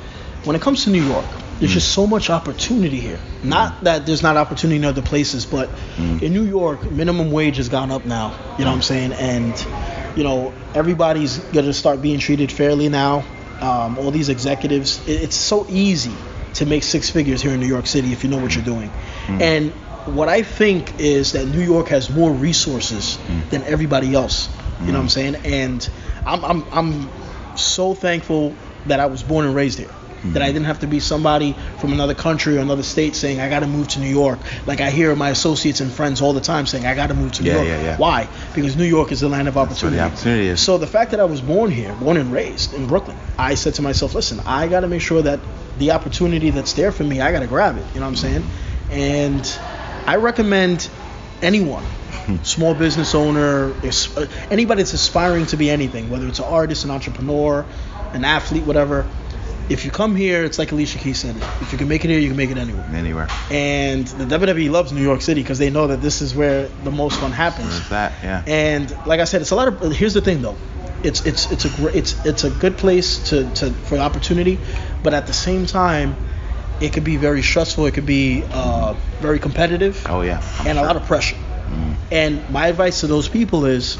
when 0.43 0.55
it 0.55 0.61
comes 0.61 0.83
to 0.85 0.89
New 0.89 1.03
York, 1.03 1.25
there's 1.59 1.73
just 1.73 1.91
so 1.93 2.05
much 2.05 2.29
opportunity 2.29 2.99
here. 2.99 3.19
Not 3.43 3.83
that 3.85 4.05
there's 4.05 4.21
not 4.21 4.35
opportunity 4.37 4.77
in 4.77 4.85
other 4.85 5.01
places, 5.01 5.45
but 5.45 5.69
in 5.97 6.33
New 6.33 6.45
York, 6.45 6.91
minimum 6.91 7.31
wage 7.31 7.57
has 7.57 7.69
gone 7.69 7.91
up 7.91 8.05
now. 8.05 8.35
You 8.57 8.65
know 8.65 8.71
what 8.71 8.77
I'm 8.77 8.81
saying? 8.81 9.13
And 9.13 9.53
you 10.17 10.23
know, 10.23 10.53
everybody's 10.73 11.37
gonna 11.39 11.73
start 11.73 12.01
being 12.01 12.19
treated 12.19 12.51
fairly 12.51 12.89
now. 12.89 13.23
Um, 13.61 13.97
all 13.97 14.11
these 14.11 14.29
executives, 14.29 15.01
it, 15.07 15.23
it's 15.23 15.35
so 15.35 15.65
easy 15.69 16.13
to 16.55 16.65
make 16.65 16.83
six 16.83 17.09
figures 17.09 17.41
here 17.41 17.53
in 17.53 17.59
New 17.59 17.67
York 17.67 17.87
City 17.87 18.11
if 18.11 18.23
you 18.23 18.29
know 18.29 18.37
what 18.37 18.53
you're 18.55 18.63
doing. 18.65 18.91
And 19.41 19.73
what 20.07 20.29
I 20.29 20.43
think 20.43 20.99
is 20.99 21.33
that 21.33 21.45
New 21.45 21.61
York 21.61 21.87
has 21.89 22.09
more 22.09 22.31
resources 22.31 23.15
hmm. 23.17 23.49
than 23.49 23.63
everybody 23.63 24.13
else. 24.13 24.49
You 24.81 24.87
know 24.87 24.93
what 24.93 24.99
I'm 24.99 25.03
hmm. 25.03 25.07
saying? 25.07 25.35
And 25.45 25.89
I'm 26.25 26.43
I'm 26.43 26.65
I'm 26.71 27.57
so 27.57 27.93
thankful 27.93 28.53
that 28.87 28.99
I 28.99 29.05
was 29.07 29.23
born 29.23 29.45
and 29.45 29.55
raised 29.55 29.79
here. 29.79 29.87
Hmm. 29.87 30.33
That 30.33 30.41
I 30.41 30.47
didn't 30.47 30.65
have 30.65 30.79
to 30.79 30.87
be 30.87 30.99
somebody 30.99 31.55
from 31.79 31.93
another 31.93 32.13
country 32.13 32.57
or 32.57 32.61
another 32.61 32.83
state 32.83 33.15
saying 33.15 33.39
I 33.39 33.49
got 33.49 33.61
to 33.61 33.67
move 33.67 33.87
to 33.89 33.99
New 33.99 34.09
York. 34.09 34.39
Like 34.65 34.81
I 34.81 34.89
hear 34.89 35.15
my 35.15 35.29
associates 35.29 35.81
and 35.81 35.91
friends 35.91 36.21
all 36.21 36.33
the 36.33 36.41
time 36.41 36.65
saying 36.65 36.85
I 36.85 36.95
got 36.95 37.07
to 37.07 37.13
move 37.13 37.33
to 37.33 37.43
New 37.43 37.49
Yeah, 37.49 37.55
York. 37.55 37.67
yeah, 37.67 37.81
yeah. 37.83 37.97
Why? 37.97 38.27
Because 38.53 38.75
New 38.75 38.85
York 38.85 39.11
is 39.11 39.21
the 39.21 39.29
land 39.29 39.47
of 39.47 39.55
where 39.55 39.65
opportunity. 39.65 39.97
the 39.97 40.03
opportunity 40.03 40.47
is. 40.47 40.61
So 40.61 40.77
the 40.77 40.87
fact 40.87 41.11
that 41.11 41.19
I 41.19 41.25
was 41.25 41.41
born 41.41 41.71
here, 41.71 41.93
born 41.95 42.17
and 42.17 42.31
raised 42.31 42.73
in 42.73 42.87
Brooklyn, 42.87 43.17
I 43.37 43.55
said 43.55 43.75
to 43.75 43.81
myself, 43.81 44.13
listen, 44.15 44.39
I 44.45 44.67
got 44.67 44.81
to 44.81 44.87
make 44.87 45.01
sure 45.01 45.21
that 45.21 45.39
the 45.77 45.91
opportunity 45.91 46.49
that's 46.49 46.73
there 46.73 46.91
for 46.91 47.03
me, 47.03 47.21
I 47.21 47.31
got 47.31 47.41
to 47.41 47.47
grab 47.47 47.77
it. 47.77 47.85
You 47.93 47.99
know 47.99 48.07
what 48.07 48.11
I'm 48.11 48.15
saying? 48.15 48.43
And 48.89 49.59
I 50.05 50.17
recommend 50.17 50.89
anyone, 51.41 51.83
small 52.43 52.73
business 52.73 53.15
owner, 53.15 53.73
uh, 53.83 54.25
anybody 54.49 54.81
that's 54.81 54.93
aspiring 54.93 55.45
to 55.47 55.57
be 55.57 55.69
anything, 55.69 56.09
whether 56.09 56.27
it's 56.27 56.39
an 56.39 56.45
artist, 56.45 56.85
an 56.85 56.91
entrepreneur, 56.91 57.65
an 58.13 58.23
athlete, 58.23 58.65
whatever. 58.65 59.05
If 59.67 59.83
you 59.83 59.89
come 59.89 60.15
here, 60.15 60.43
it's 60.43 60.59
like 60.59 60.71
Alicia 60.71 60.99
Keys 60.99 61.19
said. 61.19 61.35
If 61.61 61.71
you 61.71 61.79
can 61.79 61.87
make 61.87 62.05
it 62.05 62.09
here, 62.09 62.19
you 62.19 62.27
can 62.27 62.37
make 62.37 62.51
it 62.51 62.57
anywhere. 62.57 62.87
Anywhere. 62.93 63.27
And 63.49 64.05
the 64.05 64.25
WWE 64.37 64.69
loves 64.69 64.91
New 64.91 65.01
York 65.01 65.21
City 65.21 65.41
because 65.41 65.57
they 65.57 65.71
know 65.71 65.87
that 65.87 66.03
this 66.03 66.21
is 66.21 66.35
where 66.35 66.67
the 66.83 66.91
most 66.91 67.19
fun 67.19 67.31
happens. 67.31 67.89
That? 67.89 68.13
Yeah. 68.21 68.43
And 68.45 68.95
like 69.07 69.21
I 69.21 69.23
said, 69.23 69.41
it's 69.41 69.49
a 69.49 69.55
lot 69.55 69.67
of. 69.67 69.91
Here's 69.91 70.13
the 70.13 70.21
thing, 70.21 70.43
though. 70.43 70.55
It's 71.03 71.25
it's 71.25 71.51
it's 71.51 71.65
a 71.65 71.69
gr- 71.69 71.89
it's 71.89 72.23
it's 72.25 72.43
a 72.43 72.51
good 72.51 72.77
place 72.77 73.29
to, 73.29 73.49
to 73.55 73.71
for 73.71 73.97
opportunity, 73.97 74.59
but 75.01 75.15
at 75.15 75.25
the 75.25 75.33
same 75.33 75.65
time, 75.65 76.15
it 76.81 76.93
could 76.93 77.03
be 77.03 77.17
very 77.17 77.41
stressful. 77.41 77.85
It 77.85 77.93
could 77.93 78.05
be 78.05 78.43
uh, 78.51 78.95
very 79.19 79.39
competitive. 79.39 80.05
Oh 80.07 80.21
yeah. 80.21 80.41
I'm 80.59 80.67
and 80.67 80.79
a 80.79 80.81
lot 80.81 80.95
of 80.95 81.05
pressure. 81.05 81.35
Mm. 81.35 81.95
And 82.11 82.49
my 82.49 82.67
advice 82.67 83.01
to 83.01 83.07
those 83.07 83.27
people 83.27 83.65
is 83.65 83.97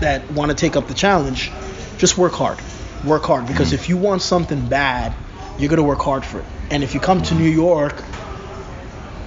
that 0.00 0.30
want 0.30 0.50
to 0.50 0.56
take 0.56 0.76
up 0.76 0.88
the 0.88 0.94
challenge, 0.94 1.50
just 1.98 2.16
work 2.16 2.32
hard. 2.32 2.58
Work 3.04 3.24
hard 3.24 3.46
because 3.46 3.70
mm. 3.70 3.74
if 3.74 3.88
you 3.88 3.96
want 3.96 4.22
something 4.22 4.68
bad, 4.68 5.14
you're 5.58 5.68
gonna 5.68 5.82
work 5.82 6.00
hard 6.00 6.24
for 6.24 6.40
it. 6.40 6.46
And 6.70 6.82
if 6.82 6.94
you 6.94 7.00
come 7.00 7.22
to 7.22 7.34
mm. 7.34 7.38
New 7.38 7.50
York, 7.50 8.02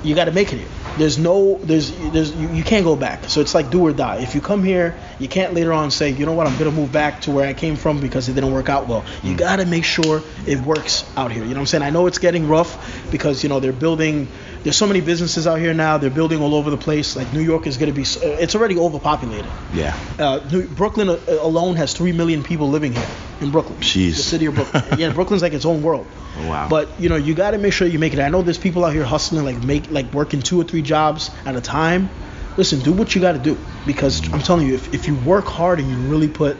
you 0.03 0.15
got 0.15 0.25
to 0.25 0.31
make 0.31 0.53
it 0.53 0.59
here. 0.59 0.67
There's 0.97 1.17
no, 1.17 1.57
there's, 1.63 1.91
there's, 2.11 2.35
you, 2.35 2.49
you 2.49 2.63
can't 2.63 2.85
go 2.85 2.95
back. 2.95 3.25
So 3.25 3.41
it's 3.41 3.53
like 3.53 3.69
do 3.69 3.85
or 3.85 3.93
die. 3.93 4.17
If 4.17 4.35
you 4.35 4.41
come 4.41 4.63
here, 4.63 4.97
you 5.19 5.27
can't 5.27 5.53
later 5.53 5.73
on 5.73 5.91
say, 5.91 6.11
you 6.11 6.25
know 6.25 6.33
what, 6.33 6.47
I'm 6.47 6.57
gonna 6.57 6.71
move 6.71 6.91
back 6.91 7.21
to 7.21 7.31
where 7.31 7.47
I 7.47 7.53
came 7.53 7.75
from 7.75 7.99
because 7.99 8.29
it 8.29 8.33
didn't 8.33 8.53
work 8.53 8.69
out 8.69 8.87
well. 8.87 9.03
You 9.23 9.31
hmm. 9.31 9.37
got 9.37 9.57
to 9.57 9.65
make 9.65 9.83
sure 9.83 10.21
it 10.45 10.59
works 10.61 11.09
out 11.17 11.31
here. 11.31 11.43
You 11.43 11.49
know 11.49 11.55
what 11.55 11.61
I'm 11.61 11.65
saying? 11.67 11.83
I 11.83 11.89
know 11.89 12.07
it's 12.07 12.19
getting 12.19 12.47
rough 12.47 13.11
because 13.11 13.43
you 13.43 13.49
know 13.49 13.59
they're 13.59 13.73
building. 13.73 14.27
There's 14.65 14.75
so 14.75 14.87
many 14.87 14.99
businesses 14.99 15.45
out 15.47 15.59
here 15.59 15.73
now. 15.73 15.97
They're 15.99 16.09
building 16.09 16.41
all 16.41 16.53
over 16.55 16.69
the 16.71 16.77
place. 16.77 17.15
Like 17.15 17.31
New 17.31 17.39
York 17.39 17.67
is 17.67 17.77
gonna 17.77 17.93
be, 17.93 18.01
s- 18.01 18.17
uh, 18.17 18.35
it's 18.41 18.55
already 18.55 18.77
overpopulated. 18.77 19.45
Yeah. 19.73 19.95
Uh, 20.19 20.39
New, 20.51 20.67
Brooklyn 20.67 21.07
uh, 21.07 21.19
alone 21.39 21.75
has 21.75 21.93
three 21.93 22.11
million 22.11 22.43
people 22.43 22.69
living 22.69 22.91
here 22.93 23.07
in 23.41 23.51
Brooklyn. 23.51 23.79
Jeez. 23.79 24.15
The 24.17 24.23
city 24.23 24.47
of 24.47 24.55
Brooklyn. 24.55 24.83
yeah, 24.99 25.13
Brooklyn's 25.13 25.43
like 25.43 25.53
its 25.53 25.65
own 25.65 25.83
world. 25.83 26.07
Wow. 26.47 26.67
But 26.67 26.99
you 26.99 27.09
know, 27.09 27.15
you 27.15 27.35
got 27.35 27.51
to 27.51 27.59
make 27.59 27.73
sure 27.73 27.87
you 27.87 27.99
make 27.99 28.13
it. 28.13 28.19
I 28.19 28.29
know 28.29 28.41
there's 28.41 28.57
people 28.57 28.83
out 28.83 28.91
here 28.91 29.03
hustling, 29.05 29.45
like 29.45 29.63
make 29.63 29.91
like 29.91 30.11
working 30.13 30.41
two 30.41 30.59
or 30.59 30.63
three 30.63 30.81
jobs 30.81 31.29
at 31.45 31.55
a 31.55 31.61
time. 31.61 32.09
Listen, 32.57 32.79
do 32.79 32.91
what 32.91 33.13
you 33.13 33.21
got 33.21 33.33
to 33.33 33.39
do 33.39 33.57
because 33.85 34.27
I'm 34.33 34.39
telling 34.41 34.65
you, 34.65 34.73
if, 34.75 34.93
if 34.95 35.07
you 35.07 35.13
work 35.13 35.45
hard 35.45 35.79
and 35.79 35.89
you 35.91 35.97
really 36.09 36.27
put 36.27 36.57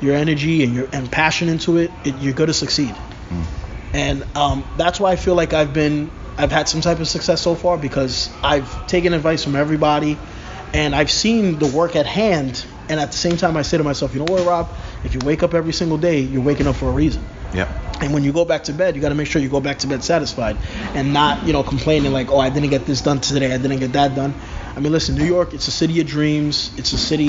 your 0.00 0.16
energy 0.16 0.64
and 0.64 0.74
your 0.74 0.88
and 0.92 1.12
passion 1.12 1.48
into 1.50 1.76
it, 1.76 1.90
it 2.04 2.14
you're 2.16 2.32
gonna 2.32 2.54
succeed. 2.54 2.94
And 3.92 4.24
um, 4.34 4.64
that's 4.78 4.98
why 4.98 5.12
I 5.12 5.16
feel 5.16 5.34
like 5.34 5.52
I've 5.52 5.74
been 5.74 6.10
I've 6.38 6.52
had 6.52 6.68
some 6.68 6.80
type 6.80 7.00
of 7.00 7.08
success 7.08 7.40
so 7.40 7.54
far 7.54 7.76
because 7.76 8.30
I've 8.42 8.86
taken 8.86 9.12
advice 9.12 9.44
from 9.44 9.56
everybody 9.56 10.18
and 10.72 10.94
I've 10.94 11.10
seen 11.10 11.58
the 11.58 11.66
work 11.66 11.96
at 11.96 12.06
hand 12.06 12.64
and 12.88 12.98
at 12.98 13.12
the 13.12 13.16
same 13.16 13.36
time 13.36 13.56
I 13.56 13.62
say 13.62 13.78
to 13.78 13.84
myself, 13.84 14.14
you 14.14 14.20
know 14.20 14.32
what, 14.32 14.46
Rob, 14.46 14.68
if 15.04 15.14
you 15.14 15.20
wake 15.24 15.42
up 15.42 15.54
every 15.54 15.72
single 15.72 15.98
day, 15.98 16.20
you're 16.20 16.42
waking 16.42 16.66
up 16.66 16.76
for 16.76 16.88
a 16.88 16.92
reason. 16.92 17.24
Yep. 17.54 17.68
And 18.00 18.12
when 18.12 18.24
you 18.24 18.32
go 18.32 18.44
back 18.44 18.64
to 18.64 18.72
bed, 18.72 18.96
you 18.96 19.02
got 19.02 19.10
to 19.10 19.14
make 19.14 19.28
sure 19.28 19.40
you 19.40 19.48
go 19.48 19.60
back 19.60 19.78
to 19.80 19.86
bed 19.86 20.02
satisfied 20.02 20.56
and 20.94 21.12
not, 21.12 21.46
you 21.46 21.52
know, 21.52 21.62
complaining 21.62 22.12
like, 22.12 22.30
oh, 22.30 22.38
I 22.38 22.50
didn't 22.50 22.70
get 22.70 22.86
this 22.86 23.00
done 23.00 23.20
today, 23.20 23.54
I 23.54 23.58
didn't 23.58 23.78
get 23.78 23.92
that 23.92 24.14
done. 24.14 24.34
I 24.74 24.80
mean, 24.80 24.90
listen, 24.90 25.16
New 25.16 25.24
York, 25.24 25.52
it's 25.52 25.68
a 25.68 25.70
city 25.70 26.00
of 26.00 26.06
dreams. 26.06 26.72
It's 26.78 26.92
a 26.94 26.98
city 26.98 27.28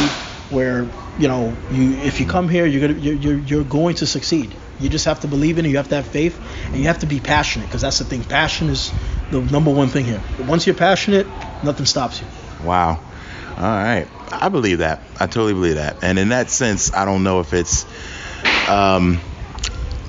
where, 0.49 0.87
you 1.19 1.27
know, 1.27 1.55
you 1.71 1.93
if 1.97 2.19
you 2.19 2.25
come 2.25 2.47
here, 2.47 2.65
you're 2.65 2.87
gonna 2.87 2.99
you're 2.99 3.15
you're, 3.15 3.37
you're 3.39 3.63
going 3.65 3.95
to 3.97 4.07
succeed. 4.07 4.55
You 4.79 4.89
just 4.89 5.05
have 5.05 5.21
to 5.21 5.27
believe 5.27 5.59
in 5.59 5.65
it. 5.65 5.69
You 5.69 5.77
have 5.77 5.89
to 5.89 5.95
have 5.95 6.07
faith, 6.07 6.39
and 6.67 6.77
you 6.77 6.87
have 6.87 6.99
to 6.99 7.05
be 7.05 7.19
passionate 7.19 7.65
because 7.65 7.81
that's 7.81 7.99
the 7.99 8.05
thing. 8.05 8.23
Passion 8.23 8.69
is 8.69 8.91
the 9.31 9.41
number 9.41 9.71
one 9.71 9.87
thing 9.87 10.05
here. 10.05 10.21
Once 10.39 10.65
you're 10.65 10.75
passionate, 10.75 11.27
nothing 11.63 11.85
stops 11.85 12.21
you. 12.21 12.27
Wow. 12.65 12.99
All 13.57 13.63
right. 13.63 14.07
I 14.31 14.49
believe 14.49 14.79
that. 14.79 15.01
I 15.19 15.27
totally 15.27 15.53
believe 15.53 15.75
that. 15.75 16.03
And 16.03 16.17
in 16.17 16.29
that 16.29 16.49
sense, 16.49 16.93
I 16.93 17.05
don't 17.05 17.23
know 17.23 17.39
if 17.39 17.53
it's 17.53 17.85
um 18.67 19.19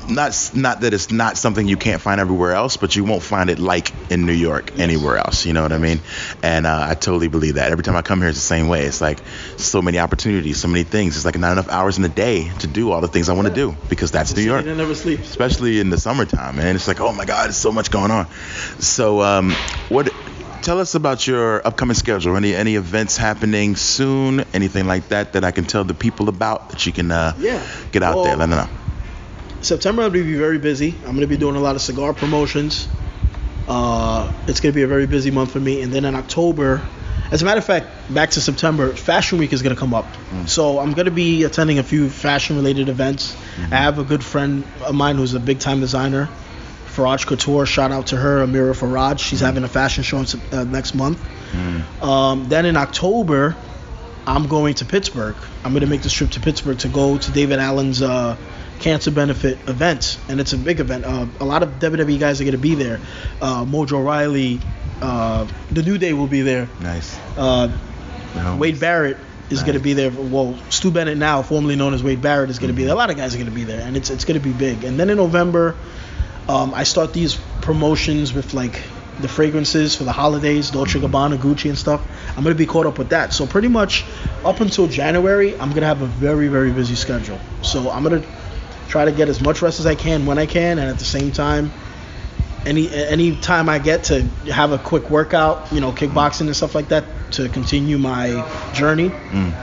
not 0.09 0.51
not 0.55 0.81
that 0.83 0.93
it's 0.95 1.11
not 1.11 1.37
something 1.39 1.67
you 1.67 1.77
can't 1.77 2.01
find 2.01 2.21
everywhere 2.21 2.53
else, 2.53 2.77
but 2.77 2.95
you 2.97 3.05
won't 3.05 3.23
find 3.23 3.51
it 3.51 3.59
like 3.59 3.93
in 4.11 4.27
New 4.27 4.33
York 4.33 4.79
anywhere 4.79 5.17
else. 5.17 5.45
You 5.47 5.53
know 5.53 5.63
what 5.63 5.73
I 5.73 5.79
mean? 5.79 6.01
And 6.43 6.67
uh, 6.67 6.87
I 6.91 6.95
totally 6.95 7.29
believe 7.29 7.55
that. 7.55 7.71
Every 7.73 7.85
time 7.85 7.97
I 7.97 8.03
come 8.03 8.21
here, 8.21 8.29
it's 8.29 8.39
the 8.39 8.43
same 8.45 8.69
way. 8.69 8.83
It's 8.85 9.01
like 9.01 9.21
so 9.57 9.81
many 9.83 9.99
opportunities, 9.99 10.59
so 10.61 10.69
many 10.69 10.85
things. 10.85 11.17
It's 11.17 11.25
like 11.25 11.39
not 11.39 11.53
enough 11.53 11.69
hours 11.69 11.97
in 11.97 12.03
the 12.03 12.09
day 12.09 12.51
to 12.61 12.67
do 12.67 12.91
all 12.93 13.01
the 13.01 13.09
things 13.09 13.29
I 13.29 13.33
want 13.35 13.49
to 13.49 13.55
do 13.55 13.77
because 13.89 14.11
that's 14.11 14.35
New 14.37 14.43
York 14.43 14.67
It 14.67 14.75
never 14.77 14.95
sleeps. 14.95 15.29
especially 15.31 15.81
in 15.81 15.91
the 15.91 15.99
summertime, 15.99 16.57
man. 16.57 16.77
It's 16.77 16.89
like, 16.89 17.01
oh 17.01 17.13
my 17.13 17.25
God, 17.25 17.47
there's 17.47 17.57
so 17.57 17.73
much 17.73 17.91
going 17.91 18.11
on. 18.11 18.29
So, 18.81 19.21
um, 19.23 19.51
what? 19.89 20.13
Tell 20.63 20.81
us 20.81 20.95
about 20.95 21.27
your 21.27 21.67
upcoming 21.67 21.95
schedule. 21.95 22.37
Any 22.37 22.55
any 22.55 22.77
events 22.77 23.19
happening 23.19 23.77
soon? 23.77 24.45
Anything 24.55 24.87
like 24.87 25.09
that 25.09 25.35
that 25.35 25.45
I 25.45 25.51
can 25.51 25.65
tell 25.67 25.85
the 25.85 25.93
people 25.93 26.31
about 26.31 26.71
that 26.71 26.87
you 26.87 26.93
can 26.93 27.11
uh, 27.11 27.35
Yeah. 27.39 27.63
get 27.93 28.03
out 28.03 28.23
there. 28.25 28.35
Let 28.37 28.49
them 28.49 28.59
know. 28.59 28.69
September 29.65 30.03
I'm 30.03 30.13
to 30.13 30.25
be 30.25 30.37
very 30.37 30.59
busy. 30.59 30.95
I'm 30.99 31.17
going 31.17 31.21
to 31.21 31.27
be 31.27 31.37
doing 31.37 31.57
a 31.57 31.61
lot 31.61 31.75
of 31.75 31.83
cigar 31.83 32.13
promotions. 32.15 32.89
Uh, 33.67 34.31
it's 34.47 34.61
gonna 34.61 34.75
be 34.75 34.83
a 34.83 34.87
very 34.87 35.07
busy 35.07 35.31
month 35.31 35.53
for 35.53 35.61
me. 35.61 35.81
And 35.81 35.91
then 35.93 36.05
in 36.05 36.15
October, 36.15 36.87
as 37.31 37.41
a 37.41 37.47
matter 37.47 37.59
of 37.59 37.65
fact, 37.65 37.87
back 38.13 38.31
to 38.33 38.41
September, 38.41 38.93
Fashion 38.93 39.39
Week 39.39 39.53
is 39.55 39.63
gonna 39.63 39.75
come 39.77 39.95
up. 39.95 40.07
So 40.47 40.79
I'm 40.79 40.93
gonna 40.93 41.11
be 41.11 41.45
attending 41.45 41.79
a 41.79 41.83
few 41.83 42.11
fashion-related 42.11 42.89
events. 42.91 43.35
I 43.71 43.77
have 43.77 43.99
a 43.99 44.05
good 44.05 44.23
friend 44.23 44.65
of 44.85 44.95
mine 44.95 45.17
who's 45.17 45.33
a 45.33 45.41
big-time 45.41 45.81
designer, 45.81 46.29
Faraj 46.89 47.27
Couture. 47.27 47.65
Shout 47.65 47.91
out 47.91 48.09
to 48.09 48.17
her, 48.17 48.45
Amira 48.47 48.75
Faraj. 48.75 49.19
She's 49.19 49.41
having 49.41 49.65
a 49.65 49.69
fashion 49.69 50.05
show 50.05 50.19
in, 50.19 50.27
uh, 50.53 50.65
next 50.65 50.95
month. 50.95 51.19
Um, 52.03 52.49
then 52.51 52.67
in 52.67 52.77
October, 52.77 53.57
I'm 54.27 54.47
going 54.47 54.75
to 54.75 54.85
Pittsburgh. 54.85 55.37
I'm 55.65 55.73
going 55.73 55.83
to 55.83 55.87
make 55.87 56.03
this 56.03 56.13
trip 56.13 56.31
to 56.33 56.41
Pittsburgh 56.41 56.79
to 56.81 56.89
go 56.89 57.17
to 57.17 57.31
David 57.31 57.59
Allen's 57.61 58.03
uh, 58.03 58.37
cancer 58.85 59.11
benefit 59.11 59.57
event, 59.67 60.19
and 60.29 60.39
it's 60.39 60.53
a 60.53 60.59
big 60.59 60.79
event. 60.79 61.07
Uh, 61.07 61.27
a 61.41 61.45
lot 61.45 61.63
of 61.63 61.71
WWE 61.81 62.21
guys 62.21 62.39
are 62.43 62.45
going 62.45 62.53
to 62.53 62.59
be 62.59 62.75
there. 62.75 63.01
Uh, 63.41 63.65
Mojo 63.65 64.05
Rawley, 64.05 64.61
uh, 65.01 65.49
the 65.73 65.83
New 65.83 65.97
Day 65.97 66.13
will 66.13 66.27
be 66.27 66.43
there. 66.43 66.69
Nice. 66.83 67.19
Uh, 67.39 67.73
No. 68.37 68.57
Wade 68.57 68.79
Barrett 68.79 69.17
is 69.49 69.63
going 69.63 69.75
to 69.79 69.81
be 69.83 69.95
there. 69.95 70.11
Well, 70.11 70.59
Stu 70.69 70.91
Bennett 70.91 71.17
now, 71.17 71.41
formerly 71.43 71.77
known 71.77 71.95
as 71.95 72.03
Wade 72.03 72.21
Barrett, 72.21 72.51
is 72.51 72.59
going 72.59 72.73
to 72.73 72.77
be 72.77 72.85
there. 72.85 72.93
A 72.93 72.97
lot 72.97 73.09
of 73.09 73.17
guys 73.17 73.35
are 73.35 73.39
going 73.39 73.49
to 73.49 73.55
be 73.55 73.65
there, 73.65 73.81
and 73.81 73.97
it's 73.97 74.11
it's 74.11 74.27
going 74.27 74.39
to 74.39 74.45
be 74.45 74.53
big. 74.53 74.85
And 74.85 75.01
then 75.01 75.09
in 75.09 75.17
November, 75.17 75.77
um, 76.47 76.75
I 76.75 76.85
start 76.85 77.15
these 77.15 77.39
promotions 77.63 78.35
with 78.35 78.53
like 78.53 78.83
the 79.21 79.29
fragrances 79.29 79.97
for 79.97 80.05
the 80.05 80.13
holidays, 80.13 80.71
Dolce 80.71 80.99
Gabbana, 81.01 81.39
Gucci, 81.39 81.71
and 81.71 81.79
stuff. 81.79 82.03
I'm 82.37 82.43
going 82.43 82.55
to 82.55 82.59
be 82.59 82.67
caught 82.67 82.85
up 82.85 82.99
with 82.99 83.11
that. 83.11 83.33
So 83.33 83.47
pretty 83.47 83.69
much 83.69 84.05
up 84.45 84.61
until 84.61 84.89
January, 84.89 85.53
I'm 85.55 85.71
going 85.71 85.83
to 85.83 85.87
have 85.87 86.03
a 86.03 86.07
very 86.07 86.49
very 86.49 86.73
busy 86.73 86.97
schedule. 86.97 87.39
So 87.63 87.91
I'm 87.91 88.03
going 88.03 88.21
to 88.21 88.29
try 88.89 89.05
to 89.05 89.13
get 89.13 89.29
as 89.29 89.41
much 89.41 89.63
rest 89.63 89.81
as 89.81 89.87
I 89.87 89.95
can 89.95 90.27
when 90.27 90.39
I 90.39 90.47
can, 90.47 90.79
and 90.79 90.89
at 90.89 90.99
the 90.99 91.05
same 91.05 91.33
time. 91.33 91.71
Any 92.67 92.91
any 92.91 93.37
time 93.37 93.69
I 93.69 93.79
get 93.79 94.05
to 94.05 94.23
have 94.51 94.73
a 94.73 94.79
quick 94.79 95.11
workout, 95.11 95.71
you 95.71 95.81
know, 95.81 95.93
kickboxing 95.93 96.47
and 96.47 96.57
stuff 96.57 96.75
like 96.75 96.89
that, 96.89 97.05
to 97.33 97.49
continue 97.51 97.99
my 97.99 98.43
journey, 98.73 99.13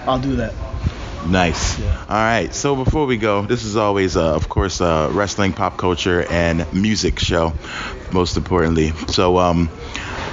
I'll 0.06 0.20
do 0.20 0.36
that. 0.36 0.54
Nice. 1.28 1.80
Yeah. 1.80 2.06
All 2.10 2.16
right. 2.16 2.54
So 2.54 2.76
before 2.76 3.06
we 3.06 3.18
go, 3.18 3.44
this 3.44 3.64
is 3.64 3.76
always, 3.76 4.18
uh, 4.18 4.36
of 4.36 4.50
course, 4.50 4.82
uh, 4.82 5.10
wrestling, 5.14 5.54
pop 5.54 5.78
culture, 5.78 6.26
and 6.30 6.72
music 6.74 7.20
show, 7.20 7.54
most 8.12 8.38
importantly. 8.38 8.92
So, 9.08 9.38
um, 9.38 9.68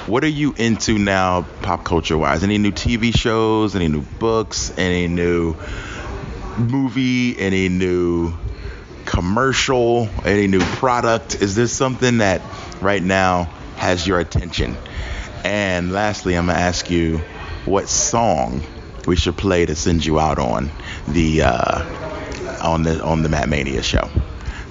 what 0.07 0.25
are 0.25 0.29
you 0.29 0.55
into 0.57 0.99
now, 0.99 1.43
pop 1.63 1.85
culture 1.85 2.17
wise? 2.17 2.43
Any 2.43 2.57
new 2.59 2.73
TV 2.73 3.15
shows? 3.15 3.77
Any 3.77 3.89
new 3.89 4.01
books? 4.01 4.73
Any 4.79 5.09
new 5.09 5.57
movie? 6.57 7.39
Any 7.39 7.69
new 7.69 8.33
commercial? 9.09 10.09
Any 10.25 10.47
new 10.47 10.61
product? 10.61 11.41
Is 11.43 11.55
this 11.55 11.73
something 11.73 12.19
that 12.19 12.43
right 12.81 13.03
now 13.03 13.45
has 13.77 14.07
your 14.07 14.21
attention? 14.21 14.77
And 15.45 15.93
lastly, 15.93 16.35
I'm 16.37 16.47
gonna 16.47 16.59
ask 16.59 16.91
you 16.91 17.19
what 17.65 17.89
song 17.89 18.63
we 19.07 19.17
should 19.17 19.37
play 19.37 19.65
to 19.65 19.75
send 19.75 20.05
you 20.05 20.21
out 20.21 20.39
on 20.39 20.71
the 21.09 21.43
uh, 21.43 22.63
on 22.63 22.83
the 22.83 23.03
on 23.03 23.23
the 23.23 23.29
Matt 23.29 23.49
Mania 23.49 23.83
show. 23.83 24.11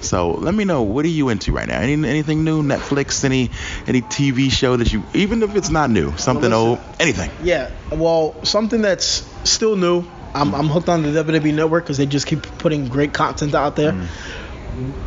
So 0.00 0.30
let 0.30 0.54
me 0.54 0.64
know 0.64 0.82
what 0.82 1.04
are 1.04 1.08
you 1.08 1.28
into 1.30 1.50
right 1.52 1.66
now? 1.66 1.80
Any 1.80 1.94
anything 2.08 2.44
new? 2.44 2.62
Netflix? 2.62 3.24
Any 3.24 3.50
any 3.88 4.02
TV 4.02 4.52
show 4.52 4.76
that 4.76 4.92
you 4.92 5.02
even 5.14 5.42
if 5.42 5.56
it's 5.56 5.70
not 5.70 5.90
new, 5.90 6.16
something 6.16 6.50
Well, 6.50 6.66
old, 6.66 6.78
anything? 7.00 7.30
Yeah, 7.42 7.70
well, 7.90 8.36
something 8.44 8.80
that's 8.82 9.28
still 9.42 9.74
new. 9.74 10.04
I'm, 10.34 10.54
I'm 10.54 10.66
hooked 10.68 10.88
on 10.88 11.02
the 11.02 11.24
WWE 11.24 11.54
Network 11.54 11.84
because 11.84 11.96
they 11.96 12.06
just 12.06 12.26
keep 12.26 12.42
putting 12.58 12.88
great 12.88 13.12
content 13.12 13.54
out 13.54 13.76
there. 13.76 13.92
Mm. 13.92 14.08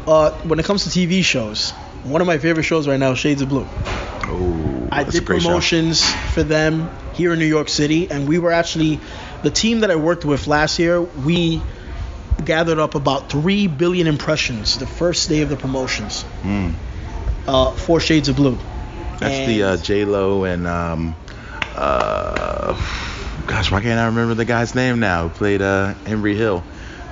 Uh, 0.07 0.31
when 0.43 0.59
it 0.59 0.65
comes 0.65 0.83
to 0.83 0.89
TV 0.89 1.23
shows, 1.23 1.71
one 2.03 2.21
of 2.21 2.27
my 2.27 2.37
favorite 2.37 2.63
shows 2.63 2.87
right 2.87 2.99
now 2.99 3.11
is 3.11 3.19
Shades 3.19 3.41
of 3.41 3.49
Blue. 3.49 3.65
Oh, 4.23 4.87
I 4.91 5.03
that's 5.03 5.15
a 5.15 5.19
did 5.19 5.25
great 5.27 5.41
show. 5.41 5.47
promotions 5.49 6.03
for 6.33 6.43
them 6.43 6.89
here 7.13 7.33
in 7.33 7.39
New 7.39 7.45
York 7.45 7.69
City, 7.69 8.09
and 8.11 8.27
we 8.27 8.39
were 8.39 8.51
actually 8.51 8.99
the 9.43 9.51
team 9.51 9.81
that 9.81 9.91
I 9.91 9.95
worked 9.95 10.25
with 10.25 10.47
last 10.47 10.79
year. 10.79 11.01
We 11.01 11.61
gathered 12.43 12.79
up 12.79 12.95
about 12.95 13.29
three 13.29 13.67
billion 13.67 14.07
impressions 14.07 14.77
the 14.77 14.87
first 14.87 15.29
day 15.29 15.41
of 15.41 15.49
the 15.49 15.57
promotions 15.57 16.25
Mm. 16.43 16.73
uh, 17.47 17.71
for 17.71 17.99
Shades 17.99 18.29
of 18.29 18.35
Blue. 18.35 18.57
That's 19.19 19.45
the 19.47 19.63
uh, 19.63 19.77
J 19.77 20.05
Lo 20.05 20.45
and 20.45 20.65
um, 20.65 21.15
uh, 21.75 22.73
why 23.71 23.81
can't 23.81 23.99
I 23.99 24.05
remember 24.07 24.33
the 24.35 24.45
guy's 24.45 24.75
name 24.75 24.99
now? 24.99 25.23
Who 25.27 25.29
played 25.29 25.61
uh, 25.61 25.93
Henry 26.05 26.35
Hill? 26.35 26.63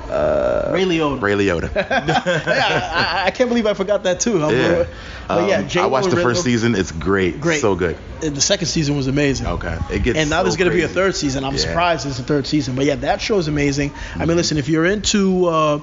Uh, 0.10 0.72
Ray 0.74 0.86
Liotta. 0.86 1.22
Ray 1.22 1.34
Liotta. 1.34 1.74
yeah, 1.76 3.22
I, 3.24 3.28
I 3.28 3.32
can't 3.32 3.48
believe 3.48 3.68
I 3.68 3.74
forgot 3.76 4.04
that 4.04 4.20
too. 4.20 4.40
huh? 4.40 4.50
yeah. 4.50 4.86
But 5.28 5.48
yeah, 5.48 5.60
Um, 5.60 5.84
I 5.84 5.86
watched 5.86 6.10
the 6.10 6.16
first 6.18 6.44
season. 6.44 6.74
It's 6.74 6.92
great. 6.92 7.40
Great. 7.40 7.62
So 7.62 7.76
good. 7.76 7.96
And 8.24 8.36
the 8.36 8.42
second 8.42 8.66
season 8.68 8.98
was 8.98 9.06
amazing. 9.06 9.46
Okay. 9.46 9.78
It 9.92 10.02
gets. 10.02 10.18
And 10.18 10.32
now 10.32 10.38
so 10.40 10.44
there's 10.46 10.56
going 10.58 10.72
to 10.72 10.76
be 10.76 10.82
a 10.82 10.88
third 10.88 11.16
season. 11.16 11.44
I'm 11.44 11.54
Yeah. 11.54 11.60
Mm-hmm. 11.60 11.70
surprised 11.70 12.06
there's 12.06 12.20
a 12.20 12.24
third 12.24 12.48
season. 12.48 12.76
But 12.76 12.86
yeah, 12.86 12.96
that 12.96 13.22
show 13.22 13.38
is 13.38 13.48
amazing. 13.48 13.92
I 14.16 14.26
mean, 14.26 14.36
listen, 14.36 14.58
if 14.58 14.68
you're 14.68 14.86
into 14.88 15.46
uh, 15.46 15.80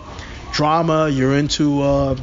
drama, 0.52 1.08
you're 1.08 1.36
into, 1.36 1.82
uh, 1.82 2.16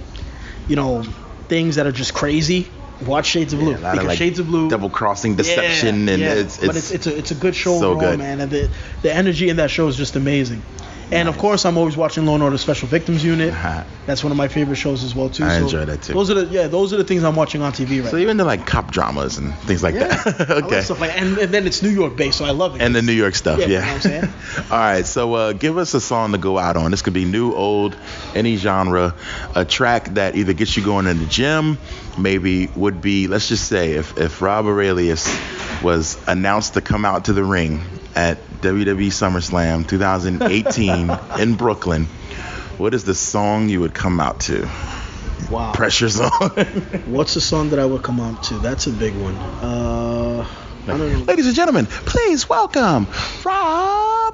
you 0.68 0.76
know, 0.76 1.04
things 1.48 1.78
that 1.78 1.88
are 1.88 1.92
just 1.94 2.14
crazy, 2.14 2.68
watch 3.08 3.28
Shades 3.28 3.54
of 3.54 3.60
Blue. 3.60 3.72
Yeah, 3.72 3.92
because 3.92 4.08
like 4.08 4.18
Shades 4.18 4.40
of 4.40 4.48
Blue. 4.48 4.70
double 4.70 4.90
crossing 4.90 5.36
deception, 5.36 6.08
yeah, 6.08 6.14
and 6.14 6.22
yeah. 6.22 6.34
it's, 6.34 6.58
it's 6.58 6.68
but 6.68 6.76
it's 6.76 6.92
it's 6.92 7.08
a 7.08 7.18
it's 7.18 7.32
a 7.32 7.36
good 7.36 7.56
show 7.56 7.80
so 7.80 7.92
overall, 7.92 8.12
good. 8.12 8.20
man. 8.20 8.42
And 8.42 8.52
the 8.52 8.70
the 9.02 9.14
energy 9.14 9.50
in 9.50 9.58
that 9.58 9.72
show 9.72 9.88
is 9.88 9.96
just 9.96 10.16
amazing. 10.16 10.62
And 11.14 11.30
of 11.30 11.38
course, 11.38 11.66
I'm 11.66 11.78
always 11.78 11.96
watching 11.96 12.26
Law 12.26 12.34
and 12.36 12.44
Order 12.44 12.58
Special 12.58 12.88
Victims 12.88 13.24
Unit. 13.24 13.52
Uh-huh. 13.54 13.84
That's 14.06 14.24
one 14.24 14.32
of 14.32 14.38
my 14.38 14.48
favorite 14.48 14.76
shows 14.76 15.04
as 15.04 15.16
well 15.16 15.30
too. 15.30 15.44
I 15.46 15.58
So 15.60 15.64
enjoy 15.64 15.86
that, 15.86 16.02
too. 16.02 16.14
Those 16.14 16.30
are 16.30 16.34
the 16.34 16.46
yeah, 16.48 16.68
those 16.68 16.92
are 16.94 16.98
the 16.98 17.04
things 17.04 17.24
I'm 17.24 17.36
watching 17.36 17.62
on 17.62 17.72
TV 17.72 18.02
right 18.02 18.12
So 18.12 18.18
even 18.18 18.38
the 18.38 18.44
like 18.46 18.66
cop 18.66 18.92
dramas 18.92 19.38
and 19.38 19.54
things 19.60 19.82
like 19.84 19.96
Yeah, 19.96 20.08
that. 20.08 20.50
Okay. 20.66 20.82
stuff 20.82 21.00
like, 21.00 21.16
and, 21.20 21.38
and 21.38 21.54
then 21.54 21.66
it's 21.68 21.82
New 21.82 21.90
York 21.90 22.16
based, 22.18 22.38
so 22.38 22.46
I 22.46 22.52
love 22.52 22.76
it. 22.76 22.82
and 22.82 22.94
the 22.96 23.02
New 23.02 23.14
York 23.14 23.36
stuff, 23.36 23.60
Yeah, 23.60 23.68
yeah. 23.68 23.72
you 23.74 23.80
know 23.80 23.88
what 23.88 23.94
I'm 23.94 24.02
saying? 24.02 24.34
All 24.72 24.78
right, 24.78 25.06
so 25.06 25.34
uh, 25.34 25.54
give 25.54 25.78
us 25.78 25.94
a 25.94 26.02
song 26.02 26.32
to 26.34 26.38
go 26.38 26.58
out 26.58 26.76
on. 26.78 26.92
This 26.92 27.02
could 27.02 27.14
be 27.14 27.26
new, 27.26 27.54
old, 27.54 27.96
any 28.36 28.56
genre. 28.58 29.16
A 29.56 29.64
track 29.66 30.16
that 30.16 30.36
either 30.36 30.54
gets 30.54 30.76
you 30.76 30.84
going 30.84 31.08
in 31.08 31.20
the 31.20 31.26
gym, 31.28 31.78
maybe 32.18 32.68
would 32.76 33.02
be, 33.02 33.28
let's 33.28 33.48
just 33.48 33.68
say, 33.68 33.94
if, 33.94 34.18
if 34.18 34.42
Rob 34.42 34.66
Aurelius 34.66 35.28
was 35.82 36.18
announced 36.28 36.74
to 36.76 36.82
come 36.82 37.06
out 37.06 37.26
to 37.26 37.34
the 37.34 37.44
ring 37.44 37.82
at 38.16 38.38
WWE 38.62 39.08
SummerSlam 39.08 39.88
2018 39.88 41.10
in 41.40 41.56
Brooklyn, 41.56 42.06
what 42.78 42.94
is 42.94 43.04
the 43.04 43.16
song 43.16 43.70
you 43.70 43.80
would 43.82 43.94
come 43.94 44.20
out 44.20 44.42
to? 44.42 44.70
wow. 45.50 45.72
Pressure 45.74 46.10
song. 46.10 46.30
What's 47.08 47.34
the 47.34 47.42
song 47.42 47.70
that 47.72 47.80
I 47.80 47.86
would 47.86 48.04
come 48.04 48.20
out 48.20 48.44
to? 48.44 48.56
That's 48.56 48.88
a 48.88 48.92
big 48.92 49.16
one. 49.16 49.36
Uh, 49.36 50.48
I. 50.88 50.92
Ladies 50.94 51.46
and 51.48 51.56
gentlemen, 51.56 51.86
please 51.88 52.50
welcome 52.50 53.08
Rob 53.46 54.34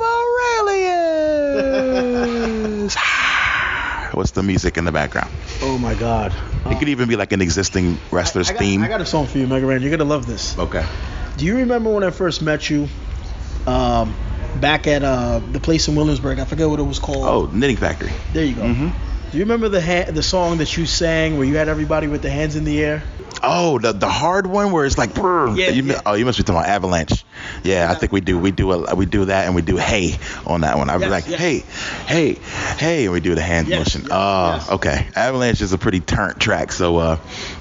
Aurelius. 1.61 2.95
What's 4.13 4.31
the 4.31 4.41
music 4.43 4.77
in 4.77 4.85
the 4.85 4.91
background? 4.91 5.29
Oh 5.61 5.77
my 5.77 5.93
God. 5.95 6.33
Uh, 6.65 6.71
It 6.71 6.79
could 6.79 6.89
even 6.89 7.07
be 7.07 7.15
like 7.15 7.31
an 7.31 7.41
existing 7.41 7.99
wrestler's 8.11 8.49
I 8.49 8.53
got, 8.53 8.59
theme. 8.59 8.83
I 8.83 8.87
got 8.87 9.01
a 9.01 9.05
song 9.05 9.27
for 9.27 9.37
you, 9.37 9.45
Mega 9.47 9.65
Ran. 9.65 9.81
You're 9.81 9.91
gonna 9.91 10.09
love 10.09 10.25
this. 10.25 10.57
okay. 10.57 10.85
Do 11.37 11.45
you 11.45 11.57
remember 11.57 11.91
when 11.93 12.03
I 12.03 12.09
first 12.09 12.41
met 12.41 12.69
you? 12.69 12.89
Um, 13.69 14.15
back 14.59 14.87
at 14.87 15.03
uh, 15.03 15.39
the 15.51 15.59
place 15.59 15.87
in 15.87 15.95
Williamsburg. 15.95 16.39
I 16.39 16.45
forget 16.45 16.67
what 16.69 16.79
it 16.79 16.83
was 16.83 16.99
called. 16.99 17.25
Oh, 17.25 17.45
Knitting 17.55 17.77
Factory. 17.77 18.11
there 18.33 18.43
you 18.43 18.55
go. 18.55 18.63
Mhm. 18.63 18.91
Do 19.31 19.37
you 19.37 19.43
remember 19.43 19.69
the 19.69 19.79
ha- 19.81 20.09
the 20.11 20.23
song 20.23 20.57
that 20.57 20.75
you 20.75 20.87
sang 20.87 21.37
where 21.37 21.45
you 21.45 21.55
had 21.57 21.69
everybody 21.69 22.07
with 22.07 22.23
the 22.23 22.31
hands 22.31 22.55
in 22.55 22.63
the 22.63 22.83
air? 22.83 23.03
Oh, 23.43 23.77
the 23.77 23.91
the 23.93 24.09
hard 24.09 24.47
one 24.47 24.71
where 24.71 24.85
it's 24.85 24.97
like, 24.97 25.13
brr. 25.13 25.49
Yeah, 25.55 25.69
you, 25.69 25.83
yeah. 25.83 26.01
oh, 26.05 26.15
you 26.15 26.25
must 26.25 26.39
be 26.39 26.43
talking 26.43 26.59
about 26.61 26.69
Avalanche. 26.69 27.23
Yeah, 27.63 27.87
I 27.91 27.95
think 27.95 28.11
we 28.11 28.21
do. 28.21 28.37
We 28.37 28.51
do 28.51 28.71
a 28.71 28.95
we 28.95 29.05
do 29.05 29.25
that 29.25 29.45
and 29.45 29.55
we 29.55 29.61
do 29.61 29.77
hey 29.77 30.17
on 30.45 30.61
that 30.61 30.77
one. 30.77 30.89
I'd 30.89 30.97
be 30.97 31.03
Yes, 31.05 31.11
like, 31.11 31.27
yes. 31.27 31.39
hey, 31.39 31.59
hey, 32.07 32.33
hey, 32.77 33.03
and 33.05 33.13
we 33.13 33.19
do 33.19 33.35
the 33.35 33.41
hand 33.41 33.67
Yes, 33.67 33.79
motion. 33.79 34.01
yes, 34.01 34.09
oh, 34.11 34.51
yes. 34.55 34.69
okay. 34.71 35.07
Avalanche 35.15 35.61
is 35.61 35.73
a 35.73 35.77
pretty 35.77 35.99
turnt 35.99 36.39
track. 36.39 36.71
So, 36.71 36.97
uh, 36.97 37.17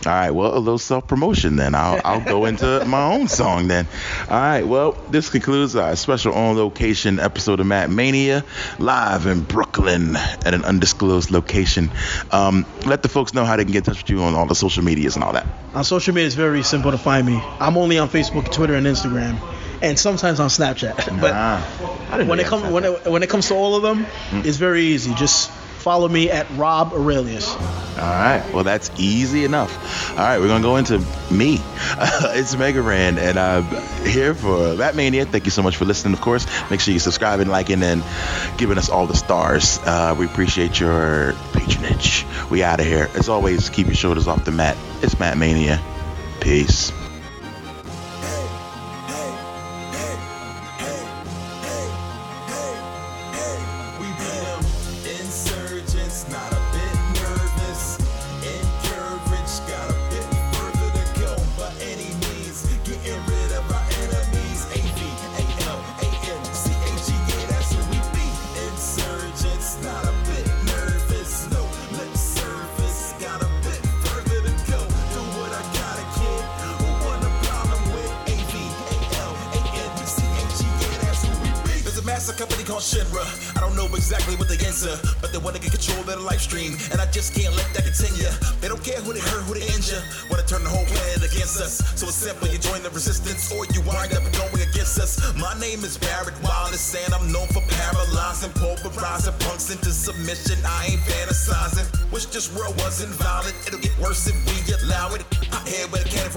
all 0.07 0.13
right. 0.13 0.31
Well, 0.31 0.57
a 0.57 0.59
little 0.59 0.79
self 0.79 1.07
promotion 1.07 1.57
then. 1.57 1.75
I'll 1.75 2.01
I'll 2.05 2.21
go 2.25 2.45
into 2.47 2.85
my 2.87 3.13
own 3.15 3.29
song 3.29 3.69
then. 3.69 3.87
All 4.29 4.39
right. 4.39 4.67
Well, 4.67 4.93
this 5.11 5.31
concludes 5.31 5.77
our 5.77 5.95
special 5.97 6.35
on 6.35 6.57
location 6.57 7.21
episode 7.21 7.61
of 7.61 7.67
Matt 7.67 7.91
Mania 7.91 8.45
live 8.79 9.27
in 9.27 9.41
Brooklyn 9.43 10.17
at 10.17 10.55
an 10.55 10.65
undisclosed 10.65 11.31
location. 11.31 11.91
Um, 12.31 12.67
let 12.87 13.03
the 13.03 13.09
folks 13.09 13.35
know 13.35 13.45
how 13.45 13.57
they 13.57 13.65
can 13.65 13.73
get 13.73 13.79
in 13.87 13.93
touch 13.95 14.03
with 14.03 14.11
you 14.11 14.23
on 14.23 14.35
all 14.35 14.47
the 14.47 14.55
social 14.55 14.83
medias 14.85 15.15
and 15.17 15.25
all 15.25 15.33
that. 15.33 15.47
On 15.75 15.85
social 15.85 16.15
media, 16.15 16.27
it's 16.27 16.35
very 16.35 16.63
simple 16.63 16.91
to 16.91 16.99
find 16.99 17.27
me. 17.27 17.41
I'm 17.61 17.77
only 17.77 17.99
on 17.99 18.09
Facebook, 18.09 18.51
Twitter, 18.53 18.75
and 18.75 18.87
Instagram, 18.87 19.39
and 19.83 19.99
sometimes 19.99 20.41
on 20.41 20.49
Snapchat. 20.49 21.21
But 21.21 21.33
Ah, 21.35 22.25
when 22.27 22.38
it 22.41 22.47
comes 22.47 22.73
when 22.73 22.85
it, 22.85 23.07
when 23.07 23.23
it 23.23 23.29
comes 23.31 23.49
to 23.49 23.55
all 23.55 23.75
of 23.77 23.83
them, 23.83 24.07
it's 24.45 24.57
very 24.59 24.83
easy. 24.83 25.14
Just 25.14 25.51
follow 25.51 26.09
me 26.09 26.31
at 26.31 26.47
Rob 26.57 26.93
Aurelius. 26.93 27.55
All 27.55 28.05
right. 28.05 28.45
Well, 28.53 28.62
that's 28.62 28.91
easy 28.99 29.45
enough. 29.45 30.11
All 30.12 30.18
right, 30.18 30.39
we're 30.39 30.47
gonna 30.47 30.62
go 30.62 30.76
into 30.76 30.99
me. 31.33 31.61
it's 31.99 32.55
Mega 32.57 32.81
Ran, 32.81 33.18
and 33.18 33.39
I'm 33.39 33.64
here 34.07 34.35
for 34.35 34.74
Matt 34.76 34.95
Mania. 34.95 35.24
Thank 35.24 35.47
you 35.47 35.51
so 35.51 35.62
much 35.62 35.76
for 35.76 35.85
listening. 35.85 36.14
Of 36.14 36.20
course, 36.20 36.47
make 36.70 36.81
sure 36.81 36.95
you 36.95 37.01
subscribe 37.01 37.41
and 37.41 37.51
liking 37.51 37.83
and 37.83 38.05
giving 38.57 38.79
us 38.79 38.89
all 38.89 39.07
the 39.07 39.16
stars. 39.16 39.79
Uh, 39.85 40.14
we 40.16 40.26
appreciate 40.26 40.79
your 40.79 41.35
patronage. 41.53 42.24
We 42.51 42.62
out 42.62 42.79
of 42.81 42.87
here. 42.87 43.09
As 43.14 43.29
always, 43.29 43.68
keep 43.68 43.87
your 43.87 43.97
shoulders 43.97 44.29
off 44.29 44.45
the 44.45 44.53
mat. 44.53 44.76
It's 45.03 45.18
Matt 45.18 45.37
Mania. 45.37 45.81
Peace. 46.41 46.93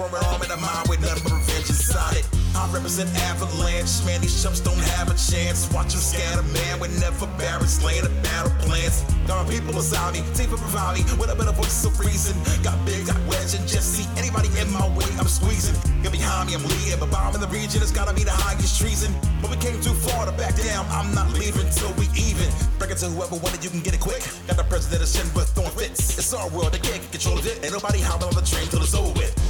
An 0.10 0.24
arm 0.26 0.42
and 0.42 0.52
a 0.52 0.58
mind 0.58 0.90
with 0.90 1.02
but 1.02 1.32
revenge 1.32 1.70
inside 1.70 2.18
it. 2.18 2.26
I 2.56 2.68
represent 2.74 3.10
Avalanche, 3.32 4.04
man. 4.06 4.22
These 4.22 4.44
chumps 4.44 4.60
don't 4.60 4.80
have 4.98 5.08
a 5.08 5.16
chance. 5.16 5.72
Watch 5.72 5.94
them 5.94 6.02
scatter, 6.02 6.44
man. 6.52 6.80
We 6.80 6.88
never 7.00 7.28
barracks, 7.38 7.84
laying 7.84 8.04
the 8.04 8.14
battle 8.22 8.52
plans. 8.68 9.04
There 9.26 9.36
are 9.36 9.46
people 9.46 9.74
beside 9.74 10.14
me, 10.14 10.22
for 10.22 10.58
provide 10.58 11.00
me 11.00 11.04
with 11.16 11.32
a 11.32 11.36
better 11.36 11.56
voice 11.56 11.86
of 11.86 11.98
reason. 12.00 12.36
Got 12.64 12.76
big, 12.86 13.08
got 13.08 13.18
wedge, 13.30 13.56
and 13.56 13.64
just 13.68 13.96
see 13.96 14.06
anybody 14.20 14.50
in 14.60 14.68
my 14.72 14.84
way, 14.98 15.08
I'm 15.16 15.28
squeezing. 15.28 15.78
Get 16.04 16.12
behind 16.12 16.50
me, 16.50 16.56
I'm 16.56 16.64
leading. 16.64 17.00
But 17.00 17.12
bomb 17.12 17.36
in 17.36 17.42
the 17.42 17.48
region, 17.48 17.82
it's 17.82 17.92
gotta 17.92 18.14
be 18.14 18.24
the 18.24 18.36
highest 18.36 18.82
treason. 18.82 19.16
But 19.42 19.52
we 19.52 19.58
came 19.58 19.80
too 19.80 19.96
far 19.96 20.26
to 20.26 20.34
back 20.34 20.56
down. 20.60 20.86
I'm 20.92 21.16
not 21.16 21.32
leaving 21.34 21.70
till 21.72 21.94
we 21.96 22.12
even. 22.20 22.52
Break 22.80 22.92
it 22.92 22.98
to 23.00 23.08
whoever 23.08 23.40
wanted, 23.40 23.64
you 23.64 23.70
can 23.70 23.80
get 23.80 23.94
it 23.94 24.02
quick. 24.02 24.22
Got 24.48 24.58
the 24.58 24.68
president 24.68 25.04
of 25.04 25.10
Shin, 25.10 25.28
but 25.34 25.48
throwing 25.56 25.72
fits. 25.72 26.18
It's 26.20 26.34
our 26.34 26.50
world, 26.50 26.74
they 26.74 26.84
can't 26.84 27.00
get 27.00 27.12
control 27.12 27.40
of 27.40 27.46
it. 27.48 27.64
Ain't 27.64 27.74
nobody 27.74 28.02
hopping 28.02 28.28
on 28.28 28.36
the 28.36 28.44
train 28.44 28.68
till 28.68 28.84
it's 28.84 28.94
over 28.94 29.14
with. 29.16 29.41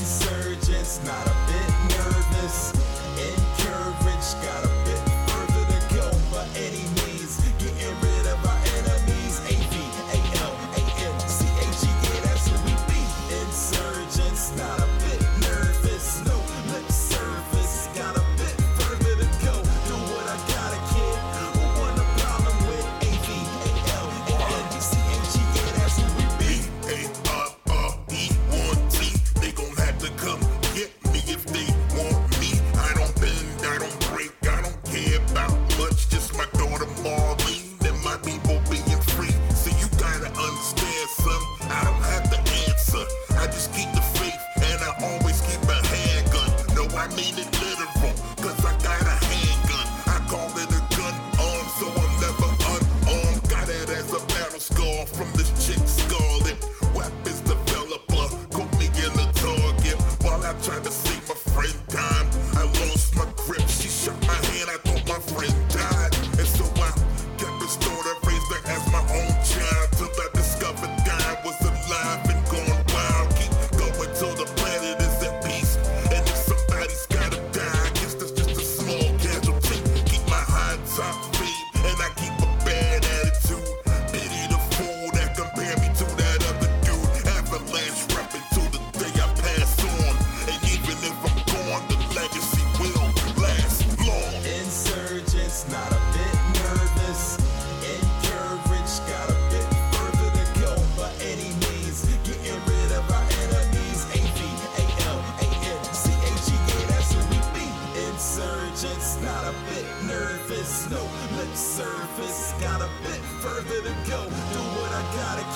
Insurgents, 0.00 0.98
not 1.04 1.26
a 1.26 1.36
bit 1.46 1.98
nervous. 1.98 2.99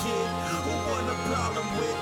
Kid. 0.05 0.29
Who 0.65 0.75
a 1.09 1.33
problem 1.33 1.67
with 1.77 1.95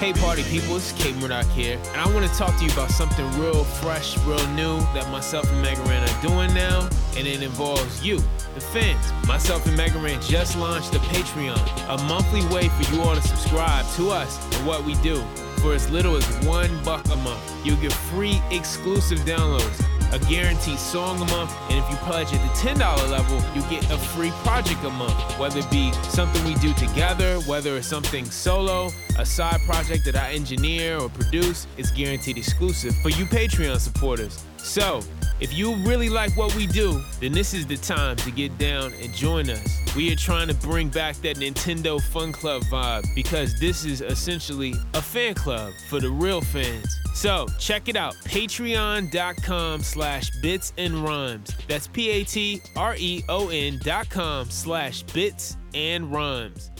Hey, 0.00 0.14
party 0.14 0.42
people, 0.44 0.76
it's 0.76 0.92
K-Murdock 0.92 1.44
here, 1.48 1.78
and 1.92 2.00
I 2.00 2.10
want 2.14 2.26
to 2.26 2.34
talk 2.34 2.56
to 2.56 2.64
you 2.64 2.72
about 2.72 2.90
something 2.90 3.24
real 3.38 3.64
fresh, 3.64 4.16
real 4.24 4.44
new 4.48 4.80
that 4.94 5.06
myself 5.12 5.50
and 5.52 5.60
Mega 5.60 5.82
Ran 5.82 6.02
are 6.02 6.22
doing 6.22 6.54
now, 6.54 6.88
and 7.16 7.26
it 7.26 7.42
involves 7.42 8.02
you, 8.02 8.16
the 8.54 8.60
fans. 8.60 9.12
Myself 9.28 9.66
and 9.66 9.76
Mega 9.76 9.98
Ran 9.98 10.20
just 10.22 10.56
launched 10.56 10.94
a 10.94 10.98
Patreon, 11.00 11.60
a 11.94 12.02
monthly 12.04 12.44
way 12.46 12.70
for 12.70 12.94
you 12.94 13.02
all 13.02 13.14
to 13.14 13.20
subscribe 13.20 13.86
to 13.96 14.10
us 14.10 14.42
and 14.56 14.66
what 14.66 14.82
we 14.84 14.94
do. 15.02 15.22
For 15.58 15.74
as 15.74 15.90
little 15.90 16.16
as 16.16 16.46
one 16.46 16.82
buck 16.82 17.04
a 17.10 17.16
month, 17.16 17.42
you'll 17.62 17.76
get 17.76 17.92
free 17.92 18.40
exclusive 18.50 19.18
downloads, 19.20 19.84
a 20.12 20.18
guaranteed 20.20 20.78
song 20.78 21.20
a 21.20 21.24
month, 21.26 21.54
and 21.68 21.78
if 21.78 21.88
you 21.90 21.96
pledge 21.98 22.32
at 22.32 22.40
the 22.42 22.68
$10 22.68 22.78
level, 23.10 23.36
you 23.54 23.62
get 23.70 23.88
a 23.90 23.98
free 23.98 24.30
project 24.42 24.82
a 24.84 24.90
month, 24.90 25.38
whether 25.38 25.60
it 25.60 25.70
be 25.70 25.92
something 26.10 26.44
we 26.44 26.54
do 26.54 26.72
together, 26.74 27.38
whether 27.40 27.76
it's 27.76 27.86
something 27.86 28.24
solo, 28.24 28.90
a 29.18 29.26
side 29.26 29.60
project 29.62 30.04
that 30.04 30.16
I 30.16 30.32
engineer 30.32 30.98
or 30.98 31.08
produce, 31.08 31.66
it's 31.76 31.90
guaranteed 31.90 32.38
exclusive 32.38 32.94
for 32.96 33.10
you 33.10 33.24
Patreon 33.26 33.78
supporters. 33.78 34.44
So, 34.58 35.00
if 35.40 35.54
you 35.54 35.74
really 35.86 36.10
like 36.10 36.36
what 36.36 36.54
we 36.54 36.66
do, 36.66 37.02
then 37.20 37.32
this 37.32 37.54
is 37.54 37.66
the 37.66 37.76
time 37.78 38.16
to 38.16 38.30
get 38.30 38.58
down 38.58 38.92
and 39.00 39.14
join 39.14 39.48
us. 39.48 39.79
We 39.96 40.12
are 40.12 40.16
trying 40.16 40.46
to 40.46 40.54
bring 40.54 40.88
back 40.88 41.16
that 41.16 41.36
Nintendo 41.36 42.00
Fun 42.00 42.30
Club 42.30 42.62
vibe 42.64 43.12
because 43.14 43.58
this 43.58 43.84
is 43.84 44.00
essentially 44.00 44.74
a 44.94 45.02
fan 45.02 45.34
club 45.34 45.72
for 45.88 45.98
the 45.98 46.10
real 46.10 46.40
fans. 46.40 46.86
So 47.12 47.48
check 47.58 47.88
it 47.88 47.96
out, 47.96 48.14
patreon.com 48.24 49.80
slash 49.82 50.30
bits 50.42 50.72
and 50.78 51.02
rhymes. 51.02 51.50
That's 51.66 51.88
P-A-T-R-E-O-N 51.88 53.80
dot 53.82 54.08
com 54.10 54.48
slash 54.48 55.02
bits 55.02 55.56
and 55.74 56.12
rhymes. 56.12 56.70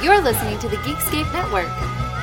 You're 0.00 0.20
listening 0.20 0.58
to 0.60 0.68
the 0.68 0.76
Geekscape 0.76 1.32
Network. 1.32 2.13